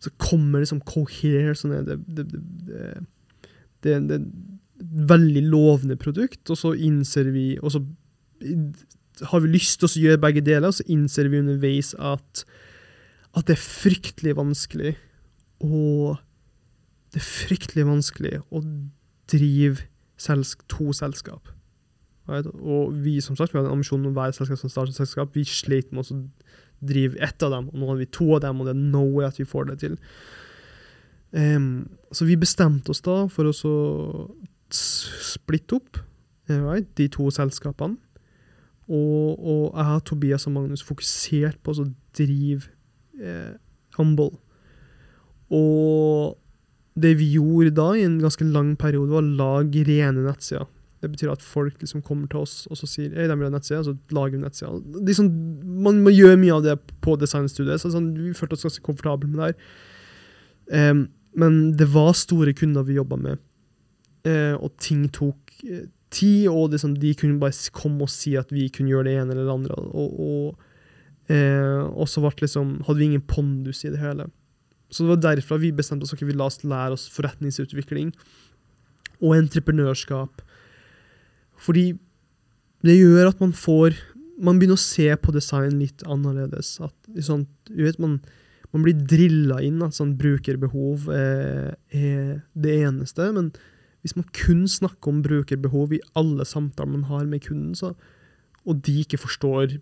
så 0.00 0.12
kommer 0.16 0.62
liksom 0.62 0.80
Cohere, 0.88 1.52
er 1.52 1.84
det, 1.84 1.98
det, 2.06 2.24
det, 2.30 2.40
det, 2.64 2.86
det 3.84 3.94
er 3.94 4.22
et 4.22 4.96
veldig 5.12 5.42
lovende 5.50 5.96
produkt, 6.00 6.48
og 6.48 6.56
så 6.60 6.72
innser 6.72 7.28
vi 7.34 7.58
og 7.60 7.74
så 7.76 7.84
har 9.30 9.40
vi 9.40 9.48
lyst 9.48 9.80
til 9.80 9.88
å 9.88 10.02
gjøre 10.06 10.20
begge 10.20 10.44
deler, 10.44 10.68
og 10.68 10.76
så 10.76 10.84
innser 10.92 11.30
vi 11.32 11.40
underveis 11.40 11.94
at, 11.96 12.44
at 13.36 13.48
det 13.48 13.56
er 13.56 13.64
fryktelig 13.64 14.36
vanskelig 14.36 14.96
å 15.64 16.16
Det 17.14 17.22
er 17.22 17.24
fryktelig 17.24 17.84
vanskelig 17.88 18.38
å 18.52 18.60
drive 19.30 19.86
selsk, 20.20 20.64
to 20.72 20.92
selskap. 20.96 21.50
Right? 22.28 22.46
Og 22.46 22.94
vi 23.04 23.20
som 23.20 23.36
sagt, 23.36 23.52
vi 23.52 23.58
hadde 23.58 23.70
en 23.70 23.78
ambisjon 23.78 24.02
om 24.02 24.14
å 24.14 24.20
være 24.20 24.34
selskap 24.36 24.58
som 24.58 24.72
starter 24.72 24.96
selskap. 24.96 25.34
Vi 25.36 25.44
slet 25.46 25.92
med 25.94 26.02
å 26.02 26.22
drive 26.86 27.20
ett 27.24 27.42
av 27.42 27.54
dem, 27.54 27.70
og 27.70 27.78
nå 27.80 27.92
har 27.92 28.00
vi 28.00 28.08
to 28.12 28.32
av 28.36 28.42
dem, 28.44 28.60
og 28.60 28.68
det 28.68 28.74
er 28.74 28.82
no 28.96 29.04
way 29.14 29.28
at 29.28 29.38
vi 29.38 29.48
får 29.48 29.70
det 29.70 29.78
til. 29.84 29.94
Um, 31.36 31.86
så 32.14 32.26
vi 32.26 32.38
bestemte 32.38 32.92
oss 32.94 33.02
da 33.04 33.24
for 33.32 33.50
å 33.50 33.54
splitte 34.72 35.78
opp 35.78 36.00
right, 36.48 36.88
de 36.98 37.08
to 37.12 37.28
selskapene. 37.34 37.98
Og, 38.86 39.38
og 39.42 39.62
jeg 39.74 39.86
har 39.88 40.02
Tobias 40.06 40.46
og 40.46 40.54
Magnus 40.54 40.84
fokusert 40.86 41.58
på 41.66 41.74
å 41.74 41.86
drive 42.14 42.68
eh, 43.18 43.56
Humble. 43.96 44.36
Og 45.50 46.36
det 46.96 47.12
vi 47.20 47.28
gjorde 47.36 47.74
da, 47.76 47.90
i 47.96 48.06
en 48.06 48.18
ganske 48.22 48.44
lang 48.48 48.72
periode, 48.80 49.12
var 49.12 49.24
å 49.24 49.36
lage 49.40 49.84
rene 49.86 50.24
nettsider. 50.24 50.66
Det 51.04 51.10
betyr 51.12 51.34
at 51.34 51.44
folk 51.44 51.76
liksom 51.82 52.00
kommer 52.02 52.28
til 52.32 52.40
oss 52.42 52.54
og 52.70 52.78
så 52.80 52.88
sier 52.88 53.12
«Ei, 53.12 53.26
de 53.28 53.34
vil 53.36 53.46
ha 53.46 53.52
nettside, 53.52 53.82
så 53.84 53.92
lager 54.16 54.38
vi 54.38 54.42
nettsida. 54.42 54.72
Liksom, 55.06 55.28
man 55.84 56.00
man, 56.06 56.14
gjør 56.14 56.38
mye 56.40 56.54
av 56.56 56.64
det 56.64 56.76
på 57.04 57.18
designstudiet, 57.20 57.82
så 57.82 57.92
sånn, 57.92 58.14
vi 58.16 58.32
følte 58.36 58.56
oss 58.56 58.64
ganske 58.66 58.86
komfortable 58.86 59.28
med 59.28 59.42
det 59.42 59.50
her. 59.50 59.58
Um, 60.90 61.04
men 61.36 61.58
det 61.78 61.90
var 61.92 62.16
store 62.16 62.56
kunder 62.56 62.86
vi 62.88 62.96
jobba 62.96 63.20
med, 63.20 63.44
uh, 64.26 64.56
og 64.56 64.72
ting 64.82 65.04
tok 65.12 65.52
uh, 65.68 65.84
tid, 66.10 66.48
og 66.48 66.72
liksom, 66.72 66.96
de 67.02 67.12
kunne 67.18 67.38
bare 67.42 67.76
komme 67.76 68.08
og 68.08 68.10
si 68.10 68.32
at 68.40 68.50
vi 68.54 68.70
kunne 68.72 68.90
gjøre 68.94 69.10
det 69.10 69.18
ene 69.20 69.36
eller 69.36 69.44
det 69.44 69.56
andre. 69.58 69.78
Og, 69.92 70.16
og, 70.16 70.66
uh, 71.28 71.84
og 71.92 72.08
så 72.08 72.24
liksom, 72.40 72.80
hadde 72.88 72.98
vi 73.02 73.10
ingen 73.12 73.28
pondus 73.28 73.84
i 73.84 73.92
det 73.92 74.00
hele. 74.00 74.30
Så 74.90 75.04
det 75.04 75.12
var 75.12 75.22
derfra 75.24 75.58
vi 75.60 75.72
bestemte 75.74 76.06
oss 76.06 76.14
okay, 76.14 76.28
vi 76.28 76.36
la 76.36 76.46
oss 76.46 76.62
lære 76.64 76.94
oss 76.94 77.06
forretningsutvikling 77.12 78.12
og 79.20 79.36
entreprenørskap. 79.38 80.42
Fordi 81.62 81.92
det 82.86 82.98
gjør 82.98 83.32
at 83.32 83.40
man 83.42 83.56
får 83.56 83.96
Man 84.36 84.58
begynner 84.60 84.76
å 84.76 84.82
se 84.82 85.06
på 85.16 85.32
design 85.32 85.78
litt 85.80 86.02
annerledes. 86.04 86.74
At, 86.84 86.92
sånn, 87.24 87.46
du 87.70 87.78
vet, 87.86 87.96
man, 87.96 88.18
man 88.68 88.82
blir 88.84 88.98
drilla 89.08 89.62
inn 89.64 89.78
at 89.80 89.96
sånn 89.96 90.10
brukerbehov 90.20 91.06
eh, 91.08 91.70
er 91.72 92.34
det 92.52 92.74
eneste. 92.84 93.30
Men 93.32 93.48
hvis 94.04 94.12
man 94.12 94.26
kun 94.36 94.66
snakker 94.68 95.08
om 95.08 95.22
brukerbehov 95.24 95.96
i 95.96 96.02
alle 96.20 96.44
samtaler 96.44 96.98
man 96.98 97.08
har 97.08 97.24
med 97.30 97.46
kunden, 97.46 97.72
så, 97.80 97.94
og 98.68 98.84
de 98.84 98.98
ikke 99.06 99.22
forstår 99.22 99.78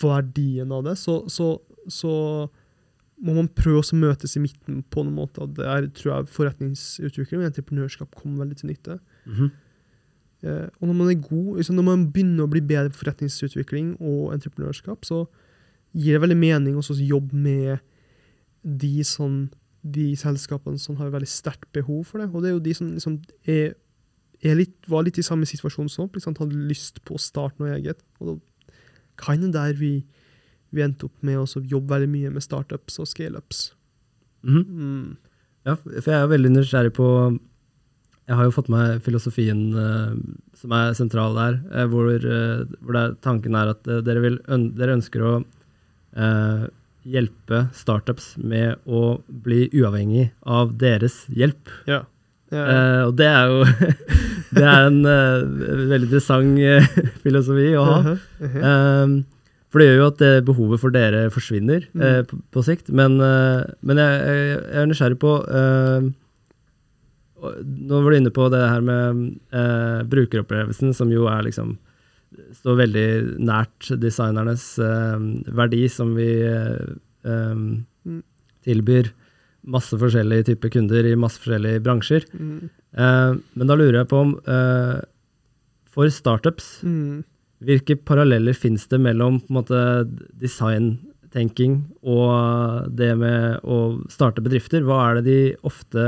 verdien 0.00 0.72
av 0.72 0.88
det, 0.88 0.96
så, 0.96 1.20
så, 1.28 1.50
så 1.92 2.14
må 3.22 3.34
man 3.36 3.48
prøve 3.48 3.82
å 3.82 3.98
møtes 3.98 4.34
i 4.36 4.42
midten 4.42 4.82
på 4.90 5.04
noen 5.04 5.16
måte. 5.16 5.42
og 5.44 5.54
Der 5.58 5.86
tror 5.94 6.10
jeg 6.10 6.32
forretningsutvikling 6.34 7.42
og 7.42 7.50
entreprenørskap 7.50 8.14
kommer 8.18 8.44
veldig 8.44 8.56
til 8.60 8.72
nytte. 8.72 8.98
Mhm. 9.26 9.52
Eh, 10.44 10.68
og 10.80 10.88
når 10.88 10.94
man 10.98 11.08
er 11.08 11.20
god, 11.22 11.56
liksom 11.56 11.76
når 11.78 11.86
man 11.86 12.12
begynner 12.12 12.44
å 12.44 12.50
bli 12.50 12.60
bedre 12.60 12.90
på 12.92 13.00
forretningsutvikling 13.00 13.94
og 14.00 14.34
entreprenørskap, 14.34 15.06
så 15.06 15.24
gir 15.94 16.16
det 16.16 16.24
veldig 16.24 16.36
mening 16.36 16.76
å 16.76 16.82
jobbe 16.82 17.32
med 17.32 17.78
de, 18.64 19.04
sånn, 19.06 19.50
de 19.80 20.12
selskapene 20.18 20.80
som 20.80 20.98
har 20.98 21.12
veldig 21.14 21.30
sterkt 21.30 21.70
behov 21.72 22.04
for 22.10 22.20
det. 22.20 22.28
Og 22.32 22.42
det 22.42 22.50
er 22.50 22.56
jo 22.56 22.64
de 22.66 22.74
som 22.76 22.90
liksom 22.92 23.18
er, 23.46 23.74
er 24.42 24.58
litt, 24.58 24.76
var 24.90 25.06
litt 25.06 25.20
i 25.20 25.24
samme 25.24 25.48
situasjon 25.48 25.88
som 25.88 26.08
oss, 26.08 26.16
liksom, 26.18 26.36
hadde 26.40 26.66
lyst 26.68 27.00
på 27.06 27.16
å 27.16 27.22
starte 27.22 27.62
noe 27.62 27.76
eget. 27.78 28.02
Og 28.20 28.34
da 28.34 28.36
kan 29.20 29.40
det 29.40 29.54
der 29.54 29.76
vi, 29.78 29.94
vi 30.74 30.84
endte 30.84 31.08
opp 31.08 31.26
med 31.26 31.40
å 31.40 31.46
jobbe 31.62 31.94
veldig 31.94 32.10
mye 32.10 32.34
med 32.34 32.44
startups 32.44 33.00
og 33.02 33.08
scaleups. 33.10 33.66
Mm. 34.44 34.62
Mm. 34.62 35.16
Ja, 35.64 35.76
for 35.80 36.10
jeg 36.10 36.20
er 36.20 36.28
veldig 36.28 36.50
nysgjerrig 36.52 36.92
på 36.98 37.06
Jeg 38.28 38.36
har 38.36 38.44
jo 38.44 38.52
fått 38.56 38.68
med 38.72 39.00
filosofien 39.04 39.62
uh, 39.72 40.12
som 40.56 40.72
er 40.76 40.94
sentral 40.96 41.36
der, 41.36 41.58
uh, 41.72 41.84
hvor, 41.92 42.08
uh, 42.08 42.64
hvor 42.80 42.96
det 42.96 43.02
er, 43.02 43.16
tanken 43.24 43.56
er 43.56 43.72
at 43.72 43.84
dere, 43.84 44.22
vil 44.24 44.38
øn 44.48 44.70
dere 44.76 44.96
ønsker 44.98 45.24
å 45.24 45.34
eh, 46.16 46.64
hjelpe 47.04 47.66
startups 47.76 48.34
med 48.40 48.80
å 48.86 49.18
bli 49.28 49.66
uavhengig 49.74 50.30
av 50.40 50.74
deres 50.80 51.24
hjelp. 51.28 51.72
Ja. 51.90 52.04
Ja. 52.52 52.64
Eh, 52.64 53.02
og 53.08 53.14
det 53.18 53.28
er 53.28 53.50
jo 53.50 53.62
det 54.56 54.64
er 54.64 54.88
en 54.88 55.00
uh, 55.02 55.42
veldig 55.90 56.06
interessant 56.06 56.60
uh, 56.60 56.98
filosofi 57.24 57.72
å 57.74 57.86
ha. 57.88 57.96
Uh 57.98 58.06
-huh, 58.06 58.18
uh 58.46 58.56
-huh. 58.56 59.22
For 59.74 59.82
det 59.82 59.88
gjør 59.88 59.96
jo 59.98 60.06
at 60.12 60.20
det 60.22 60.32
behovet 60.46 60.78
for 60.78 60.94
dere 60.94 61.24
forsvinner 61.34 61.88
Mm. 61.90 62.02
eh, 62.06 62.20
på, 62.30 62.38
på 62.54 62.62
sikt. 62.62 62.92
Men, 62.94 63.16
eh, 63.18 63.64
men 63.82 63.98
jeg, 63.98 64.20
jeg 64.22 64.82
er 64.84 64.86
nysgjerrig 64.86 65.18
på 65.18 65.32
eh, 65.50 66.06
Nå 67.44 67.98
var 68.00 68.14
du 68.14 68.16
inne 68.16 68.30
på 68.32 68.46
det 68.48 68.60
her 68.62 68.80
med 68.80 69.18
uh, 69.52 70.00
brukeropplevelsen, 70.08 70.94
som 70.96 71.10
jo 71.12 71.26
er 71.28 71.42
liksom 71.44 71.74
står 72.56 72.78
veldig 72.78 73.08
nært 73.44 73.90
designernes 74.00 74.64
uh, 74.80 75.18
verdi, 75.52 75.82
som 75.92 76.14
vi 76.16 76.30
Mm. 77.24 78.20
tilbyr 78.66 79.06
masse 79.64 79.96
forskjellige 79.96 80.44
typer 80.50 80.68
kunder 80.74 81.06
i 81.08 81.14
masse 81.16 81.40
forskjellige 81.40 81.80
bransjer. 81.80 82.26
Mm. 82.36 82.66
Eh, 83.00 83.36
men 83.56 83.70
da 83.70 83.76
lurer 83.80 84.02
jeg 84.02 84.08
på 84.10 84.18
om 84.20 84.34
eh, 84.44 84.98
for 85.88 86.10
startups, 86.12 86.82
Mm. 86.84 87.24
Hvilke 87.66 87.96
paralleller 88.06 88.56
fins 88.56 88.86
det 88.90 89.00
mellom 89.02 89.40
på 89.42 89.52
en 89.52 89.58
måte 89.58 89.82
designtenking 90.40 91.80
og 92.02 92.90
det 92.96 93.12
med 93.20 93.64
å 93.64 93.78
starte 94.12 94.44
bedrifter? 94.44 94.84
Hva 94.86 95.00
er 95.08 95.20
det 95.20 95.24
de 95.28 95.38
ofte 95.66 96.06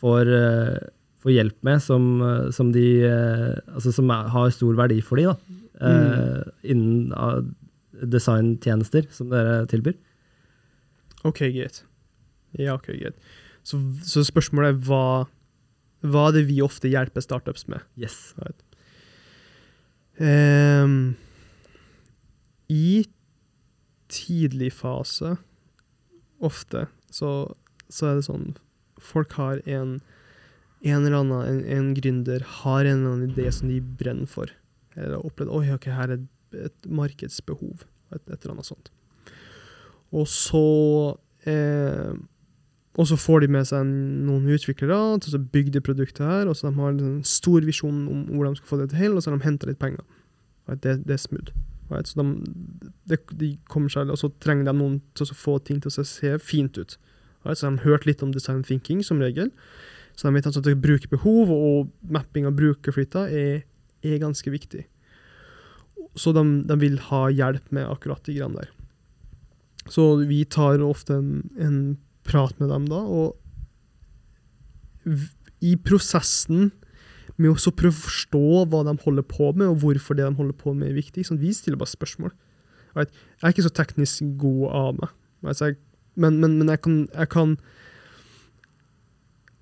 får, 0.00 0.32
eh, 0.32 0.78
får 1.22 1.34
hjelp 1.34 1.58
med 1.66 1.82
som, 1.82 2.08
eh, 2.22 2.50
som, 2.50 2.72
de, 2.72 2.86
eh, 3.04 3.54
altså 3.74 3.92
som 3.94 4.10
er, 4.10 4.28
har 4.34 4.50
stor 4.54 4.76
verdi 4.78 5.00
for 5.04 5.20
de 5.20 5.28
da, 5.30 5.36
mm. 5.80 6.52
innen 6.72 7.54
designtjenester 7.96 9.08
som 9.12 9.32
dere 9.32 9.64
tilbyr? 9.70 9.96
OK, 11.24 11.48
greit. 11.52 11.82
Ja, 12.56 12.76
ok, 12.76 12.92
greit. 12.94 13.16
Så, 13.66 13.80
så 14.06 14.22
spørsmålet 14.24 14.74
er 14.76 14.84
hva, 14.86 15.26
hva 16.06 16.28
er 16.28 16.38
det 16.38 16.46
vi 16.50 16.62
ofte 16.64 16.90
hjelper 16.92 17.24
startups 17.24 17.66
med? 17.72 17.82
Yes. 17.98 18.30
Ehm, 20.16 21.16
I 22.72 23.04
tidlig 24.08 24.72
fase, 24.72 25.36
ofte, 26.40 26.86
så, 27.12 27.30
så 27.88 28.10
er 28.10 28.18
det 28.18 28.26
sånn 28.26 28.54
Folk 29.02 29.34
har 29.36 29.60
en, 29.68 29.98
en 30.84 31.04
eller 31.04 31.18
annen 31.18 31.42
en, 31.48 31.58
en 31.76 31.88
gründer 31.96 32.42
har 32.62 32.86
en 32.86 33.02
eller 33.02 33.12
annen 33.12 33.34
idé 33.34 33.50
som 33.52 33.68
de 33.68 33.76
brenner 33.80 34.28
for. 34.30 34.50
Eller 34.96 35.18
har 35.18 35.26
opplevd 35.28 35.52
Oi, 35.52 35.66
ok, 35.74 35.90
her 35.92 36.14
er 36.14 36.16
et, 36.16 36.30
et 36.70 36.88
markedsbehov. 36.88 37.84
Et, 38.14 38.22
et 38.24 38.38
eller 38.38 38.54
annet 38.54 38.68
sånt. 38.70 38.88
Og 40.16 40.24
så 40.32 40.64
eh, 41.44 42.16
og 42.96 43.08
så 43.10 43.16
får 43.20 43.44
de 43.44 43.52
med 43.52 43.66
seg 43.68 43.84
noen 43.86 44.48
utviklere 44.56 45.18
til 45.20 45.36
å 45.36 45.42
bygge 45.52 45.74
det 45.74 45.84
produktet 45.84 46.24
her, 46.24 46.48
og 46.48 46.56
så 46.56 46.70
de 46.70 46.78
har 46.80 46.94
en 46.94 47.18
stor 47.28 47.64
visjon 47.66 48.06
om 48.08 48.22
hvordan 48.30 48.54
de 48.54 48.60
skal 48.62 48.70
få 48.70 48.78
det 48.80 48.90
til, 48.94 49.12
og 49.12 49.20
så 49.20 49.30
har 49.30 49.36
de 49.36 49.48
henta 49.48 49.68
litt 49.68 49.80
penger. 49.82 50.04
Det, 50.80 50.94
det 51.04 51.14
er 51.14 51.20
smooth. 51.20 51.52
Så 52.08 52.24
de, 53.06 53.18
de, 53.38 53.50
kommer 53.70 53.92
seg, 53.92 54.08
og 54.10 54.18
så 54.18 54.30
trenger 54.42 54.70
de 54.70 54.74
noen 54.78 54.96
til 55.14 55.28
å 55.28 55.36
få 55.36 55.58
ting 55.62 55.78
til 55.82 55.92
å 55.92 56.06
se 56.08 56.32
fint 56.42 56.80
ut. 56.80 56.96
Så 57.44 57.60
de 57.60 57.76
har 57.76 57.84
hørt 57.84 58.08
litt 58.08 58.24
om 58.24 58.32
design 58.34 58.64
thinking, 58.66 59.04
som 59.04 59.20
regel. 59.22 59.52
Så 60.16 60.26
de 60.26 60.34
vet 60.34 60.48
altså 60.48 60.64
at 60.64 60.82
brukerbehov 60.82 61.52
og 61.52 61.92
mapping 62.10 62.48
av 62.48 62.56
brukerflytter 62.56 63.28
er, 63.28 63.62
er 64.02 64.22
ganske 64.24 64.50
viktig. 64.50 64.86
Så 66.16 66.32
de, 66.32 66.42
de 66.64 66.80
vil 66.80 66.98
ha 67.10 67.26
hjelp 67.28 67.68
med 67.76 67.86
akkurat 67.92 68.24
de 68.24 68.38
greiene 68.38 68.64
der. 68.64 68.72
Så 69.92 70.16
vi 70.26 70.40
tar 70.50 70.82
ofte 70.82 71.20
en, 71.20 71.44
en 71.60 71.78
prat 72.26 72.58
med 72.60 72.72
dem 72.72 72.88
da, 72.90 73.00
og 73.02 73.36
i 75.64 75.76
prosessen 75.86 76.70
med 77.36 77.52
å 77.52 77.72
prøve 77.76 77.92
å 77.92 78.04
forstå 78.06 78.44
hva 78.70 78.82
de 78.86 78.94
holder 79.04 79.26
på 79.28 79.50
med, 79.54 79.68
og 79.68 79.80
hvorfor 79.82 80.16
det 80.16 80.26
de 80.26 80.38
holder 80.38 80.56
på 80.56 80.72
med 80.74 80.90
er 80.90 80.98
viktig, 80.98 81.26
sånn, 81.28 81.40
vi 81.42 81.52
stiller 81.54 81.80
bare 81.80 81.92
spørsmål. 81.92 82.32
Jeg 82.96 83.10
er 83.42 83.52
ikke 83.52 83.66
så 83.66 83.74
teknisk 83.76 84.30
god 84.40 84.70
av 84.72 85.02
meg, 85.02 85.10
men, 86.16 86.38
men, 86.40 86.56
men 86.56 86.72
jeg 86.72 86.80
kan, 86.84 87.02
jeg 87.12 87.28
kan 87.32 87.58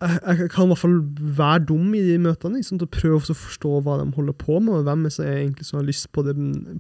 jeg, 0.05 0.51
kan 0.53 0.67
i 0.67 0.71
hvert 0.73 0.81
fall 0.81 0.97
være 1.39 1.65
dum 1.71 1.95
i 1.97 2.03
de 2.05 2.17
møtene, 2.21 2.59
liksom, 2.59 2.81
til 2.81 2.91
prøve 2.93 3.21
å 3.21 3.37
forstå 3.39 3.81
hva 3.85 3.97
de 4.01 4.07
holder 4.17 4.37
på 4.39 4.59
med, 4.61 4.75
og 4.77 4.89
hvem 4.89 5.07
som 5.13 5.27
egentlig 5.29 5.69
har 5.73 5.87
lyst 5.87 6.11
på 6.13 6.25
det, 6.27 6.35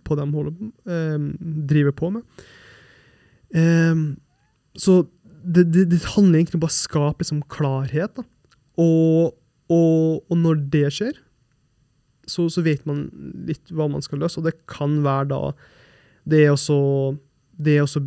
på 0.04 0.18
de 0.18 0.26
holder, 0.34 0.70
eh, 0.90 1.26
driver 1.70 1.96
på 1.96 2.10
med. 2.16 2.46
Eh, 3.54 4.02
så 4.76 4.98
det, 5.44 5.66
det, 5.74 5.84
det 5.92 6.00
handler 6.14 6.40
egentlig 6.40 6.60
bare 6.62 6.72
om 6.72 6.72
å 6.72 6.82
skape 6.82 7.24
liksom, 7.24 7.44
klarhet. 7.52 8.20
Og, 8.80 9.34
og, 9.72 10.24
og 10.28 10.40
når 10.40 10.62
det 10.72 10.88
skjer, 10.96 11.20
så, 12.26 12.46
så 12.48 12.64
vet 12.64 12.84
man 12.88 13.06
litt 13.48 13.72
hva 13.74 13.88
man 13.92 14.04
skal 14.04 14.22
løse. 14.24 14.40
Og 14.40 14.48
det 14.48 14.56
kan 14.70 15.02
være 15.04 15.30
da 15.34 15.40
det 16.24 16.46
er 16.46 16.54
også 16.54 16.78
det 17.60 17.76
er 17.76 17.84
også 17.84 18.00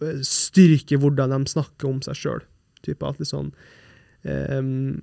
eh, 0.00 0.20
styrke 0.24 0.98
hvordan 1.00 1.34
de 1.34 1.50
snakker 1.50 1.90
om 1.90 1.98
seg 2.04 2.18
sjøl. 2.18 2.44
At 2.86 3.18
liksom 3.20 3.50
um, 4.24 5.00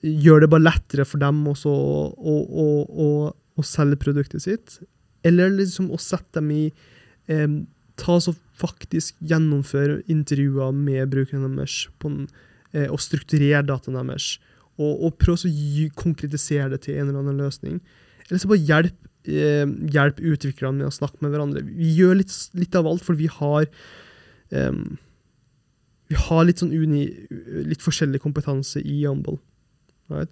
Gjør 0.00 0.40
det 0.40 0.48
bare 0.48 0.64
lettere 0.64 1.04
for 1.04 1.20
dem 1.20 1.42
også 1.50 1.70
å 2.16 3.64
selge 3.66 3.98
produktet 4.00 4.46
sitt. 4.46 4.78
Eller 5.26 5.52
liksom 5.52 5.90
å 5.92 5.98
sette 6.00 6.38
dem 6.38 6.48
i 6.54 6.62
um, 7.28 7.58
ta 8.00 8.16
så 8.24 8.32
faktisk 8.60 9.18
gjennomføre 9.24 10.00
intervjuer 10.12 10.72
med 10.76 11.10
brukerne 11.12 11.50
deres 11.56 11.82
en, 12.06 12.22
eh, 12.72 12.88
og 12.88 13.00
strukturere 13.02 13.64
dataen 13.66 13.98
deres. 13.98 14.38
Og, 14.80 15.04
og 15.06 15.18
prøve 15.20 15.50
å 15.50 15.88
konkretisere 15.98 16.70
det 16.72 16.84
til 16.86 16.96
en 16.96 17.08
eller 17.08 17.20
annen 17.24 17.42
løsning. 17.42 17.80
Eller 18.28 18.40
så 18.40 18.48
bare 18.48 18.64
hjelp, 18.64 18.96
eh, 19.28 19.66
hjelp 19.92 20.22
utviklerne 20.22 20.78
med 20.80 20.88
å 20.88 20.94
snakke 20.94 21.20
med 21.20 21.34
hverandre. 21.34 21.64
Vi 21.66 21.92
gjør 21.98 22.20
litt, 22.22 22.36
litt 22.56 22.76
av 22.78 22.88
alt, 22.88 23.04
for 23.04 23.18
vi 23.18 23.28
har 23.28 23.66
eh, 24.54 24.82
vi 26.10 26.18
har 26.18 26.46
litt 26.46 26.58
sånn 26.58 26.74
uni, 26.74 27.04
litt 27.70 27.84
forskjellig 27.84 28.18
kompetanse 28.22 28.82
i 28.82 28.96
Jumble. 29.04 29.36
Right? 30.10 30.30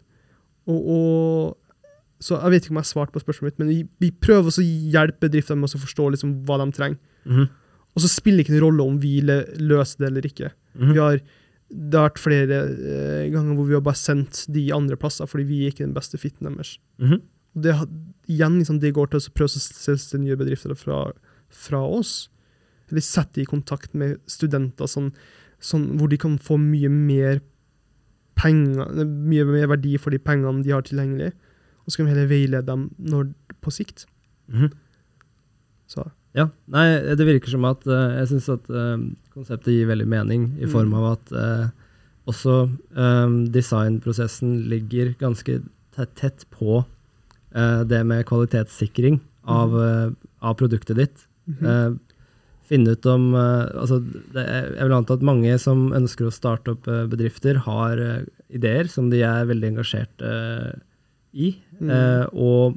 Og, 0.67 0.89
og, 0.91 1.93
så 2.19 2.41
jeg 2.41 2.51
vet 2.51 2.67
ikke 2.67 2.75
om 2.75 2.81
jeg 2.81 2.87
har 2.89 2.91
svart 2.91 3.13
på 3.15 3.23
spørsmålet 3.23 3.55
mitt, 3.55 3.61
men 3.63 3.71
vi, 3.71 3.79
vi 4.03 4.11
prøver 4.11 4.51
også 4.51 4.65
å 4.65 4.73
hjelpe 4.97 5.29
bedriftene 5.29 5.63
med 5.63 5.71
å 5.71 5.83
forstå 5.85 6.09
liksom 6.17 6.35
hva 6.49 6.59
de 6.65 6.69
trenger. 6.75 6.99
Mhm. 7.31 7.47
Og 7.99 8.05
så 8.05 8.11
spiller 8.13 8.41
det 8.41 8.47
ikke 8.47 8.55
noen 8.55 8.67
rolle 8.69 8.87
om 8.87 8.99
vi 9.03 9.17
løser 9.27 10.05
det 10.05 10.11
eller 10.13 10.29
ikke. 10.29 10.53
Mhm. 10.79 10.93
Vi 10.95 11.01
har, 11.03 11.19
det 11.69 11.99
har 11.99 12.07
vært 12.07 12.23
flere 12.23 12.61
eh, 12.71 13.25
ganger 13.35 13.59
hvor 13.59 13.67
vi 13.67 13.75
har 13.75 13.83
bare 13.85 13.99
sendt 13.99 14.45
de 14.55 14.69
andre 14.73 14.97
plasser 15.01 15.27
fordi 15.27 15.49
vi 15.49 15.65
er 15.65 15.75
ikke 15.75 15.87
den 15.87 15.97
beste 15.97 16.21
fitten 16.21 16.47
deres. 16.47 16.77
Mm. 17.03 17.19
Og 17.57 17.65
det, 17.65 17.75
igjen, 18.31 18.61
liksom, 18.61 18.79
det 18.79 18.95
går 18.95 19.11
til 19.11 19.21
å 19.21 19.35
prøve 19.35 19.51
å 19.51 19.65
selge 19.65 20.23
nye 20.23 20.39
bedrifter 20.39 20.77
fra, 20.79 21.09
fra 21.51 21.83
oss. 21.83 22.29
Eller 22.89 23.05
sette 23.05 23.43
i 23.43 23.49
kontakt 23.49 23.97
med 23.99 24.21
studenter 24.31 24.89
sånn, 24.89 25.11
sånn, 25.59 25.91
hvor 25.99 26.09
de 26.13 26.21
kan 26.21 26.39
få 26.41 26.57
mye 26.61 26.89
mer 26.93 27.43
penger, 28.39 28.95
mye 29.05 29.45
mer 29.49 29.73
verdi 29.75 29.97
for 29.99 30.15
de 30.15 30.23
pengene 30.23 30.63
de 30.63 30.73
har 30.73 30.87
tilgjengelig. 30.87 31.33
Og 31.83 31.91
så 31.91 31.99
kan 31.99 32.07
vi 32.09 32.15
heller 32.15 32.31
veilede 32.31 32.69
dem 32.69 32.89
når, 33.01 33.33
på 33.65 33.75
sikt. 33.75 34.07
Mhm. 34.53 34.71
Så, 35.89 36.05
Ja, 36.39 36.45
nei, 36.71 36.87
det 37.19 37.27
virker 37.27 37.51
som 37.51 37.65
at 37.67 37.83
uh, 37.91 38.15
jeg 38.21 38.29
syns 38.31 38.49
at 38.55 38.69
uh, 38.71 38.95
konseptet 39.35 39.75
gir 39.75 39.89
veldig 39.91 40.07
mening, 40.07 40.49
i 40.63 40.69
form 40.71 40.93
Mm. 40.95 40.99
av 41.01 41.07
at 41.17 41.33
uh, 41.35 41.69
også 42.29 42.55
eh, 42.93 43.31
designprosessen 43.55 44.69
ligger 44.69 45.15
ganske 45.19 45.63
tett, 46.15 46.45
på 46.53 46.83
det 47.89 48.01
med 48.05 48.27
kvalitetssikring 48.29 49.17
av, 49.49 49.73
eh, 49.81 50.11
av 50.45 50.55
produktet 50.61 50.97
ditt. 51.01 51.23
mhm. 51.49 51.65
Eh, 51.65 51.97
finne 52.69 52.93
ut 52.93 53.07
om 53.09 53.33
altså 53.35 53.97
det, 54.35 54.45
er- 54.45 54.75
Jeg 54.77 54.85
vil 54.85 54.93
anta 54.99 55.15
at 55.15 55.23
mange 55.25 55.59
som 55.59 55.89
ønsker 55.97 56.27
å 56.29 56.31
starte 56.37 56.73
opp 56.77 56.85
bedrifter, 57.09 57.57
har 57.65 58.27
ideer 58.53 58.85
som 58.93 59.09
de 59.09 59.23
er 59.23 59.47
veldig 59.49 59.71
engasjert 59.73 60.21
i. 61.33 61.57
Mm. 61.81 62.29
Og 62.35 62.77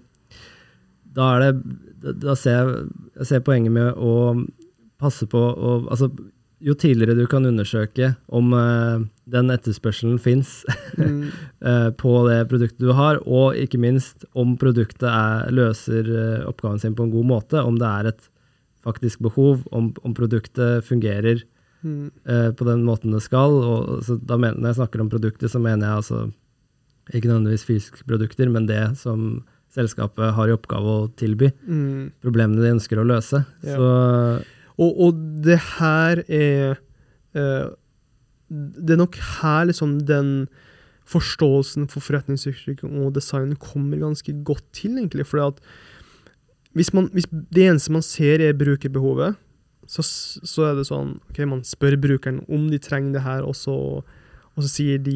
da 1.13 1.36
er 1.36 1.39
det 1.52 1.90
Da, 2.02 2.36
ser 2.36 2.58
jeg, 2.58 2.86
jeg 3.20 3.30
ser 3.30 3.44
poenget 3.46 3.74
med 3.76 3.98
å 3.98 4.14
passe 5.02 5.28
på 5.30 5.40
å 5.40 5.74
Altså, 5.92 6.10
jo 6.62 6.76
tidligere 6.78 7.18
du 7.18 7.24
kan 7.30 7.46
undersøke 7.48 8.12
om 8.30 8.52
uh, 8.54 9.02
den 9.30 9.54
etterspørselen 9.54 10.20
fins 10.22 10.62
Mm. 10.92 11.32
eh, 11.70 11.88
på 11.95 12.12
det 12.28 12.49
produktet 12.52 12.84
du 12.84 12.91
har, 12.93 13.22
og 13.24 13.56
ikke 13.56 13.80
minst 13.80 14.26
om 14.38 14.58
produktet 14.60 15.08
er, 15.08 15.47
løser 15.56 16.10
uh, 16.12 16.49
oppgaven 16.49 16.82
sin 16.84 16.97
på 16.97 17.06
en 17.08 17.14
god 17.14 17.30
måte, 17.30 17.62
om 17.64 17.78
det 17.80 17.88
er 17.88 18.10
et 18.12 18.28
faktisk 18.84 19.24
behov, 19.24 19.64
om, 19.72 19.93
om 20.04 20.18
produktet 20.18 20.86
fungerer 20.86 21.45
Mm. 21.82 22.12
på 22.54 22.66
den 22.68 22.84
måten 22.86 23.10
det 23.10 23.24
skal. 23.26 23.56
Og, 23.58 24.04
så 24.06 24.14
da 24.22 24.36
men, 24.38 24.60
når 24.60 24.70
jeg 24.70 24.78
snakker 24.78 25.02
om 25.02 25.08
produktet, 25.10 25.49
så 25.49 25.58
mener 25.58 25.88
jeg 25.88 26.02
altså 26.04 26.20
ikke 27.10 27.32
nødvendigvis 27.32 27.66
fysiske 27.66 28.06
produkter, 28.06 28.52
men 28.54 28.68
det 28.70 28.84
som 28.99 29.41
selskapet 29.76 30.34
har 30.36 30.49
i 30.49 30.55
oppgave 30.55 30.95
å 30.95 31.09
tilby. 31.19 31.51
Mm. 31.65 32.11
Problemene 32.24 32.63
de 32.63 32.74
ønsker 32.76 32.99
å 32.99 33.07
løse. 33.07 33.43
Ja. 33.63 33.78
Så 33.78 33.91
Og, 34.82 34.97
og 35.07 35.22
det 35.45 35.59
her 35.78 36.24
er 36.26 36.80
eh, 37.38 37.67
Det 38.51 38.95
er 38.95 38.99
nok 38.99 39.15
her 39.41 39.67
liksom 39.69 39.99
den 40.07 40.49
forståelsen 41.11 41.89
for 41.91 42.03
forretningsutvikling 42.03 43.01
og 43.03 43.15
design 43.15 43.55
kommer 43.59 43.99
ganske 43.99 44.34
godt 44.47 44.63
til, 44.76 44.97
egentlig. 44.99 45.26
fordi 45.28 45.47
at 45.47 45.61
hvis, 46.78 46.93
man, 46.95 47.09
hvis 47.11 47.28
det 47.32 47.65
eneste 47.67 47.91
man 47.91 48.05
ser 48.05 48.43
er 48.43 48.55
brukerbehovet, 48.55 49.36
så, 49.91 50.03
så 50.05 50.69
er 50.69 50.78
det 50.78 50.88
sånn 50.88 51.17
ok, 51.32 51.39
Man 51.49 51.63
spør 51.67 51.97
brukeren 51.99 52.43
om 52.47 52.69
de 52.72 52.80
trenger 52.80 53.17
det 53.17 53.24
her, 53.26 53.43
og 53.43 53.57
så, 53.59 53.76
og 54.58 54.64
så 54.66 54.70
sier 54.70 54.97
de 54.99 55.14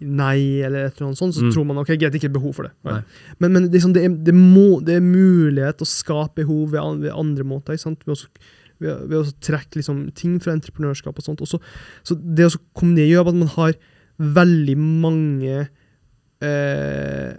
nei, 0.00 0.60
eller 0.62 0.86
et 0.86 0.94
eller 1.00 1.08
annet 1.08 1.18
sånt, 1.18 1.34
så 1.34 1.42
Mm. 1.42 1.50
tror 1.52 1.66
man 1.66 1.80
ok, 1.82 1.88
greit, 1.98 2.14
ikke 2.14 2.30
behov 2.32 2.54
for 2.54 2.68
det. 2.68 2.72
Nei. 2.86 3.00
Men, 3.40 3.52
men 3.52 3.68
det, 3.70 3.80
sånn, 3.82 3.92
det, 3.96 4.04
er, 4.06 4.14
det, 4.30 4.34
må, 4.34 4.78
det 4.86 4.96
er 5.00 5.04
mulighet 5.04 5.82
å 5.82 5.88
skape 5.90 6.44
behov 6.44 6.70
ved, 6.70 6.80
an- 6.80 7.00
ved 7.02 7.10
andre 7.12 7.44
måter. 7.44 7.74
Ikke 7.74 7.82
sant? 7.88 8.04
Ved, 8.06 8.14
å, 8.14 8.46
ved, 8.80 9.02
ved 9.10 9.18
å 9.18 9.32
trekke 9.42 9.80
liksom, 9.82 10.04
ting 10.14 10.38
fra 10.40 10.54
entreprenørskap 10.54 11.18
og 11.18 11.26
sånt. 11.26 11.42
Også, 11.42 11.58
så, 12.06 12.14
det 12.14 12.46
å 12.46 12.54
kombinere 12.78 13.10
gjør 13.10 13.32
at 13.32 13.40
man 13.42 13.48
har 13.56 13.74
veldig 14.20 14.76
mange 14.78 15.68
eh, 16.40 17.34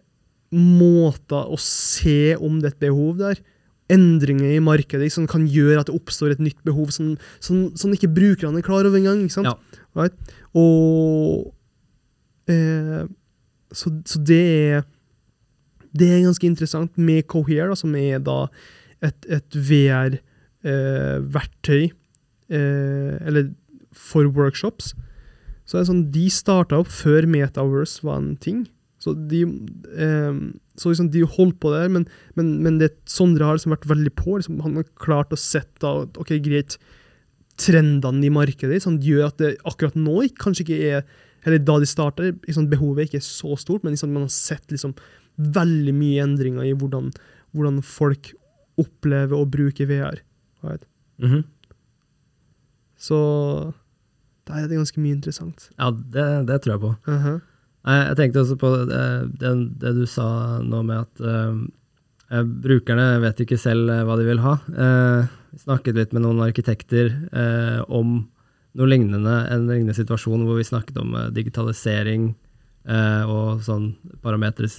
måter 0.52 1.48
å 1.48 1.58
se 1.62 2.36
om 2.42 2.60
det 2.60 2.72
er 2.72 2.76
et 2.76 2.84
behov 2.90 3.18
der. 3.22 3.40
Endringer 3.92 4.54
i 4.56 4.62
markedet 4.64 5.10
som 5.12 5.26
kan 5.28 5.44
gjøre 5.52 5.82
at 5.82 5.90
det 5.90 5.96
oppstår 5.98 6.32
et 6.36 6.44
nytt 6.44 6.60
behov 6.68 6.92
som, 6.96 7.14
som, 7.44 7.70
som 7.76 7.92
ikke 7.96 8.12
brukerne 8.14 8.60
er 8.62 8.66
klar 8.68 8.88
over 8.88 9.00
engang. 9.00 9.26
Ja. 9.44 9.56
Right? 9.98 10.16
Og 10.58 11.54
eh, 12.52 13.06
så, 13.72 13.94
så 14.06 14.24
det 14.28 14.42
er 14.72 14.82
det 15.92 16.08
er 16.08 16.22
ganske 16.24 16.48
interessant 16.48 16.96
med 17.00 17.26
Cohere, 17.32 17.76
som 17.76 17.96
er 18.00 18.22
da 18.24 18.46
et, 19.04 19.26
et 19.28 19.58
VR-verktøy, 19.70 21.84
eh, 22.52 23.16
eller 23.28 23.50
for 23.92 24.24
workshops. 24.32 24.94
Så 25.66 25.78
det 25.78 25.82
er 25.82 25.92
sånn, 25.92 26.12
De 26.14 26.30
starta 26.32 26.80
opp 26.82 26.92
før 26.92 27.28
Metaverse 27.30 28.06
var 28.06 28.18
en 28.22 28.38
ting. 28.40 28.68
Så 29.02 29.14
de, 29.16 29.44
eh, 29.98 30.34
så 30.78 30.90
liksom 30.92 31.12
de 31.12 31.22
holdt 31.26 31.60
på 31.60 31.72
der, 31.74 31.90
men, 31.92 32.08
men, 32.38 32.64
men 32.64 32.80
det 32.80 32.94
Sondre 33.10 33.46
har 33.48 33.58
liksom 33.58 33.76
vært 33.76 33.92
veldig 33.92 34.14
på. 34.16 34.38
Liksom, 34.38 34.62
han 34.64 34.76
har 34.80 34.86
klart 35.02 35.34
å 35.34 35.40
sette 35.40 35.88
at, 35.88 36.18
ok, 36.22 36.32
greit, 36.46 36.78
trendene 37.62 38.26
i 38.28 38.34
markedet 38.34 38.78
liksom, 38.78 39.00
gjør 39.04 39.30
at 39.30 39.42
det 39.42 39.52
akkurat 39.70 39.98
nå 40.00 40.24
kanskje 40.42 40.66
ikke 40.66 40.80
er 40.98 41.06
eller 41.42 41.62
da 41.66 41.80
de 41.82 41.88
starter, 41.90 42.36
liksom, 42.46 42.68
behovet 42.70 43.08
ikke 43.08 43.18
er 43.18 43.26
så 43.26 43.56
stort, 43.58 43.82
men 43.82 43.96
liksom, 43.96 44.12
man 44.14 44.28
har 44.28 44.34
sett 44.34 44.68
liksom, 44.70 44.94
veldig 45.42 45.94
mye 45.98 46.22
endringer 46.22 46.68
i 46.68 46.74
hvordan, 46.78 47.10
hvordan 47.56 47.80
folk 47.86 48.34
opplever 48.82 49.40
å 49.40 49.48
bruke 49.50 49.88
VR. 49.90 50.22
Right? 50.62 50.86
Mhm. 51.22 51.44
Så 53.02 53.18
der 54.46 54.60
er 54.60 54.68
det 54.70 54.78
ganske 54.78 55.02
mye 55.02 55.18
interessant. 55.18 55.72
Ja, 55.80 55.90
det, 55.90 56.28
det 56.50 56.62
tror 56.62 56.76
jeg 56.76 56.82
på. 56.84 56.96
Uh 57.10 57.26
-huh. 57.26 57.40
Jeg 57.86 58.18
tenkte 58.18 58.42
også 58.44 58.56
på 58.56 58.70
det, 58.86 59.40
det, 59.42 59.80
det 59.82 59.96
du 59.96 60.06
sa 60.06 60.62
nå 60.62 60.84
med 60.84 61.00
at 61.00 61.22
eh, 61.22 61.30
eh, 61.30 61.54
brukerne 62.40 63.20
vet 63.24 63.44
ikke 63.44 63.60
selv 63.60 63.92
eh, 63.92 64.04
hva 64.08 64.16
de 64.20 64.28
vil 64.28 64.44
ha. 64.44 64.58
Eh, 64.72 65.32
vi 65.52 65.60
snakket 65.66 65.98
litt 66.00 66.14
med 66.16 66.24
noen 66.24 66.40
arkitekter 66.46 67.12
eh, 67.32 67.82
om 67.92 68.22
noe 68.80 68.88
lignende, 68.88 69.34
en 69.52 69.68
lignende 69.68 69.98
situasjon 69.98 70.46
hvor 70.48 70.62
vi 70.62 70.68
snakket 70.68 71.02
om 71.02 71.12
eh, 71.20 71.28
digitalisering 71.36 72.30
eh, 72.88 73.24
og 73.28 73.60
sånn 73.66 73.90
parametris 74.24 74.78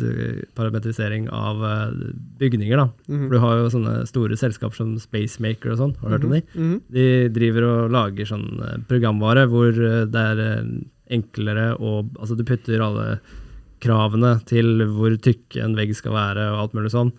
parametrisering 0.57 1.29
av 1.29 1.61
eh, 1.69 1.99
bygninger. 2.41 2.81
da. 2.81 2.89
Mhm. 3.09 3.27
For 3.27 3.37
du 3.37 3.43
har 3.45 3.61
jo 3.61 3.69
sånne 3.75 3.95
store 4.09 4.39
selskaper 4.41 4.81
som 4.81 4.95
Spacemaker 5.03 5.75
og 5.75 5.83
sånn, 5.83 5.95
har 6.01 6.09
du 6.09 6.17
hørt 6.17 6.27
om 6.31 6.35
de? 6.39 6.43
Mhm. 6.57 6.81
De 6.97 7.07
driver 7.37 7.69
og 7.69 7.93
lager 7.99 8.33
sånn 8.33 8.49
eh, 8.65 8.81
programvare 8.89 9.45
hvor 9.53 9.71
eh, 9.77 10.07
det 10.09 10.27
er 10.33 10.43
eh, 10.47 10.73
enklere 11.13 11.75
å 11.77 11.99
Altså, 12.17 12.39
du 12.39 12.45
putter 12.49 12.81
alle 12.81 13.19
kravene 13.83 14.37
til 14.47 14.87
hvor 14.95 15.13
tykk 15.19 15.59
en 15.61 15.75
vegg 15.77 15.93
skal 15.99 16.15
være 16.15 16.49
og 16.55 16.61
alt 16.63 16.75
mulig 16.79 16.93
sånn, 16.95 17.11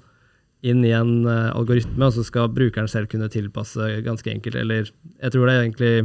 inn 0.64 0.84
i 0.88 0.94
en 0.96 1.26
eh, 1.28 1.50
algoritme, 1.54 2.08
og 2.08 2.16
så 2.16 2.26
skal 2.26 2.52
brukeren 2.56 2.90
selv 2.92 3.10
kunne 3.12 3.32
tilpasse 3.32 3.90
ganske 4.06 4.32
enkelt. 4.32 4.58
Eller 4.60 4.88
jeg 4.88 5.34
tror 5.34 5.48
det 5.48 5.56
er 5.56 5.66
egentlig 5.66 5.96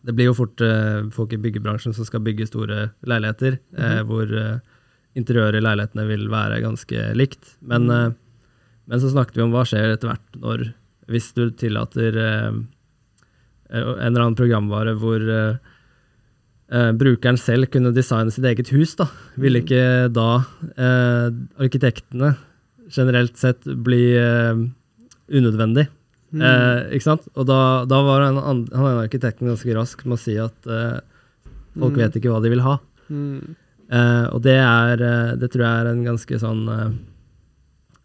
Det 0.00 0.14
blir 0.16 0.30
jo 0.30 0.36
fort 0.38 0.62
eh, 0.64 1.08
folk 1.12 1.32
i 1.36 1.40
byggebransjen 1.40 1.92
som 1.92 2.06
skal 2.08 2.22
bygge 2.24 2.46
store 2.48 2.90
leiligheter, 3.04 3.58
eh, 3.76 4.00
hvor 4.08 4.30
eh, 4.32 4.62
interiøret 5.12 5.60
i 5.60 5.64
leilighetene 5.66 6.06
vil 6.08 6.24
være 6.32 6.62
ganske 6.64 7.10
likt. 7.20 7.56
Men, 7.60 7.90
eh, 7.92 8.12
men 8.88 9.02
så 9.02 9.10
snakket 9.12 9.36
vi 9.36 9.44
om 9.44 9.52
hva 9.52 9.66
skjer 9.68 9.92
etter 9.92 10.08
hvert 10.08 10.40
når 10.40 10.70
hvis 11.10 11.34
du 11.36 11.50
tillater 11.52 12.16
en 13.70 14.06
eller 14.06 14.24
annen 14.24 14.38
programvare 14.38 14.94
hvor 14.98 15.22
eh, 15.22 15.56
eh, 16.74 16.90
brukeren 16.98 17.38
selv 17.40 17.70
kunne 17.72 17.94
designe 17.94 18.32
sitt 18.34 18.46
eget 18.46 18.72
hus, 18.74 18.96
da, 18.98 19.06
ville 19.40 19.62
ikke 19.62 20.10
da 20.14 20.30
eh, 20.74 21.28
arkitektene 21.62 22.34
generelt 22.90 23.36
sett 23.40 23.64
bli 23.84 24.02
eh, 24.18 24.54
unødvendig? 25.30 25.86
Mm. 26.34 26.42
Eh, 26.46 26.80
ikke 26.96 27.06
sant? 27.08 27.24
Og 27.34 27.46
da, 27.48 27.84
da 27.90 28.02
var 28.06 28.22
han, 28.28 28.36
an- 28.38 28.68
han 28.74 28.86
ene 28.92 29.04
arkitekten 29.06 29.48
ganske 29.50 29.74
rask 29.74 30.04
med 30.06 30.14
å 30.18 30.22
si 30.22 30.36
at 30.38 30.66
eh, 30.70 31.00
folk 31.78 31.94
Mm. 31.94 32.00
vet 32.02 32.16
ikke 32.18 32.30
hva 32.32 32.40
de 32.42 32.50
vil 32.50 32.62
ha. 32.66 32.76
Mm. 33.10 33.54
Eh, 33.90 34.26
og 34.34 34.42
det 34.42 34.56
er 34.58 35.00
eh, 35.02 35.36
Det 35.38 35.48
tror 35.50 35.64
jeg 35.66 35.80
er 35.80 35.88
en 35.90 36.04
ganske 36.06 36.38
sånn 36.42 36.62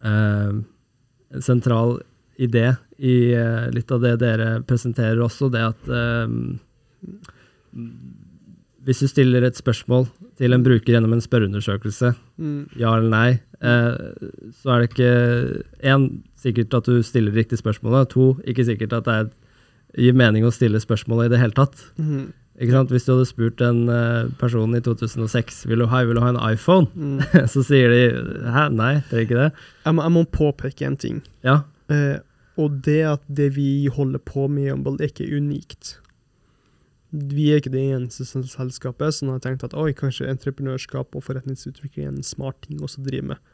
eh, 0.06 0.54
sentral 1.42 1.96
idé 2.38 2.76
i 2.98 3.16
litt 3.74 3.90
av 3.92 4.00
det 4.00 4.14
dere 4.22 4.62
presenterer 4.64 5.20
også, 5.24 5.50
det 5.52 5.62
at 5.66 5.88
hvis 8.86 9.00
du 9.02 9.08
stiller 9.10 9.42
et 9.42 9.58
spørsmål 9.58 10.06
til 10.38 10.54
en 10.54 10.62
bruker 10.62 10.92
gjennom 10.94 11.12
en 11.16 11.22
spørreundersøkelse, 11.24 12.14
Mm. 12.38 12.68
ja 12.78 12.90
eller 12.94 13.08
nei, 13.10 13.40
eh, 13.64 13.96
så 14.60 14.70
er 14.74 14.80
det 14.82 14.90
ikke 14.90 15.62
én, 15.82 16.08
sikkert 16.38 16.74
at 16.76 16.84
du 16.86 17.02
stiller 17.02 17.32
riktig 17.34 17.58
spørsmålet, 17.58 18.10
to, 18.12 18.36
ikke 18.46 18.64
sikkert 18.68 18.92
at 18.92 19.04
det 19.08 19.14
er, 19.14 19.30
gir 19.96 20.12
mening 20.14 20.44
å 20.44 20.52
stille 20.52 20.78
spørsmålet 20.82 21.26
i 21.26 21.32
det 21.34 21.40
hele 21.40 21.56
tatt. 21.56 21.80
Mm. 21.98 22.28
Ikke 22.60 22.72
sant? 22.72 22.90
Hvis 22.92 23.04
du 23.04 23.12
hadde 23.12 23.26
spurt 23.28 23.60
en 23.60 23.82
uh, 23.88 24.28
person 24.40 24.72
i 24.76 24.80
2006 24.80 25.66
vil 25.68 25.82
du 25.82 25.86
ha, 25.92 26.04
vil 26.08 26.16
du 26.16 26.22
ha 26.24 26.30
en 26.32 26.40
iPhone, 26.52 26.86
Mm. 26.94 27.20
så 27.52 27.64
sier 27.64 27.88
de 27.92 28.02
hæ, 28.52 28.68
nei, 28.72 28.94
trenger 29.10 29.26
ikke 29.26 29.40
det. 29.42 29.50
Jeg, 29.84 29.94
må, 29.96 30.02
jeg 30.06 30.12
må 30.14 30.24
påpeke 30.30 30.86
en 30.86 30.96
ting. 30.96 31.22
Ja, 31.44 31.62
Uh, 31.86 32.18
og 32.58 32.80
det 32.82 33.02
at 33.06 33.20
det 33.30 33.52
vi 33.54 33.86
holder 33.86 34.18
på 34.18 34.48
med 34.50 34.64
i 34.64 34.70
Humble, 34.72 34.96
er 34.98 35.06
ikke 35.12 35.28
unikt. 35.36 36.00
Vi 37.16 37.48
er 37.50 37.60
ikke 37.60 37.72
det 37.72 37.82
eneste 37.94 38.26
selskapet, 38.28 38.52
selskapet 38.52 39.14
som 39.16 39.30
har 39.32 39.40
tenkt 39.44 39.64
at 39.64 39.76
oi, 39.78 39.92
kanskje 39.96 40.28
entreprenørskap 40.28 41.16
og 41.16 41.24
forretningsutvikling 41.24 42.04
er 42.04 42.12
en 42.12 42.26
smart 42.26 42.58
ting 42.66 42.82
også 42.84 43.00
å 43.00 43.06
drive 43.06 43.30
med. 43.32 43.52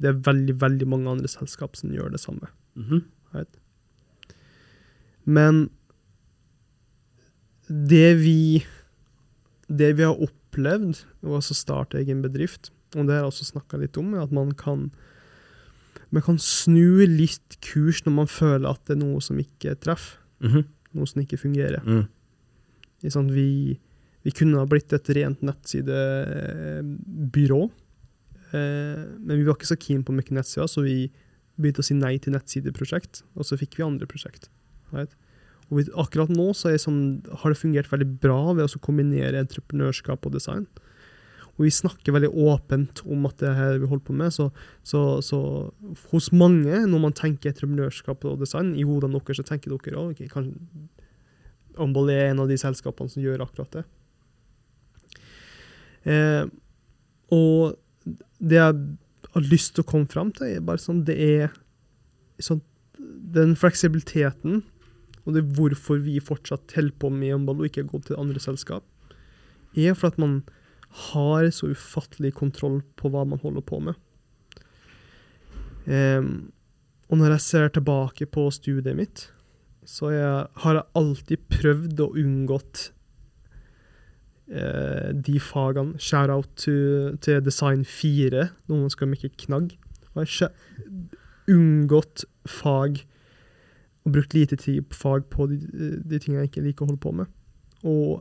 Det 0.00 0.12
er 0.12 0.22
veldig 0.28 0.56
veldig 0.60 0.88
mange 0.88 1.10
andre 1.10 1.30
selskap 1.30 1.76
som 1.76 1.92
gjør 1.94 2.12
det 2.14 2.22
samme. 2.22 2.50
Mhm. 2.78 3.04
Men 5.26 5.70
det 7.68 8.18
vi 8.18 8.64
Det 9.70 9.96
vi 9.96 10.02
har 10.02 10.18
opplevd 10.18 11.04
ved 11.22 11.30
å 11.30 11.54
starte 11.54 11.98
egen 12.00 12.22
bedrift, 12.22 12.72
og 12.96 13.06
det 13.06 13.14
har 13.14 13.22
jeg 13.22 13.30
også 13.30 13.52
snakka 13.52 13.78
litt 13.78 13.96
om, 13.96 14.14
er 14.14 14.24
at 14.24 14.32
man 14.32 14.50
kan 14.50 14.90
man 16.10 16.22
kan 16.22 16.38
snu 16.38 17.06
litt 17.06 17.60
kurs 17.62 18.02
når 18.02 18.12
man 18.12 18.26
føler 18.26 18.66
at 18.68 18.82
det 18.86 18.96
er 18.96 19.04
noe 19.04 19.20
som 19.22 19.38
ikke 19.38 19.76
treffer. 19.78 20.18
Mhm. 20.42 20.64
Noe 20.92 21.06
som 21.06 21.22
ikke 21.22 21.38
fungerer. 21.38 21.84
Mm. 21.86 22.08
Ikke 23.00 23.22
vi, 23.32 23.80
vi 24.26 24.32
kunne 24.36 24.60
ha 24.60 24.66
blitt 24.68 24.92
et 24.96 25.08
rent 25.16 25.40
nettsidebyrå, 25.46 27.62
eh, 28.52 29.00
men 29.16 29.36
vi 29.36 29.46
var 29.46 29.54
ikke 29.56 29.72
så 29.72 29.80
keen 29.80 30.04
på 30.04 30.14
mye 30.16 30.34
nettsider, 30.36 30.68
så 30.68 30.80
vi 30.84 30.98
begynte 31.60 31.82
å 31.84 31.86
si 31.86 31.94
nei 31.96 32.14
til 32.20 32.32
nettsideprosjekt, 32.36 33.14
og 33.36 33.42
så 33.48 33.54
fikk 33.60 33.72
vi 33.78 33.86
andre 33.86 34.06
prosjekt. 34.10 34.44
Right? 34.94 35.12
Og 35.70 35.74
akkurat 36.02 36.30
nå 36.34 36.46
så 36.56 36.66
sånn, 36.82 37.02
har 37.42 37.48
det 37.52 37.60
fungert 37.60 37.92
veldig 37.92 38.10
bra 38.22 38.40
ved 38.56 38.64
å 38.66 38.82
kombinere 38.82 39.42
entreprenørskap 39.44 40.20
og 40.26 40.32
design. 40.34 40.64
Og 41.60 41.66
vi 41.66 41.74
snakker 41.76 42.16
veldig 42.16 42.32
åpent 42.40 43.02
om 43.04 43.28
at 43.28 43.36
det 43.42 43.50
er 43.50 43.58
her 43.58 43.78
vi 43.82 43.90
holder 43.90 44.06
på 44.06 44.16
med. 44.16 44.32
Så, 44.34 44.48
så, 44.86 45.20
så 45.22 45.38
hos 46.10 46.30
mange, 46.32 46.80
når 46.88 47.04
man 47.04 47.16
tenker 47.16 47.52
entreprenørskap 47.52 48.24
og 48.26 48.40
design, 48.40 48.72
i 48.74 48.86
hodene 48.88 49.20
deres 49.20 49.42
så 49.42 49.46
tenker 49.46 49.76
dere 49.76 50.00
òg 50.00 50.16
okay, 50.16 50.30
kanskje 51.76 52.16
er 52.16 52.30
en 52.30 52.42
av 52.44 52.50
de 52.50 52.58
selskapene 52.60 53.12
som 53.12 53.22
gjør 53.22 53.44
akkurat 53.44 53.78
det. 53.78 53.84
Eh, 56.10 56.44
og 57.30 57.76
det 58.40 58.58
jeg 58.58 58.78
har 59.34 59.46
lyst 59.46 59.74
til 59.76 59.84
å 59.84 59.90
komme 59.90 60.10
fram 60.10 60.32
til, 60.34 60.56
er 60.56 60.64
bare 60.64 60.82
sånn 60.82 61.04
det 61.06 61.16
er 61.20 61.56
sånn, 62.40 62.64
Den 63.30 63.54
fleksibiliteten, 63.56 64.62
og 65.24 65.34
det 65.34 65.40
er 65.40 65.52
hvorfor 65.56 66.00
vi 66.02 66.18
fortsatt 66.20 66.74
holder 66.74 66.96
på 66.98 67.08
med 67.14 67.36
Umball 67.36 67.60
og 67.62 67.68
ikke 67.68 67.84
har 67.84 67.92
gått 67.92 68.08
til 68.08 68.18
andre 68.20 68.40
selskap, 68.42 68.84
er 69.78 69.94
for 69.94 70.10
at 70.10 70.18
man 70.18 70.40
har 71.10 71.46
så 71.54 71.70
ufattelig 71.70 72.34
kontroll 72.34 72.80
på 72.98 73.12
hva 73.12 73.22
man 73.28 73.40
holder 73.40 73.64
på 73.64 73.78
med. 73.86 73.94
Eh, 75.86 76.24
og 77.10 77.18
når 77.18 77.36
jeg 77.36 77.46
ser 77.46 77.72
tilbake 77.74 78.26
på 78.26 78.48
studiet 78.54 78.98
mitt, 78.98 79.28
så 79.88 80.10
jeg, 80.12 80.46
har 80.62 80.76
jeg 80.76 80.88
alltid 81.00 81.44
prøvd 81.52 82.02
å 82.04 82.08
unngått 82.20 82.82
eh, 84.52 85.10
de 85.16 85.36
fagene. 85.42 86.00
Shout-out 86.00 86.50
til, 86.60 87.38
Design 87.46 87.86
4, 87.88 88.48
noen 88.70 88.92
skal 88.92 89.10
mekke 89.10 89.32
knagg. 89.46 89.76
Og 90.12 90.24
jeg 90.24 90.50
har 90.50 90.52
unngått 91.50 92.26
fag 92.48 93.00
og 94.06 94.14
brukt 94.14 94.34
lite 94.36 94.56
tid 94.56 94.84
på 94.88 94.96
fag 94.96 95.26
på 95.32 95.46
de, 95.50 95.58
de 96.08 96.20
tingene 96.20 96.44
jeg 96.44 96.52
ikke 96.52 96.64
liker 96.64 96.84
å 96.84 96.90
holde 96.90 97.02
på 97.02 97.14
med. 97.20 97.32
Og 97.84 98.20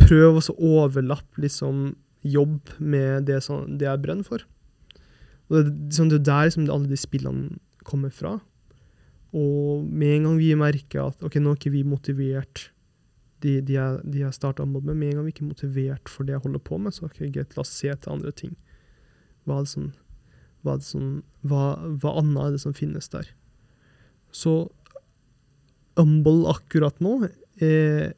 prøv 0.00 0.40
å 0.40 0.56
overlappe 0.80 1.44
liksom, 1.44 1.92
jobb 2.24 2.72
med 2.80 3.28
det, 3.28 3.42
som, 3.44 3.68
det 3.78 3.88
jeg 3.88 4.02
brenner 4.04 4.26
for. 4.26 4.44
Og 5.50 5.56
det, 5.58 5.64
liksom, 5.90 6.10
det 6.12 6.22
er 6.22 6.26
der 6.30 6.48
liksom, 6.48 6.68
alle 6.72 6.90
de 6.90 7.00
spillene 7.00 7.58
kommer 7.84 8.12
fra. 8.14 8.38
Og 9.34 9.82
med 9.84 10.18
en 10.18 10.28
gang 10.28 10.38
vi 10.38 10.52
merker 10.58 11.08
at 11.08 11.24
ok, 11.26 11.40
nå 11.42 11.52
er 11.52 11.58
ikke 11.58 11.74
vi 11.74 11.82
motivert 11.86 12.68
de, 13.44 13.58
de 13.60 13.76
jeg, 13.76 14.00
de 14.08 14.22
jeg 14.22 14.36
starta 14.36 14.64
med, 14.68 14.86
med 14.86 15.10
en 15.10 15.18
gang 15.18 15.26
vi 15.26 15.34
ikke 15.34 15.44
er 15.44 15.52
motivert 15.52 16.10
for 16.10 16.26
det 16.26 16.36
jeg 16.36 16.44
holder 16.46 16.62
på 16.64 16.78
med, 16.80 16.94
så 16.94 17.08
ok, 17.08 17.20
greit, 17.34 17.56
la 17.56 17.64
oss 17.64 17.74
se 17.74 17.92
til 17.92 18.14
andre 18.14 18.32
ting. 18.36 18.54
Hva 19.44 19.58
er 19.58 19.66
det 19.66 19.72
som, 19.74 19.90
hva, 20.62 20.76
er 20.76 20.80
det 20.80 20.88
som, 20.88 21.08
hva, 21.44 21.64
hva 22.00 22.14
annet 22.22 22.40
er 22.44 22.54
det 22.54 22.62
som 22.62 22.76
finnes 22.76 23.10
der? 23.12 23.28
Så 24.34 24.54
Humble 25.94 26.48
akkurat 26.50 26.96
nå 27.04 27.20
er, 27.62 28.14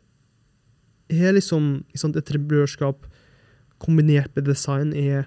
er 1.12 1.34
liksom 1.36 1.82
sant, 1.92 2.16
entreprenørskap 2.16 3.04
kombinert 3.82 4.32
med 4.36 4.46
design 4.48 4.94
er, 4.96 5.26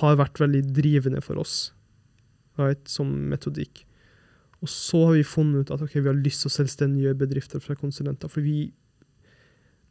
har 0.00 0.18
vært 0.18 0.40
veldig 0.42 0.64
drivende 0.74 1.22
for 1.22 1.38
oss 1.38 1.70
right, 2.58 2.82
som 2.90 3.12
metodikk. 3.30 3.84
Og 4.60 4.68
så 4.68 5.06
har 5.06 5.16
vi 5.16 5.24
funnet 5.24 5.64
ut 5.64 5.72
at 5.74 5.82
okay, 5.84 6.02
vi 6.02 6.10
har 6.10 6.18
lyst 6.18 6.44
til 6.44 6.50
å 6.50 6.56
selvstendiggjøre 6.58 7.18
bedrifter 7.22 7.62
fra 7.64 7.76
konsulenter. 7.78 8.28
For 8.28 8.44
vi, 8.44 8.70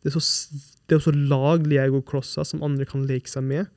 det, 0.03 0.11
er 0.11 0.17
så, 0.19 0.59
det 0.85 0.99
er 0.99 1.05
så 1.07 1.13
lag 1.15 1.65
legoklosser 1.65 2.45
som 2.45 2.65
andre 2.65 2.85
kan 2.89 3.07
leke 3.09 3.31
seg 3.31 3.47
med, 3.49 3.71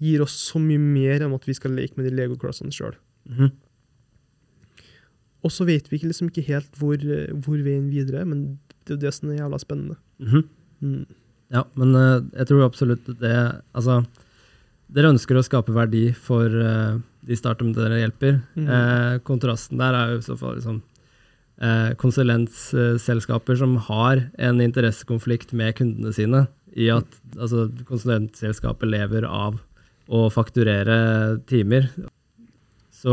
gir 0.00 0.24
oss 0.24 0.38
så 0.48 0.60
mye 0.62 0.80
mer 0.80 1.20
enn 1.26 1.36
at 1.36 1.44
vi 1.48 1.56
skal 1.56 1.74
leke 1.76 1.98
med 1.98 2.08
de 2.08 2.14
legoklossene 2.16 2.72
sjøl. 2.72 2.96
Mm 3.28 3.36
-hmm. 3.36 3.50
Og 5.44 5.52
så 5.52 5.64
vet 5.64 5.90
vi 5.90 5.96
ikke, 5.96 6.08
liksom 6.08 6.28
ikke 6.28 6.48
helt 6.48 6.72
hvor, 6.76 6.96
hvor, 7.44 7.56
veien 7.64 7.90
videre 7.90 8.24
men 8.24 8.58
det 8.84 8.92
er 8.92 8.96
jo 8.96 9.06
det 9.06 9.14
som 9.14 9.30
er 9.30 9.40
jævla 9.40 9.58
spennende. 9.58 9.96
Mm 10.18 10.28
-hmm. 10.28 10.44
mm. 10.80 11.06
Ja, 11.50 11.62
men 11.74 11.94
uh, 11.94 12.24
jeg 12.36 12.46
tror 12.46 12.64
absolutt 12.64 13.06
det 13.06 13.62
Altså, 13.74 14.04
dere 14.90 15.12
ønsker 15.14 15.38
å 15.38 15.44
skape 15.46 15.74
verdi 15.74 16.08
for 16.16 16.50
uh, 16.50 16.98
de 17.26 17.38
startup 17.38 17.72
dere 17.76 18.00
hjelper. 18.02 18.38
Mm. 18.56 18.68
Eh, 18.74 19.16
kontrasten 19.26 19.80
der 19.80 19.96
er 19.96 20.14
jo 20.14 20.20
i 20.20 20.26
så 20.26 20.36
fall 20.40 20.56
liksom, 20.58 20.80
eh, 21.60 21.90
konsulentselskaper 22.00 23.58
som 23.60 23.76
har 23.88 24.24
en 24.38 24.62
interessekonflikt 24.64 25.52
med 25.52 25.76
kundene 25.78 26.14
sine, 26.16 26.46
i 26.74 26.88
at 26.92 27.18
altså, 27.36 27.68
konsulentselskapet 27.88 28.88
lever 28.88 29.26
av 29.26 29.60
å 30.10 30.28
fakturere 30.32 31.40
timer. 31.50 31.90
Så 32.94 33.12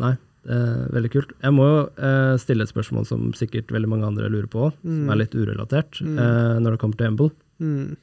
nei, 0.00 0.14
det 0.44 0.56
er 0.56 0.94
veldig 0.94 1.10
kult. 1.12 1.34
Jeg 1.40 1.56
må 1.56 1.68
jo 1.68 1.82
eh, 1.96 2.34
stille 2.40 2.64
et 2.64 2.72
spørsmål 2.72 3.06
som 3.08 3.28
sikkert 3.36 3.72
veldig 3.72 3.90
mange 3.90 4.08
andre 4.08 4.30
lurer 4.32 4.48
på, 4.50 4.70
mm. 4.84 5.04
som 5.04 5.12
er 5.12 5.22
litt 5.22 5.36
urelatert, 5.36 6.00
mm. 6.00 6.16
eh, 6.16 6.56
når 6.64 6.74
det 6.74 6.82
kommer 6.82 7.00
til 7.00 7.10
Emble. 7.10 7.30
Mm. 7.62 7.94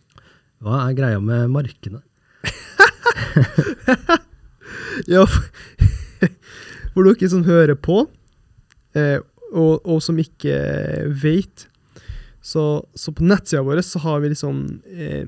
Hva 0.61 0.85
er 0.85 0.97
greia 0.97 1.21
med 1.21 1.49
markene? 1.53 2.01
Ja, 5.11 5.25
for 6.93 7.07
dere 7.07 7.29
som 7.31 7.45
hører 7.47 7.77
på, 7.79 8.03
eh, 8.97 9.19
og, 9.51 9.81
og, 9.85 10.01
som 10.03 10.19
ikke 10.21 10.57
vet, 11.21 11.67
så, 12.41 12.81
så 12.97 13.13
på 13.13 13.25
nettsida 13.27 13.63
vår 13.65 13.83
så 13.85 14.01
har 14.01 14.21
vi 14.23 14.31
liksom 14.33 14.61
eh, 14.89 15.25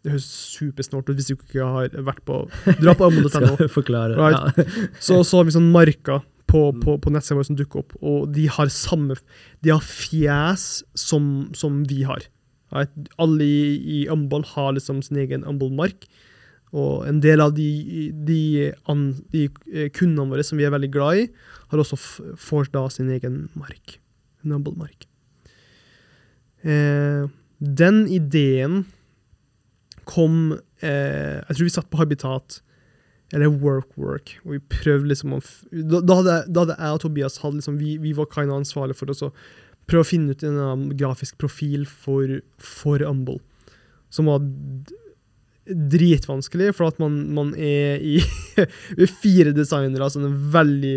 det 0.00 0.14
høres 0.14 0.28
supersnålt 0.56 1.10
ut 1.10 1.18
hvis 1.18 1.28
du 1.28 1.34
ikke 1.34 1.66
har 1.66 1.92
vært 2.06 2.22
på 2.24 2.38
Dra 2.80 2.94
på 2.96 3.10
ammo.no. 3.10 3.52
right? 4.16 4.56
ja. 4.56 4.64
så, 5.06 5.20
så 5.20 5.40
har 5.40 5.48
vi 5.48 5.56
sånn 5.56 5.68
marker 5.74 6.22
på, 6.50 6.62
mm. 6.72 6.80
på, 6.84 6.96
på 7.04 7.12
nettsida 7.12 7.38
vår 7.38 7.48
som 7.50 7.58
dukker 7.58 7.84
opp, 7.84 7.96
og 8.00 8.30
de 8.34 8.48
har 8.50 8.72
samme 8.72 9.18
De 9.62 9.72
har 9.74 9.84
fjes 9.84 10.82
som, 10.98 11.50
som 11.56 11.82
vi 11.90 12.02
har. 12.08 12.24
Right? 12.74 12.90
Alle 13.20 13.44
i, 13.44 14.00
i 14.00 14.00
Umball 14.10 14.46
har 14.54 14.74
liksom 14.76 15.02
sin 15.04 15.20
egen 15.22 15.44
Umball-mark. 15.46 16.08
Og 16.70 17.06
en 17.08 17.18
del 17.22 17.42
av 17.42 17.54
de, 17.56 17.66
de, 18.26 18.70
an, 18.90 19.08
de, 19.32 19.48
eh, 19.72 19.88
kundene 19.94 20.30
våre 20.30 20.44
som 20.46 20.60
vi 20.60 20.66
er 20.68 20.74
veldig 20.74 20.90
glad 20.94 21.24
i, 21.24 21.26
har 21.72 21.82
også 21.82 21.98
får 22.38 22.70
da 22.74 22.84
sin 22.92 23.10
egen 23.10 23.42
mark. 23.58 23.98
Nubble-mark. 24.46 25.06
Eh, 26.62 27.26
den 27.60 28.02
ideen 28.08 28.84
kom 30.08 30.58
eh, 30.82 31.40
Jeg 31.40 31.56
tror 31.56 31.66
vi 31.66 31.72
satt 31.72 31.90
på 31.92 32.00
Habitat, 32.00 32.60
eller 33.32 33.52
Work 33.62 33.94
Work, 34.00 34.36
og 34.44 34.56
vi 34.56 34.62
prøvde 34.72 35.10
liksom 35.12 35.36
å 35.36 35.40
Da, 35.70 36.00
da, 36.00 36.16
hadde, 36.18 36.38
da 36.50 36.64
hadde, 36.64 36.78
jeg 36.78 36.96
og 36.96 37.02
Tobias 37.04 37.38
hadde 37.42 37.60
liksom, 37.60 37.78
vi, 37.78 37.96
vi 38.02 38.14
var 38.16 38.30
kind 38.32 38.52
ansvarlige 38.54 38.98
for 38.98 39.12
å 39.12 39.32
prøve 39.90 40.06
å 40.06 40.08
finne 40.08 40.34
ut 40.34 40.42
en 40.46 40.88
grafisk 40.98 41.38
profil 41.40 41.86
for, 41.88 42.40
for 42.58 43.02
Umble. 43.06 43.40
Som 44.10 44.30
var 44.30 44.42
dritvanskelig, 45.70 46.72
for 46.76 46.90
at 46.90 47.00
man, 47.02 47.16
man 47.34 47.52
er 47.54 48.02
i 48.02 48.18
fire 49.22 49.54
designere 49.56 50.08
som 50.12 50.26
veldig, 50.52 50.96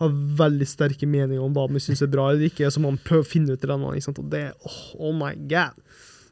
har 0.00 0.18
veldig 0.40 0.68
sterke 0.68 1.08
meninger 1.08 1.42
om 1.44 1.54
hva 1.56 1.66
vi 1.70 1.82
syns 1.82 2.02
er 2.04 2.12
bra 2.12 2.30
eller 2.30 2.48
ikke, 2.48 2.70
så 2.72 2.82
man 2.82 3.00
prøver 3.04 3.26
å 3.26 3.30
finne 3.30 3.56
ut 3.56 3.64
det. 3.64 3.78
Og 4.12 4.20
det 4.32 4.44
oh, 4.58 4.82
oh, 4.98 5.16
my 5.16 5.34
god! 5.50 5.76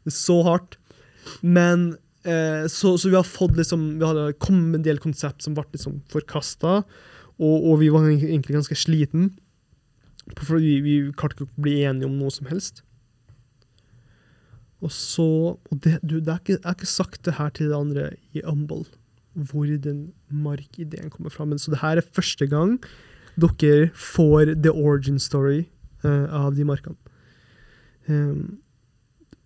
Det 0.05 0.13
er 0.13 0.19
så 0.19 0.41
hardt. 0.47 0.79
Men 1.43 1.91
eh, 2.25 2.65
så, 2.71 2.95
så, 2.97 3.11
vi 3.11 3.19
har 3.19 3.27
fått 3.27 3.59
liksom 3.59 3.99
Vi 4.01 4.07
hadde 4.07 4.31
kommet 4.41 4.71
med 4.71 4.79
en 4.79 4.87
del 4.87 5.01
konsept 5.03 5.45
som 5.45 5.57
ble 5.57 5.67
liksom 5.75 6.01
forkasta, 6.13 6.81
og, 7.39 7.57
og, 7.57 7.75
vi 7.83 7.93
var 7.95 8.09
egentlig 8.09 8.57
ganske 8.57 8.79
sliten. 8.79 9.33
Fordi 10.37 10.79
vi, 10.81 10.81
vi 10.85 11.17
klarte 11.17 11.39
ikke 11.39 11.49
å 11.49 11.65
bli 11.65 11.81
enige 11.87 12.09
om 12.09 12.17
noe 12.19 12.33
som 12.35 12.49
helst. 12.51 12.83
Og 14.85 14.93
så 14.95 15.27
og 15.59 15.83
det, 15.83 15.99
du, 16.03 16.19
det 16.23 16.29
er 16.29 16.39
ikke, 16.39 16.59
Jeg 16.59 16.65
har 16.65 16.77
ikke 16.79 16.87
sagt 16.87 17.25
det 17.27 17.35
her 17.35 17.49
til 17.51 17.71
de 17.71 17.75
andre 17.75 18.11
i 18.33 18.43
Umble, 18.47 18.85
hvor 19.35 19.67
den 19.67 20.13
markideen 20.31 21.11
kommer 21.11 21.31
fra. 21.31 21.45
Men 21.45 21.59
så 21.59 21.71
det 21.71 21.81
her 21.83 21.99
er 21.99 22.13
første 22.15 22.47
gang 22.47 22.79
dere 23.39 23.91
får 23.95 24.55
the 24.63 24.71
origin 24.71 25.19
story 25.19 25.67
uh, 26.05 26.27
av 26.31 26.55
de 26.57 26.65
markene. 26.65 26.97
Um, 28.09 28.59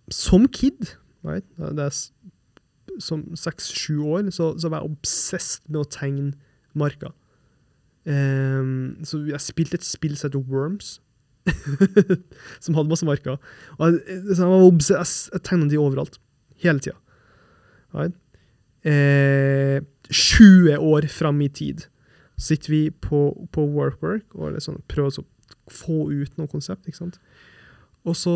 som 0.09 0.47
kid, 0.47 0.95
right? 1.23 1.45
det 1.57 1.79
er 1.79 1.93
som 2.99 3.35
seks-sju 3.35 4.03
år, 4.05 4.29
så, 4.31 4.53
så, 4.59 4.69
var 4.69 4.81
jeg 4.81 4.91
obsessed 4.91 5.69
med 5.69 5.81
å 5.81 5.89
tegne 5.89 6.33
marker. 6.77 7.13
Um, 8.05 8.99
så 9.05 9.23
jeg 9.29 9.41
spilte 9.41 9.79
et 9.79 9.87
spill 9.87 10.17
som 10.17 10.29
heter 10.29 10.43
Worms, 10.49 10.99
som 12.63 12.77
hadde 12.77 12.89
masse 12.91 13.07
marker. 13.07 13.39
Og 13.77 13.85
jeg, 13.87 14.19
jeg, 14.31 14.37
jeg, 14.39 15.07
jeg 15.33 15.43
tegna 15.43 15.69
de 15.71 15.81
overalt. 15.81 16.19
Hele 16.63 16.83
tida. 16.83 16.97
Right? 17.93 18.15
Eh, 18.83 19.79
20 20.09 20.77
år 20.83 21.07
fram 21.07 21.41
i 21.41 21.49
tid 21.49 21.85
sitter 22.39 22.73
vi 22.73 22.81
på, 22.91 23.47
på 23.51 23.63
WorkWork 23.71 24.33
og 24.35 24.55
liksom 24.57 24.81
prøver 24.91 25.21
å 25.21 25.71
få 25.71 26.09
ut 26.11 26.37
noe 26.39 26.51
konsept. 26.51 26.87
ikke 26.87 26.99
sant? 26.99 27.19
Og 28.03 28.17
så 28.19 28.35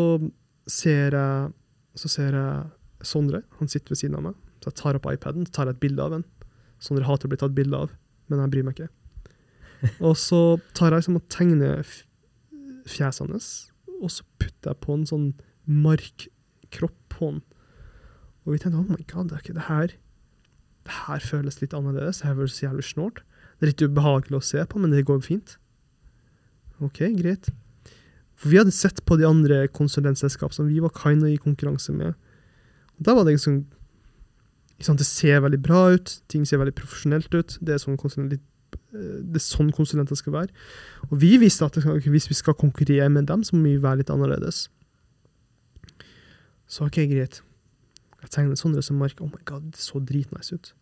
ser 0.68 1.16
jeg, 1.16 1.54
så 1.98 2.10
ser 2.12 2.36
jeg 2.36 2.66
Sondre. 3.06 3.44
Han 3.60 3.68
sitter 3.70 3.92
ved 3.92 4.00
siden 4.00 4.16
av 4.18 4.24
meg. 4.24 4.38
Så 4.58 4.72
jeg 4.72 4.78
tar 4.80 4.96
opp 4.98 5.04
iPaden 5.06 5.44
tar 5.54 5.68
jeg 5.68 5.76
et 5.76 5.82
bilde 5.84 6.02
av 6.02 6.16
den. 6.16 6.24
Sondre 6.82 7.06
hater 7.06 7.28
å 7.28 7.30
bli 7.30 7.38
tatt 7.38 7.54
bilde 7.54 7.78
av, 7.78 7.92
men 8.26 8.40
jeg 8.42 8.50
bryr 8.54 8.66
meg 8.66 8.74
ikke. 8.74 8.88
Og 10.08 10.16
så 10.18 10.40
tar 10.74 10.90
jeg 10.90 11.04
liksom 11.04 11.20
og 11.20 11.28
tegner 11.30 11.84
fjeset 12.90 13.26
hans, 13.26 13.52
og 13.98 14.10
så 14.14 14.26
putter 14.40 14.72
jeg 14.72 14.82
på 14.84 14.96
en 14.96 15.06
sånn 15.08 15.30
markkropp 15.68 16.98
på 17.12 17.32
han. 17.32 17.40
Og 18.44 18.54
vi 18.54 18.60
tenkte 18.62 18.80
oh 18.80 18.92
my 18.92 19.02
god, 19.10 19.30
det, 19.30 19.38
er 19.38 19.44
ikke 19.44 19.58
det 19.58 19.68
her 19.68 19.96
det 20.88 21.04
her 21.04 21.20
føles 21.20 21.60
litt 21.60 21.74
annerledes. 21.76 22.22
Det 22.22 22.30
her 22.30 22.36
føles 22.38 22.62
jævlig 22.62 22.84
snålt. 22.88 23.22
Det 23.58 23.66
er 23.66 23.72
litt 23.72 23.84
ubehagelig 23.84 24.38
å 24.38 24.46
se 24.48 24.62
på, 24.64 24.80
men 24.80 24.94
det 24.94 25.04
går 25.08 25.20
fint. 25.24 25.58
OK, 26.80 27.02
greit. 27.18 27.50
For 28.38 28.52
vi 28.52 28.60
hadde 28.60 28.72
sett 28.72 29.02
på 29.04 29.18
de 29.18 29.26
andre 29.28 29.66
konsulentselskap 29.74 30.54
som 30.54 30.70
vi 30.70 30.80
var 30.80 30.94
kind 30.96 31.26
of 31.26 31.32
i 31.32 31.40
konkurranse 31.42 31.92
med. 31.92 32.14
Og 32.96 33.08
da 33.08 33.16
var 33.18 33.26
det 33.26 33.36
liksom 33.36 33.66
Det 34.78 35.04
ser 35.04 35.40
veldig 35.42 35.58
bra 35.58 35.90
ut, 35.90 36.22
ting 36.30 36.46
ser 36.46 36.60
veldig 36.62 36.76
profesjonelt 36.78 37.34
ut. 37.34 37.58
Det 37.60 37.74
er 37.74 37.80
sånn 37.82 37.98
konsulent, 37.98 38.30
litt 38.30 38.44
det 38.92 39.36
er 39.36 39.44
sånn 39.44 39.70
konsulenter 39.74 40.18
skal 40.18 40.34
være. 40.34 40.66
Og 41.10 41.18
vi 41.22 41.36
visste 41.40 41.66
at 41.68 41.76
hvis 41.78 42.28
vi 42.30 42.36
skal 42.36 42.56
konkurrere 42.58 43.08
med 43.12 43.28
dem, 43.28 43.44
så 43.44 43.56
må 43.56 43.68
vi 43.68 43.82
være 43.82 44.02
litt 44.02 44.12
annerledes. 44.12 44.66
Så 46.68 46.88
OK, 46.88 47.00
greit. 47.10 47.40
Jeg 48.22 48.32
tegner 48.34 48.58
sånn 48.58 48.76
som 48.82 48.98
mark. 49.00 49.20
Oh 49.24 49.30
my 49.30 49.40
god, 49.48 49.70
det 49.72 49.80
så 49.82 50.00
dritnice 50.04 50.56
ut. 50.56 50.72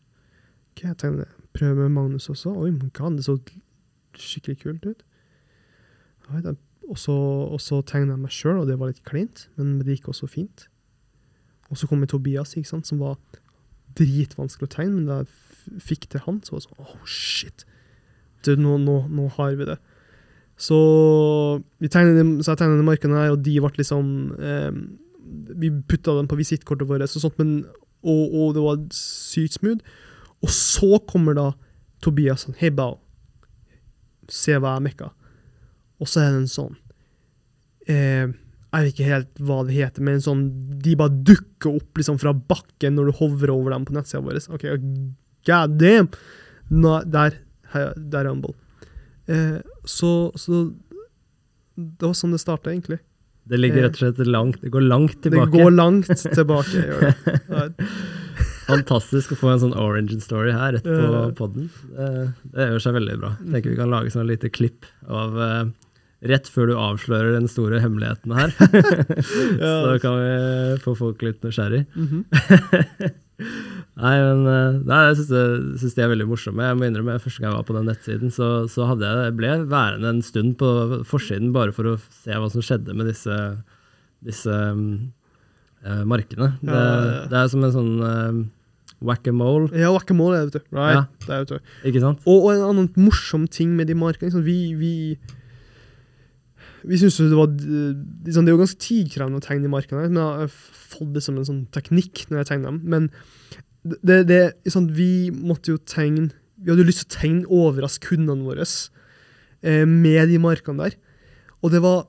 Ok, 0.73 0.85
jeg 0.87 0.99
tegner, 1.03 1.31
prøver 1.57 1.87
med 1.87 1.95
Magnus 1.95 2.31
også. 2.33 2.55
Oi, 2.55 2.73
my 2.75 2.91
god, 2.97 3.19
det 3.19 3.27
så 3.27 3.37
skikkelig 4.17 4.59
kult 4.63 4.87
ut. 4.87 5.05
Og 6.87 6.99
så, 6.99 7.13
og 7.15 7.61
jeg 7.61 8.07
meg 8.09 8.33
sjøl, 8.35 8.63
og 8.63 8.71
det 8.71 8.79
var 8.79 8.91
litt 8.91 9.05
kleint, 9.07 9.49
men 9.57 9.79
det 9.83 9.99
gikk 9.99 10.11
også 10.15 10.29
fint. 10.31 10.69
Og 11.71 11.79
så 11.79 11.89
kommer 11.91 12.07
Tobias, 12.07 12.55
ikke 12.57 12.69
sant, 12.69 12.87
som 12.87 13.03
var 13.03 13.19
dritvanskelig 13.99 14.69
å 14.69 14.75
tegne, 14.75 15.01
men 15.01 15.09
da 15.09 15.23
jeg 15.23 15.81
fikk 15.83 16.07
til 16.11 16.23
han, 16.27 16.43
så 16.47 16.55
var 16.55 16.63
det 16.63 16.69
sånn 16.69 16.85
Oh, 16.87 17.07
shit. 17.07 17.67
Du, 18.45 18.55
nå, 18.61 18.77
nå, 18.83 18.97
nå 19.13 19.29
har 19.39 19.57
vi 19.59 19.69
det. 19.69 19.79
Så, 20.57 20.77
vi 21.83 21.89
tegnet, 21.93 22.45
så 22.45 22.55
jeg 22.55 22.63
tegnet 22.63 22.81
de 22.81 22.87
markene 22.87 23.19
her, 23.19 23.35
og 23.35 23.43
de 23.45 23.59
ble 23.61 23.71
liksom 23.77 24.07
eh, 24.41 24.71
Vi 25.61 25.69
putta 25.85 26.15
dem 26.17 26.29
på 26.31 26.39
visittkortet 26.39 26.89
vårt, 26.89 27.05
og, 27.05 27.21
sånt, 27.21 27.37
men, 27.41 27.59
og, 28.07 28.23
og 28.33 28.55
det 28.57 28.65
var 28.65 28.81
sykt 28.97 29.59
smooth. 29.59 29.99
Og 30.45 30.53
så 30.53 31.01
kommer 31.09 31.37
da 31.37 31.51
Tobias 32.05 32.47
sånn 32.47 32.57
Hei, 32.61 32.71
Bao. 32.73 32.99
Se 34.33 34.57
hva 34.57 34.77
jeg 34.77 34.87
mekka. 34.89 35.13
Og 36.03 36.11
så 36.11 36.23
er 36.23 36.35
det 36.35 36.43
en 36.43 36.51
sånn 36.51 36.75
eh, 37.89 38.27
Jeg 38.29 38.75
vet 38.75 38.91
ikke 38.91 39.09
helt 39.09 39.41
hva 39.49 39.63
det 39.65 39.77
heter, 39.77 40.05
men 40.05 40.19
en 40.19 40.25
sånn 40.25 40.43
de 40.85 40.97
bare 40.99 41.15
dukker 41.27 41.79
opp 41.79 42.01
liksom 42.01 42.19
fra 42.21 42.35
bakken 42.37 42.99
når 42.99 43.11
du 43.11 43.19
hovrer 43.21 43.55
over 43.55 43.73
dem 43.73 43.87
på 43.89 43.97
nettsida 43.97 44.25
vår. 44.25 44.43
Ok, 44.53 44.67
god 45.49 45.77
damn! 45.81 46.11
Nå, 46.73 46.99
der, 47.07 47.39
der 47.97 48.25
er 48.25 48.31
Humble. 48.33 48.55
Eh, 49.27 49.59
så, 49.85 50.13
så 50.39 50.67
det 51.77 52.07
var 52.07 52.17
sånn 52.17 52.35
det 52.35 52.43
starta, 52.43 52.73
egentlig. 52.73 53.01
Det 53.47 53.59
ligger 53.61 53.85
rett 53.87 53.95
og 53.95 54.01
slett 54.03 54.27
langt 54.27 54.63
Det 54.63 54.73
går 54.75 54.83
langt 54.89 55.21
tilbake. 55.23 55.51
Det 55.53 55.63
går 55.63 55.75
langt 55.75 56.23
tilbake. 56.25 56.83
gjør 56.83 57.05
det. 57.07 57.89
Fantastisk 58.67 59.37
å 59.37 59.39
få 59.39 59.53
en 59.53 59.61
sånn 59.63 59.77
origin 59.79 60.23
story 60.23 60.51
her 60.51 60.75
rett 60.75 60.87
på 60.87 60.95
poden. 60.99 61.35
podden. 61.39 61.69
Det, 61.93 62.09
det 62.57 62.71
gjør 62.73 62.83
seg 62.83 62.97
veldig 62.99 63.19
bra. 63.23 63.35
Jeg 63.45 63.53
tenker 63.53 63.71
vi 63.71 63.79
kan 63.79 63.93
lage 63.93 64.11
sånn 64.15 64.27
lite 64.27 64.51
klipp 64.51 64.89
av 65.07 65.39
eh, 65.39 65.69
rett 66.33 66.51
før 66.51 66.73
du 66.73 66.75
avslører 66.81 67.37
den 67.37 67.47
store 67.51 67.79
hemmeligheten 67.85 68.35
her. 68.35 68.51
Så 69.61 69.95
kan 70.03 70.19
vi 70.19 70.83
få 70.83 70.97
folk 70.99 71.23
litt 71.23 71.47
nysgjerrig. 71.47 71.85
Nei, 73.39 74.15
men 74.23 74.47
eh, 74.49 74.77
nei, 74.89 75.01
jeg 75.11 75.17
syns 75.19 75.29
det- 75.33 75.95
de 75.97 76.03
er 76.05 76.09
veldig 76.13 76.27
morsomme. 76.31 76.65
Jeg 76.65 76.77
må 76.81 76.87
innrømme, 76.89 77.19
Første 77.21 77.41
gang 77.43 77.51
jeg 77.53 77.59
var 77.59 77.67
på 77.69 77.77
den 77.77 77.89
nettsiden, 77.91 78.31
så, 78.33 78.49
så 78.73 78.87
jeg, 78.97 79.01
jeg 79.27 79.37
ble 79.37 79.51
værende 79.69 80.09
en 80.15 80.23
stund 80.25 80.57
på 80.57 80.71
forsiden 81.05 81.53
bare 81.53 81.73
for 81.77 81.85
å 81.93 81.97
se 82.23 82.33
hva 82.33 82.49
som 82.51 82.65
skjedde 82.65 82.97
med 82.97 83.07
disse, 83.13 83.37
disse 84.25 84.57
eh, 85.85 86.05
markene. 86.09 86.55
Det, 86.63 86.73
Ja, 86.73 86.81
ja, 86.81 87.05
ja. 87.13 87.27
det 87.31 87.41
er 87.43 87.49
som 87.53 87.65
en 87.67 87.75
sånn 87.77 87.93
uh, 88.01 88.45
whack-a-mole, 89.05 89.69
Ja, 89.77 89.93
whack-a-mole, 89.93 90.47
vet 90.49 90.57
du. 90.57 90.63
Right. 90.73 90.97
Ja. 90.97 91.05
Det 91.27 91.33
er, 91.35 91.45
vet 91.45 91.53
du. 91.53 91.75
ikke 91.93 92.01
sant? 92.05 92.25
Og, 92.27 92.47
og 92.49 92.53
en 92.55 92.65
annen 92.71 92.89
morsom 92.97 93.45
ting 93.53 93.77
med 93.77 93.87
de 93.93 93.95
markene 93.99 94.31
liksom, 94.31 94.45
Vi, 94.47 94.59
vi, 94.81 94.95
vi 96.87 96.99
syns 97.01 97.19
jo 97.19 97.29
det 97.31 97.39
var 97.39 97.51
eh, 97.51 97.95
liksom, 98.27 98.47
Det 98.47 98.51
er 98.51 98.55
jo 98.55 98.63
ganske 98.63 98.83
tidkrevende 98.83 99.41
å 99.41 99.45
tegne 99.45 99.67
de 99.67 99.73
markene, 99.73 100.07
men 100.07 100.21
jeg 100.21 100.43
har 100.45 100.53
fått 100.97 101.15
det 101.17 101.23
som 101.25 101.39
en 101.39 101.49
sånn 101.49 101.63
teknikk 101.75 102.27
når 102.29 102.43
jeg 102.43 102.51
tegner 102.53 102.73
dem. 102.73 102.81
Men 102.87 103.09
det, 103.83 104.21
det, 104.31 104.41
liksom, 104.67 104.91
vi 104.97 105.31
måtte 105.31 105.75
jo 105.75 105.79
tegne 105.79 106.31
Vi 106.57 106.73
hadde 106.73 106.83
jo 106.83 106.89
lyst 106.89 107.05
til 107.05 107.09
å 107.11 107.17
tegne 107.21 107.51
overraske 107.53 108.11
kundene 108.11 108.47
våre 108.47 108.67
eh, 108.67 109.85
med 109.87 110.31
de 110.33 110.39
markene 110.43 110.87
der. 110.87 111.01
Og 111.63 111.75
det 111.75 111.83
var 111.85 112.07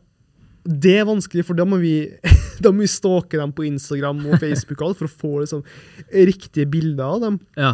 det 0.67 0.97
er 0.99 1.05
vanskelig, 1.07 1.45
for 1.47 1.55
da 1.55 1.63
må 1.63 1.79
vi 1.79 1.95
da 2.63 2.73
må 2.73 2.83
vi 2.83 2.91
stalke 2.91 3.39
dem 3.39 3.53
på 3.55 3.65
Instagram 3.67 4.25
og 4.27 4.39
Facebook 4.41 4.81
og 4.81 4.89
alt 4.89 5.01
for 5.01 5.07
å 5.07 5.17
få 5.23 5.33
liksom, 5.43 5.65
riktige 6.11 6.67
bilder 6.69 7.05
av 7.07 7.21
dem. 7.23 7.41
Ja. 7.59 7.73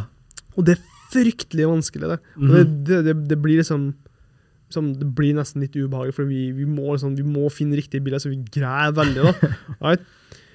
Og 0.54 0.68
det 0.68 0.78
er 0.78 0.90
fryktelig 1.14 1.70
vanskelig, 1.70 2.10
det. 2.14 2.20
Og 2.40 2.54
det, 2.54 2.64
det, 2.88 3.00
det, 3.08 3.16
det 3.30 3.38
blir 3.42 3.62
liksom, 3.62 3.92
liksom 4.74 4.94
Det 5.00 5.08
blir 5.16 5.38
nesten 5.38 5.64
litt 5.64 5.76
ubehagelig, 5.78 6.18
for 6.18 6.30
vi, 6.30 6.50
vi, 6.58 6.66
må, 6.66 6.92
liksom, 6.92 7.16
vi 7.16 7.26
må 7.26 7.48
finne 7.54 7.78
riktige 7.78 8.04
bilder, 8.04 8.20
så 8.24 8.34
vi 8.34 8.42
greier 8.54 8.96
veldig. 8.98 9.28
da. 9.30 9.52
Right? 9.84 10.08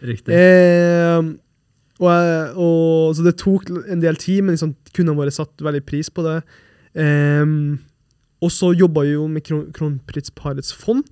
Riktig. 0.03 0.35
Eh, 0.35 1.23
og, 1.99 2.11
og, 2.55 3.14
så 3.16 3.25
det 3.27 3.39
tok 3.41 3.71
en 3.71 4.03
del 4.03 4.19
tid, 4.21 4.43
men 4.43 4.55
liksom, 4.55 4.77
kundene 4.93 5.19
våre 5.19 5.35
satte 5.35 5.66
veldig 5.66 5.85
pris 5.87 6.11
på 6.11 6.27
det. 6.27 6.41
Eh, 6.99 7.47
og 8.39 8.55
så 8.55 8.71
jobba 8.77 9.07
vi 9.07 9.16
jo 9.16 9.27
med 9.31 9.43
Kron 9.47 9.71
Kronprinsparets 9.75 10.75
fond. 10.75 11.07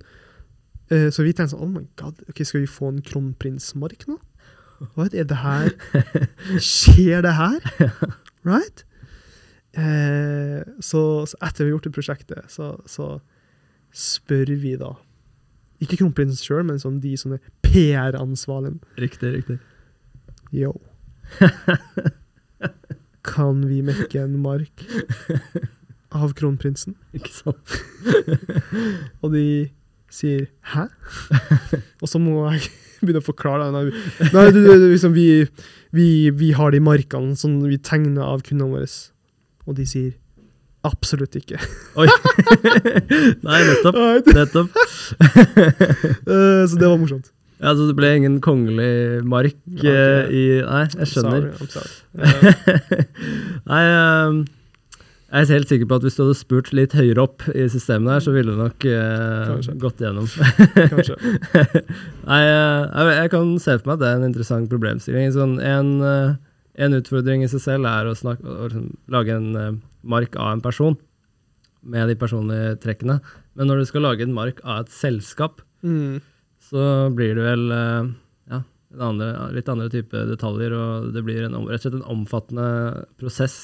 Eh, 0.91 1.09
så 1.11 1.25
vi 1.25 1.33
tenkte 1.35 1.55
sånn 1.55 1.65
Oh 1.65 1.71
my 1.71 1.83
god, 1.99 2.21
ok, 2.31 2.43
skal 2.47 2.63
vi 2.63 2.71
få 2.71 2.93
en 2.93 3.03
kronprinsmark 3.03 4.05
nå? 4.07 4.15
Hva 4.95 5.07
er 5.09 5.25
det 5.27 5.39
her? 5.41 5.73
Skjer 6.63 7.25
det 7.25 7.33
her? 7.35 7.57
Right? 8.47 8.85
Eh, 9.77 10.61
så, 10.81 11.01
så 11.29 11.37
etter 11.45 11.63
vi 11.63 11.69
har 11.69 11.75
gjort 11.75 11.87
det 11.89 11.93
prosjektet, 11.93 12.49
så, 12.49 12.71
så 12.89 13.19
spør 13.93 14.49
vi 14.57 14.73
da 14.79 14.95
Ikke 15.83 15.99
kronprinsen 15.99 16.41
sjøl, 16.41 16.63
men 16.65 16.79
sånn 16.81 16.97
de 17.03 17.13
som 17.19 17.35
er 17.35 17.41
PR-ansvarlige. 17.61 18.79
Riktig, 18.97 19.35
riktig. 19.35 19.59
Yo. 20.55 20.73
Kan 23.27 23.61
vi 23.67 23.83
mekke 23.85 24.23
en 24.23 24.39
mark 24.41 24.81
av 26.15 26.33
kronprinsen? 26.39 26.95
Ikke 27.13 27.33
sant? 27.35 27.77
Og 29.21 29.35
de 29.35 29.45
sier 30.09 30.47
'hæ?' 30.73 30.87
Og 32.01 32.09
så 32.09 32.17
må 32.17 32.47
jeg 32.47 32.71
begynne 33.03 33.21
å 33.21 33.27
forklare 33.27 33.69
det. 33.75 33.93
Nei, 34.33 34.47
du, 34.55 34.63
du, 34.63 34.87
liksom, 34.89 35.13
vi, 35.13 35.45
vi, 35.93 36.31
vi 36.33 36.53
har 36.57 36.73
de 36.73 36.81
markene 36.81 37.37
som 37.37 37.59
vi 37.61 37.77
tegner 37.77 38.25
av 38.25 38.41
kundene 38.47 38.71
våre. 38.73 38.89
Og 39.67 39.75
de 39.77 39.85
sier 39.87 40.11
'absolutt 40.87 41.35
ikke'. 41.35 41.59
Oi! 41.99 42.07
Nei, 43.47 43.59
nettopp. 43.71 43.97
Nettopp. 44.33 44.69
Eh, 46.27 46.63
så 46.67 46.75
det 46.79 46.87
var 46.87 46.97
morsomt. 46.99 47.31
Ja, 47.61 47.73
Så 47.73 47.87
det 47.87 47.95
ble 47.97 48.09
ingen 48.15 48.35
kongelig 48.43 49.23
mark 49.25 49.55
Ja, 49.81 49.93
eh, 49.93 50.29
i 50.29 50.43
Nei, 50.61 50.83
jeg 50.93 51.07
skjønner. 51.09 51.47
Sorry, 51.57 51.65
I'm 51.65 51.71
sorry. 51.73 51.93
Nei, 53.71 53.81
ehm, 53.87 54.41
jeg 55.27 55.41
er 55.41 55.53
helt 55.55 55.71
sikker 55.71 55.89
på 55.89 55.97
at 55.97 56.05
hvis 56.05 56.15
du 56.19 56.21
hadde 56.23 56.37
spurt 56.37 56.69
litt 56.77 56.93
høyere 56.95 57.23
opp 57.25 57.47
i 57.51 57.65
systemet 57.71 58.13
her, 58.13 58.21
så 58.23 58.31
ville 58.35 58.53
du 58.53 58.61
nok 58.61 58.85
eh, 58.87 59.71
gått 59.81 60.03
gjennom. 60.05 60.29
kanskje. 60.93 61.17
Nei, 62.29 62.41
jeg, 62.45 63.15
jeg 63.17 63.33
kan 63.33 63.55
se 63.59 63.75
for 63.79 63.89
meg 63.89 63.97
at 63.97 64.03
det 64.03 64.11
er 64.11 64.21
en 64.21 64.29
interessant 64.29 64.69
problemstilling. 64.71 65.33
Sånn, 65.35 65.57
en, 65.59 65.91
en 66.77 66.93
utfordring 66.97 67.43
i 67.45 67.49
seg 67.51 67.61
selv 67.63 67.87
er 67.89 68.05
å, 68.09 68.15
snakke, 68.17 68.45
å 68.45 68.67
liksom, 68.69 68.87
lage 69.13 69.33
en 69.35 69.49
eh, 69.57 69.77
mark 70.07 70.35
av 70.37 70.53
en 70.55 70.61
person 70.61 70.97
med 71.87 72.09
de 72.11 72.15
personlige 72.19 72.75
trekkene. 72.83 73.19
Men 73.57 73.69
når 73.71 73.81
du 73.83 73.85
skal 73.89 74.03
lage 74.05 74.25
en 74.25 74.33
mark 74.35 74.61
av 74.65 74.85
et 74.85 74.93
selskap, 74.93 75.61
Mm. 75.85 76.17
så 76.59 77.13
blir 77.13 77.35
det 77.37 77.43
vel 77.45 77.71
eh, 77.71 78.07
ja, 78.49 78.57
en 78.97 79.03
andre, 79.11 79.27
litt 79.53 79.67
andre 79.69 79.85
type 79.93 80.23
detaljer, 80.31 80.73
og 80.73 81.11
det 81.13 81.21
blir 81.23 81.43
en, 81.45 81.53
rett 81.69 81.77
og 81.77 81.83
slett 81.85 81.97
en 81.99 82.07
omfattende 82.15 82.65
prosess 83.21 83.57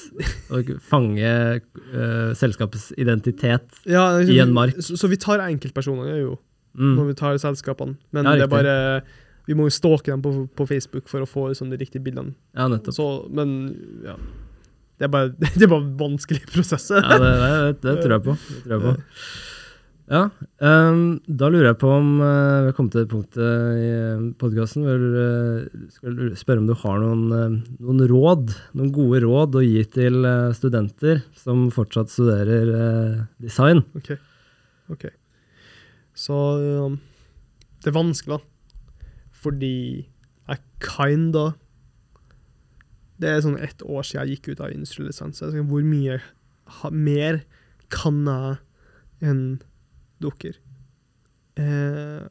å 0.54 0.62
fange 0.92 1.32
uh, 1.58 2.30
selskapets 2.38 2.92
identitet. 3.02 3.66
Ja, 3.90 4.20
I 4.22 4.38
en 4.46 4.54
mark. 4.54 4.78
Så, 4.78 4.94
så 5.02 5.10
vi 5.10 5.18
tar 5.18 5.42
enkeltpersonene, 5.50 6.20
jo, 6.22 6.38
Mm. 6.74 6.96
når 6.98 7.06
vi 7.12 7.14
tar 7.20 7.36
selskapene. 7.38 7.98
Men 8.18 8.26
Ja, 8.26 8.32
det 8.34 8.46
er 8.48 8.50
bare 8.50 8.78
Vi 9.48 9.56
må 9.58 9.68
jo 9.68 9.76
stalke 9.76 10.12
dem 10.12 10.24
på, 10.24 10.34
på 10.56 10.68
Facebook 10.70 11.10
for 11.12 11.24
å 11.24 11.30
få 11.30 11.50
liksom, 11.52 11.72
de 11.74 11.80
riktige 11.82 12.04
bildene. 12.04 12.36
Ja, 12.56 12.70
nettopp. 12.72 12.96
Så, 12.96 13.08
men 13.34 13.56
ja. 14.06 14.18
Det 15.02 15.08
er 15.08 15.12
bare, 15.12 15.34
det 15.58 15.66
er 15.66 15.72
bare 15.72 15.90
vanskelig 16.00 16.46
prosess. 16.54 16.92
Ja, 16.94 17.18
det, 17.20 17.34
det, 17.42 17.74
det 17.84 17.98
tror 18.04 18.18
jeg 18.18 18.26
på. 18.30 18.38
Tror 18.64 18.78
jeg 18.78 18.86
på. 18.86 18.96
Ja, 20.12 20.26
um, 20.60 21.22
da 21.32 21.48
lurer 21.48 21.70
jeg 21.70 21.78
på 21.80 21.88
om 21.88 22.10
uh, 22.20 22.66
vi 22.66 22.68
har 22.68 22.76
kommet 22.76 22.92
til 22.92 23.06
det 23.06 23.12
punktet 23.14 23.78
i 23.80 24.34
podkasten 24.40 24.84
hvor 24.84 25.06
uh, 25.16 25.86
skal 25.96 26.18
spørre 26.36 26.60
om 26.60 26.68
du 26.68 26.74
har 26.82 27.00
noen, 27.00 27.24
uh, 27.32 27.78
noen 27.80 28.04
råd, 28.12 28.52
noen 28.76 28.92
gode 28.94 29.22
råd 29.24 29.56
å 29.58 29.64
gi 29.64 29.86
til 29.96 30.28
eh, 30.28 30.52
studenter 30.58 31.24
som 31.40 31.70
fortsatt 31.72 32.12
studerer 32.12 32.74
eh, 32.76 33.22
design. 33.42 33.80
Ok. 33.96 34.12
ok. 34.92 35.08
Så 36.20 36.40
um, 36.84 37.00
det 37.80 37.94
er 37.94 37.96
vanskelig, 37.96 38.38
da. 38.38 38.53
Fordi 39.44 40.08
jeg 40.48 40.60
kinda 40.84 41.54
Det 43.20 43.30
er 43.30 43.44
sånn 43.46 43.60
ett 43.62 43.84
år 43.86 44.04
siden 44.04 44.28
jeg 44.28 44.38
gikk 44.38 44.54
ut 44.54 44.62
av 44.66 44.72
industrialisens. 44.74 45.38
så 45.38 45.46
jeg 45.46 45.54
tenker, 45.54 45.70
Hvor 45.70 45.84
mye 45.84 46.22
ha, 46.82 46.90
mer 46.90 47.44
kan 47.90 48.26
jeg 48.26 48.58
enn 49.22 49.62
dukker? 50.20 50.58
Eh, 51.56 52.28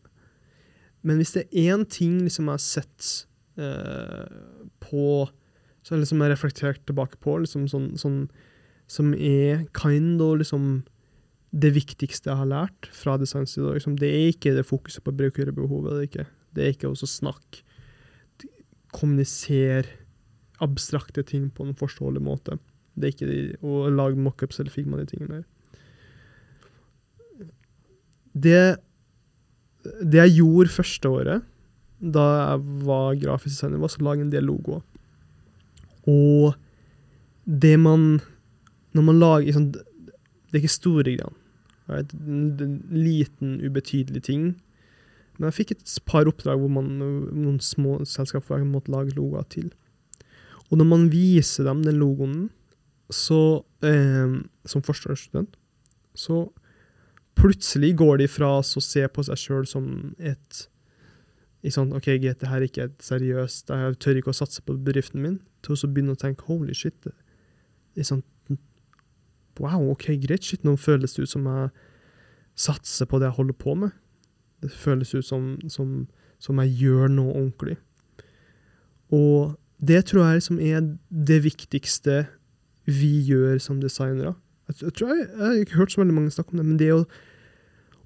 men 1.02 1.16
hvis 1.18 1.32
det 1.32 1.46
er 1.46 1.76
én 1.76 1.84
ting 1.88 2.20
liksom 2.22 2.50
jeg 2.50 2.58
har 2.58 2.64
sett 2.64 3.26
eh, 3.56 4.26
på 4.82 5.30
Så 5.82 5.96
liksom 5.96 6.18
jeg 6.18 6.28
har 6.28 6.34
reflektert 6.36 6.82
tilbake 6.86 7.18
på, 7.18 7.38
liksom 7.42 7.66
sånn, 7.70 7.96
sånn 7.98 8.28
som 8.86 9.14
er 9.14 9.64
kind 9.74 10.20
og 10.22 10.38
liksom 10.42 10.84
det 11.52 11.72
viktigste 11.74 12.30
jeg 12.30 12.38
har 12.38 12.48
lært 12.48 12.86
fra 12.94 13.16
designstudiet. 13.20 13.80
Liksom, 13.80 13.96
det 14.00 14.08
er 14.08 14.30
ikke 14.30 14.54
det 14.56 14.64
fokuset 14.68 15.02
på 15.04 15.12
brukerbehovet. 15.16 15.90
Det 15.90 15.98
er 15.98 16.08
ikke, 16.08 16.26
det 16.54 16.64
er 16.64 16.74
ikke 16.74 16.92
å 16.92 17.08
snakke, 17.08 17.62
kommunisere 18.92 19.88
abstrakte 20.62 21.24
ting 21.26 21.48
på 21.50 21.64
en 21.66 21.76
forståelig 21.76 22.22
måte. 22.22 22.58
Det 22.94 23.08
er 23.08 23.14
ikke 23.14 23.64
å 23.64 23.88
lage 23.92 24.20
mockups 24.20 24.60
eller 24.60 24.74
figma 24.74 25.00
de 25.00 25.08
tingene 25.08 25.40
der. 25.40 25.46
Det, 28.32 28.60
det 30.00 30.20
jeg 30.20 30.36
gjorde 30.40 30.74
første 30.76 31.08
året, 31.10 31.48
da 32.02 32.24
jeg 32.32 32.84
var 32.88 33.18
grafisk 33.20 33.56
designer, 33.56 33.82
var 33.82 33.96
å 33.96 34.06
lage 34.06 34.26
en 34.26 34.32
del 34.32 34.46
logoer. 34.48 34.82
Og 36.10 36.54
det 37.44 37.76
man 37.78 38.20
Når 38.92 39.02
man 39.06 39.18
lager 39.18 39.54
sånn, 39.54 39.70
Det 39.72 40.52
er 40.52 40.60
ikke 40.60 40.68
store 40.68 41.02
greier. 41.04 41.30
Right? 41.88 42.12
En 42.12 42.82
liten, 42.92 43.54
ubetydelig 43.64 44.22
ting. 44.22 44.42
Men 45.42 45.50
jeg 45.50 45.56
fikk 45.56 45.72
et 45.74 45.92
par 46.06 46.28
oppdrag 46.30 46.60
hvor 46.62 46.70
man, 46.70 46.86
noen 47.34 47.56
små 47.58 47.96
selskap 48.06 48.46
måtte 48.62 48.92
lage 48.94 49.16
logoer 49.16 49.42
til. 49.50 49.72
Og 50.70 50.78
når 50.78 50.86
man 50.86 51.08
viser 51.10 51.66
dem 51.66 51.82
den 51.82 51.98
logoen, 51.98 52.44
så, 53.10 53.64
eh, 53.82 54.38
som 54.64 54.84
førsteårsstudent, 54.86 55.58
så 56.14 56.44
plutselig 57.34 57.96
går 57.98 58.22
de 58.22 58.28
fra 58.30 58.54
å 58.60 58.62
se 58.62 59.02
på 59.02 59.24
seg 59.26 59.40
sjøl 59.40 59.66
som 59.66 60.14
et 60.22 60.68
i 61.62 61.70
sånn, 61.70 61.92
OK, 61.94 62.08
greit, 62.18 62.40
det 62.40 62.50
her 62.50 62.62
er 62.62 62.66
ikke 62.66 62.86
et 62.88 63.04
seriøst, 63.06 63.70
jeg 63.70 63.98
tør 64.02 64.18
ikke 64.18 64.32
å 64.32 64.36
satse 64.36 64.62
på 64.66 64.74
bedriften 64.82 65.22
min, 65.22 65.40
til 65.62 65.76
å 65.76 65.90
begynne 65.90 66.16
å 66.16 66.18
tenke 66.18 66.48
holy 66.48 66.74
shit. 66.74 66.96
Det, 67.02 67.14
er 67.98 68.08
sånn 68.08 68.24
Wow, 69.60 69.90
OK, 69.92 70.08
greit, 70.22 70.46
shit, 70.46 70.62
nå 70.64 70.78
føles 70.80 71.12
det 71.14 71.26
ut 71.26 71.30
som 71.30 71.44
jeg 71.46 71.68
satser 72.58 73.06
på 73.06 73.20
det 73.20 73.28
jeg 73.28 73.36
holder 73.36 73.58
på 73.60 73.74
med. 73.78 73.92
Det 74.62 74.70
føles 74.70 75.14
ut 75.14 75.26
som, 75.26 75.56
som, 75.68 76.06
som 76.38 76.60
jeg 76.62 76.76
gjør 76.84 77.10
noe 77.10 77.34
ordentlig. 77.34 77.76
Og 79.12 79.58
det 79.82 80.04
tror 80.08 80.24
jeg 80.24 80.40
liksom 80.40 80.60
er 80.62 80.84
det 81.10 81.42
viktigste 81.44 82.24
vi 82.86 83.12
gjør 83.26 83.58
som 83.62 83.80
designere. 83.82 84.34
Jeg, 84.70 84.94
tror 84.94 85.10
jeg, 85.10 85.26
jeg 85.26 85.42
har 85.42 85.58
ikke 85.60 85.80
hørt 85.80 85.92
så 85.92 86.00
veldig 86.00 86.14
mange 86.14 86.34
snakke 86.34 86.54
om 86.54 86.62
det, 86.62 86.66
men 86.66 86.78
det 86.80 86.92
å, 86.94 87.02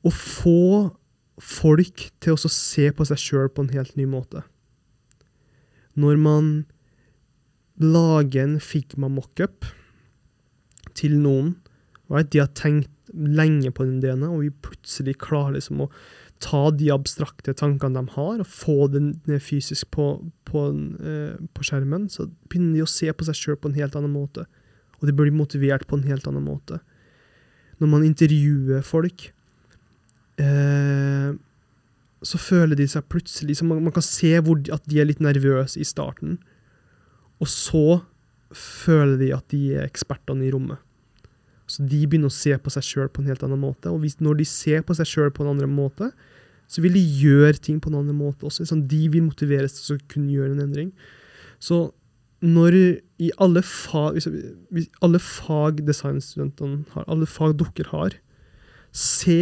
å 0.02 0.12
få 0.12 0.62
folk 1.42 2.08
til 2.24 2.36
å 2.36 2.50
se 2.50 2.88
på 2.96 3.06
seg 3.08 3.20
sjøl 3.20 3.50
på 3.52 3.64
en 3.64 3.74
helt 3.74 3.96
ny 3.98 4.06
måte. 4.08 4.42
Når 5.96 6.20
man 6.20 6.50
lager 7.80 8.42
en 8.46 8.58
Figma 8.60 9.08
mockup 9.12 9.68
til 10.96 11.18
noen, 11.20 11.54
right? 12.08 12.28
de 12.32 12.40
har 12.40 12.52
tenkt 12.56 12.92
lenge 13.12 13.70
på 13.70 13.84
den 13.84 14.00
ideen, 14.00 14.24
og 14.26 14.42
vi 14.42 14.50
plutselig 14.64 15.18
klarer 15.22 15.58
liksom 15.58 15.84
å 15.84 15.90
ta 16.42 16.68
de 16.74 16.90
abstrakte 16.92 17.54
tankene 17.56 18.02
de 18.02 18.12
har, 18.16 18.40
og 18.42 18.50
få 18.50 18.88
det 18.92 19.02
ned 19.28 19.40
fysisk 19.42 19.88
på, 19.94 20.08
på, 20.48 20.66
eh, 21.00 21.38
på, 21.56 21.64
skjermen, 21.64 22.08
så 22.12 22.28
begynner 22.50 22.76
de 22.76 22.84
å 22.84 22.90
se 22.90 23.08
på 23.12 23.26
seg 23.28 23.38
sjøl 23.38 23.58
på 23.60 23.70
en 23.70 23.78
helt 23.78 23.96
annen 23.98 24.12
måte. 24.12 24.46
Og 25.00 25.08
de 25.08 25.14
blir 25.16 25.34
motivert 25.34 25.86
på 25.88 25.98
en 25.98 26.06
helt 26.08 26.26
annen 26.28 26.44
måte. 26.44 26.80
Når 27.80 27.92
man 27.92 28.04
intervjuer 28.06 28.84
folk, 28.84 29.30
eh, 30.40 31.32
så 32.26 32.40
føler 32.40 32.78
de 32.78 32.86
seg 32.88 33.04
plutselig 33.12 33.58
man, 33.62 33.82
man, 33.84 33.94
kan 33.94 34.04
se 34.04 34.32
hvor, 34.44 34.60
at 34.72 34.84
de 34.88 35.00
er 35.00 35.08
litt 35.08 35.22
nervøse 35.24 35.80
i 35.80 35.88
starten, 35.88 36.38
og 37.40 37.50
så 37.52 38.00
føler 38.56 39.18
de 39.20 39.32
at 39.36 39.48
de 39.52 39.62
er 39.76 39.88
ekspertene 39.88 40.46
i 40.46 40.52
rommet. 40.54 40.80
Så 41.76 41.84
de 41.84 42.00
begynner 42.06 42.32
å 42.32 42.34
se 42.34 42.54
på 42.56 42.72
seg 42.72 42.86
sjøl 42.86 43.10
på 43.12 43.20
en 43.20 43.28
helt 43.28 43.44
annen 43.44 43.60
måte. 43.60 43.92
Og 43.92 44.00
hvis, 44.04 44.16
når 44.24 44.40
de 44.40 44.48
ser 44.48 44.84
på 44.86 44.96
seg 44.96 45.08
sjøl 45.10 45.32
på 45.34 45.44
en 45.44 45.52
annen 45.52 45.72
måte, 45.76 46.08
så 46.66 46.82
vil 46.82 46.96
de 46.96 47.02
gjøre 47.02 47.60
ting 47.62 47.78
på 47.82 47.92
en 47.92 48.00
annen 48.00 48.16
måte 48.16 48.48
også. 48.48 48.64
Sånn, 48.66 48.86
de 48.88 49.04
vil 49.12 49.26
motiveres 49.26 49.76
til 49.78 49.98
å 49.98 50.04
kunne 50.10 50.32
gjøre 50.32 50.56
en 50.56 50.64
endring. 50.64 50.90
Så 51.62 51.90
når 52.44 52.78
i 53.22 53.30
alle 53.42 53.62
fag, 53.64 54.18
hvis, 54.74 54.88
alle 55.04 55.20
fag 55.22 55.84
designstudentene 55.86 56.84
har, 56.94 57.06
alle 57.12 57.28
fag 57.28 57.56
dere 57.60 57.90
har, 57.92 58.20
se 58.96 59.40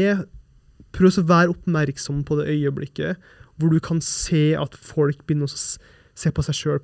Prøv 0.94 1.16
å 1.18 1.24
være 1.26 1.50
oppmerksom 1.50 2.20
på 2.26 2.36
det 2.38 2.52
øyeblikket 2.52 3.22
hvor 3.58 3.72
du 3.72 3.80
kan 3.82 4.00
se 4.02 4.52
at 4.58 4.76
folk 4.78 5.24
begynner 5.26 5.50
å 5.50 5.58
se 5.58 6.30
på 6.30 6.44
seg 6.46 6.58
sjøl 6.58 6.82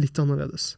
litt 0.00 0.16
annerledes. 0.20 0.74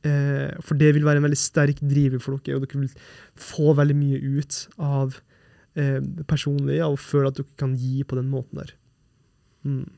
Eh, 0.00 0.56
for 0.64 0.80
det 0.80 0.94
vil 0.96 1.04
være 1.04 1.20
en 1.20 1.26
veldig 1.28 1.38
sterk 1.38 1.80
driver 1.84 2.22
for 2.22 2.40
dere, 2.40 2.56
og 2.56 2.64
dere 2.64 2.84
vil 2.86 2.92
få 3.36 3.74
veldig 3.76 3.96
mye 3.98 4.20
ut 4.40 4.60
av 4.80 5.18
eh, 5.76 6.00
personlig 6.28 6.80
av 6.84 6.96
å 6.96 7.00
føle 7.00 7.28
at 7.28 7.40
dere 7.40 7.60
kan 7.60 7.74
gi 7.76 8.04
på 8.04 8.16
den 8.16 8.30
måten 8.32 8.62
der. 8.62 8.74
Mm. 9.68 9.88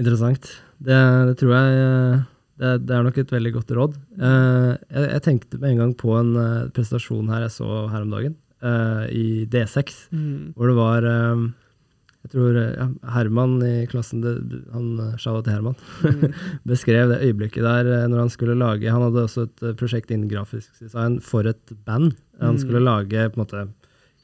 Interessant. 0.00 0.48
Det, 0.82 0.96
det, 1.30 1.36
tror 1.38 1.54
jeg 1.54 1.82
eh, 1.82 2.24
det, 2.58 2.72
det, 2.88 2.96
er 2.96 3.06
nok 3.06 3.20
et 3.22 3.34
veldig 3.36 3.52
godt 3.54 3.74
råd. 3.78 3.98
Eh, 4.18 4.70
jeg, 4.72 5.04
jeg, 5.04 5.24
tenkte 5.28 5.60
med 5.62 5.70
en 5.70 5.82
gang 5.84 5.92
på 5.98 6.16
en 6.18 6.32
uh, 6.34 6.70
presentasjon 6.74 7.30
her 7.30 7.46
jeg 7.46 7.54
så 7.60 7.84
her 7.92 8.02
om 8.02 8.14
dagen, 8.16 8.34
uh, 8.66 9.04
i 9.14 9.44
D6, 9.50 10.08
mm. 10.10 10.40
hvor 10.56 10.72
det 10.72 10.78
var 10.80 11.06
um, 11.06 11.52
jeg 12.24 12.32
tror 12.32 12.56
ja, 12.56 12.88
Herman 13.12 13.58
i 13.64 13.72
klassen, 13.90 14.22
det, 14.24 14.32
han 14.72 15.14
sjaua 15.20 15.42
til 15.44 15.58
Herman, 15.58 15.76
mm. 16.02 16.36
beskrev 16.72 17.12
det 17.12 17.20
øyeblikket 17.26 17.66
der 17.66 18.08
når 18.08 18.24
han 18.24 18.32
skulle 18.32 18.56
lage 18.56 18.88
Han 18.88 19.04
hadde 19.04 19.26
også 19.26 19.44
et 19.44 19.64
prosjekt 19.80 20.12
innen 20.14 20.30
grafisk 20.30 20.72
design 20.80 21.18
for 21.20 21.44
et 21.48 21.74
band. 21.84 22.14
Han 22.40 22.56
mm. 22.56 22.62
skulle 22.64 22.84
lage 22.84 23.28
på 23.28 23.38
en 23.38 23.44
måte 23.44 23.66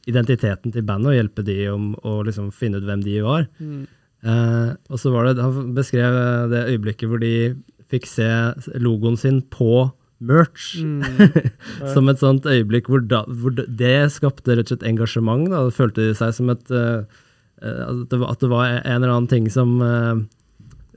identiteten 0.09 0.73
til 0.73 0.87
bandet 0.87 1.13
og 1.13 1.19
hjelpe 1.19 1.45
de 1.47 1.59
om 1.73 1.93
å 2.07 2.21
liksom 2.27 2.51
finne 2.57 2.81
ut 2.81 2.89
hvem 2.89 3.05
de 3.05 3.21
var. 3.25 3.47
Mm. 3.61 3.85
Eh, 4.21 4.73
og 4.93 5.01
så 5.01 5.13
var 5.15 5.29
det, 5.29 5.41
Han 5.43 5.73
beskrev 5.77 6.17
det 6.53 6.67
øyeblikket 6.75 7.09
hvor 7.09 7.21
de 7.23 7.55
fikk 7.91 8.07
se 8.09 8.29
logoen 8.79 9.19
sin 9.19 9.41
på 9.43 9.91
merch. 10.21 10.77
Mm. 10.81 11.03
som 11.95 12.09
et 12.13 12.21
sånt 12.21 12.47
øyeblikk 12.49 12.91
hvor, 12.93 13.03
da, 13.05 13.25
hvor, 13.27 13.55
det 13.57 14.13
skapte 14.15 14.57
rett 14.57 14.69
og 14.69 14.77
slett 14.77 14.89
engasjement. 14.89 15.49
Da. 15.51 15.65
Det 15.69 15.77
følte 15.77 16.11
de 16.11 16.17
seg 16.19 16.37
som 16.37 16.53
et 16.53 16.73
uh, 16.75 17.05
at, 17.61 18.05
det 18.11 18.19
var, 18.21 18.33
at, 18.33 18.43
det 18.43 18.51
var, 18.51 18.69
en 18.81 18.97
eller 18.97 19.15
annen 19.15 19.31
ting 19.31 19.49
som 19.53 19.75
uh, 19.85 20.21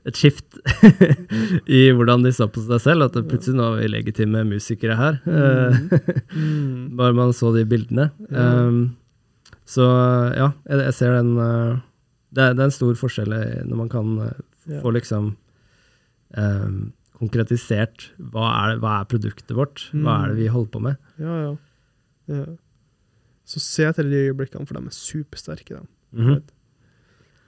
Et 0.08 0.16
skift 0.16 0.58
i 1.78 1.86
hvordan 1.96 2.24
de 2.24 2.32
så 2.36 2.48
på 2.52 2.60
seg 2.64 2.82
selv. 2.84 3.06
At 3.06 3.16
det 3.16 3.24
plutselig 3.30 3.56
nå 3.56 3.70
er 3.70 3.78
vi 3.82 3.92
legitime 3.92 4.42
musikere 4.48 4.98
her. 4.98 5.20
Mm. 5.24 6.92
Bare 6.98 7.16
man 7.16 7.32
så 7.36 7.54
de 7.54 7.64
bildene. 7.68 8.10
Um, 8.28 8.98
så 9.64 9.86
ja, 10.36 10.50
jeg, 10.68 10.82
jeg 10.90 10.96
ser 10.98 11.16
den 11.16 11.38
uh, 11.40 11.80
det, 12.34 12.50
det, 12.52 12.60
er 12.60 12.68
en 12.68 12.76
stor 12.76 12.92
forskjell 13.00 13.32
når 13.64 13.80
man 13.80 13.88
kan 13.92 14.12
uh, 14.20 14.80
få 14.82 14.92
liksom 14.92 15.32
um, 16.36 16.92
konkretisert 17.16 18.10
hva 18.18 18.50
er, 18.50 18.76
hva 18.82 18.98
er, 19.00 19.08
produktet 19.08 19.54
vårt, 19.56 19.86
hva 19.94 20.20
er 20.22 20.32
det 20.32 20.42
vi 20.42 20.50
holder 20.52 20.72
på 20.74 20.82
med. 20.84 21.00
Ja, 21.22 21.36
ja. 21.46 21.54
ja. 22.34 22.44
Så 23.48 23.60
se 23.62 23.86
etter 23.86 24.06
de 24.08 24.24
øyeblikkene, 24.26 24.66
for 24.66 24.76
de 24.76 24.88
er 24.88 24.96
supersterke. 24.96 25.78
De. 25.78 25.93
Mm 26.14 26.26
-hmm. 26.26 26.42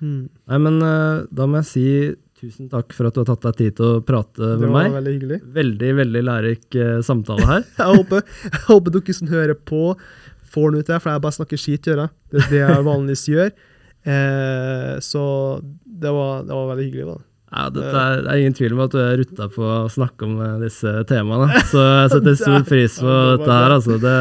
Mm. 0.01 0.29
Nei, 0.47 0.59
men 0.59 0.83
uh, 0.83 1.25
da 1.33 1.47
må 1.47 1.57
jeg 1.57 1.67
si 1.67 2.17
tusen 2.37 2.69
takk 2.69 2.93
for 2.93 3.07
at 3.07 3.15
du 3.15 3.21
har 3.21 3.25
tatt 3.31 3.43
deg 3.43 3.57
tid 3.57 3.77
til 3.77 3.87
å 3.87 4.01
prate 4.05 4.41
med 4.41 4.69
meg. 4.69 4.85
Det 4.85 4.93
var 4.93 4.99
veldig 5.01 5.13
hyggelig. 5.15 5.41
Veldig, 5.55 5.95
veldig 5.97 6.23
lærerik 6.23 6.67
uh, 6.75 7.01
samtale 7.01 7.47
her. 7.47 7.63
jeg, 7.79 7.97
håper, 7.97 8.23
jeg, 8.45 8.61
håper, 8.67 8.91
dere 8.91 9.15
som 9.15 9.29
hører 9.29 9.55
på, 9.55 9.97
får 10.53 10.71
noe 10.71 10.81
ut 10.81 10.91
av 10.91 10.95
det, 10.97 11.03
for 11.03 11.11
jeg 11.11 11.25
bare 11.25 11.39
snakker 11.39 11.57
skit, 11.57 11.87
gjør 11.87 12.05
jeg. 12.05 12.11
Det 12.31 12.43
er 12.43 12.51
det 12.51 12.61
jeg 12.61 12.85
vanligvis 12.91 13.29
gjør. 13.29 13.51
Eh, 14.07 15.01
så 15.01 15.23
det 15.85 16.11
var, 16.11 16.43
det 16.43 16.55
var, 16.55 16.69
veldig 16.71 16.85
hyggelig. 16.85 17.07
da. 17.07 17.19
Ja, 17.57 17.71
det 17.73 17.85
er, 17.89 18.19
det 18.21 18.29
er, 18.29 18.41
ingen 18.43 18.55
tvil 18.57 18.75
om 18.77 18.83
at 18.85 18.93
du 18.93 18.99
er 19.01 19.15
rutta 19.17 19.47
på 19.49 19.65
å 19.65 19.89
snakke 19.89 20.27
om 20.27 20.35
eh, 20.45 20.57
disse 20.61 20.91
temaene. 21.09 21.63
Så 21.71 21.81
jeg 21.81 22.11
setter 22.13 22.37
stor 22.43 22.67
pris 22.69 22.99
på 23.01 23.15
dette 23.33 23.57
her. 23.57 23.75
Altså. 23.79 23.97
Det, 24.03 24.17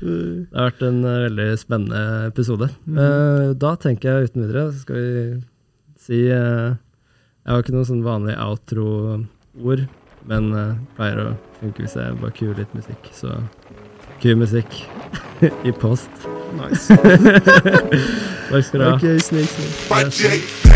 det, 0.00 0.16
har 0.56 0.70
vært 0.72 0.82
en 0.88 0.98
eh, 1.04 1.20
veldig 1.28 1.48
spennende 1.60 2.02
episode. 2.32 2.72
Mm. 2.90 3.54
Da 3.62 3.74
tenker 3.84 4.10
jeg 4.10 4.32
uten 4.32 4.46
videre 4.48 4.66
skal 4.80 4.98
vi 4.98 5.26
si 6.02 6.24
Jeg 6.26 7.52
har 7.52 7.62
ikke 7.62 7.76
noe 7.76 7.86
sånn 7.86 8.02
vanlig 8.02 8.34
outro-ord, 8.42 9.86
men 10.26 10.50
pleier 10.96 11.22
å 11.22 11.28
funke 11.60 11.84
hvis 11.84 11.94
jeg 12.00 12.18
bare 12.18 12.34
kuer 12.34 12.58
litt 12.58 12.74
musikk. 12.74 13.12
Så 13.14 13.38
ku 14.22 14.34
musikk 14.42 14.74
i 15.68 15.74
post. 15.84 16.10
Nice. 16.58 16.98
Takk 18.50 18.66
skal 18.66 18.80
du 18.80 18.84
ha. 18.90 18.94
Okay, 18.98 19.18
snake, 19.22 19.70
snake. 19.86 20.71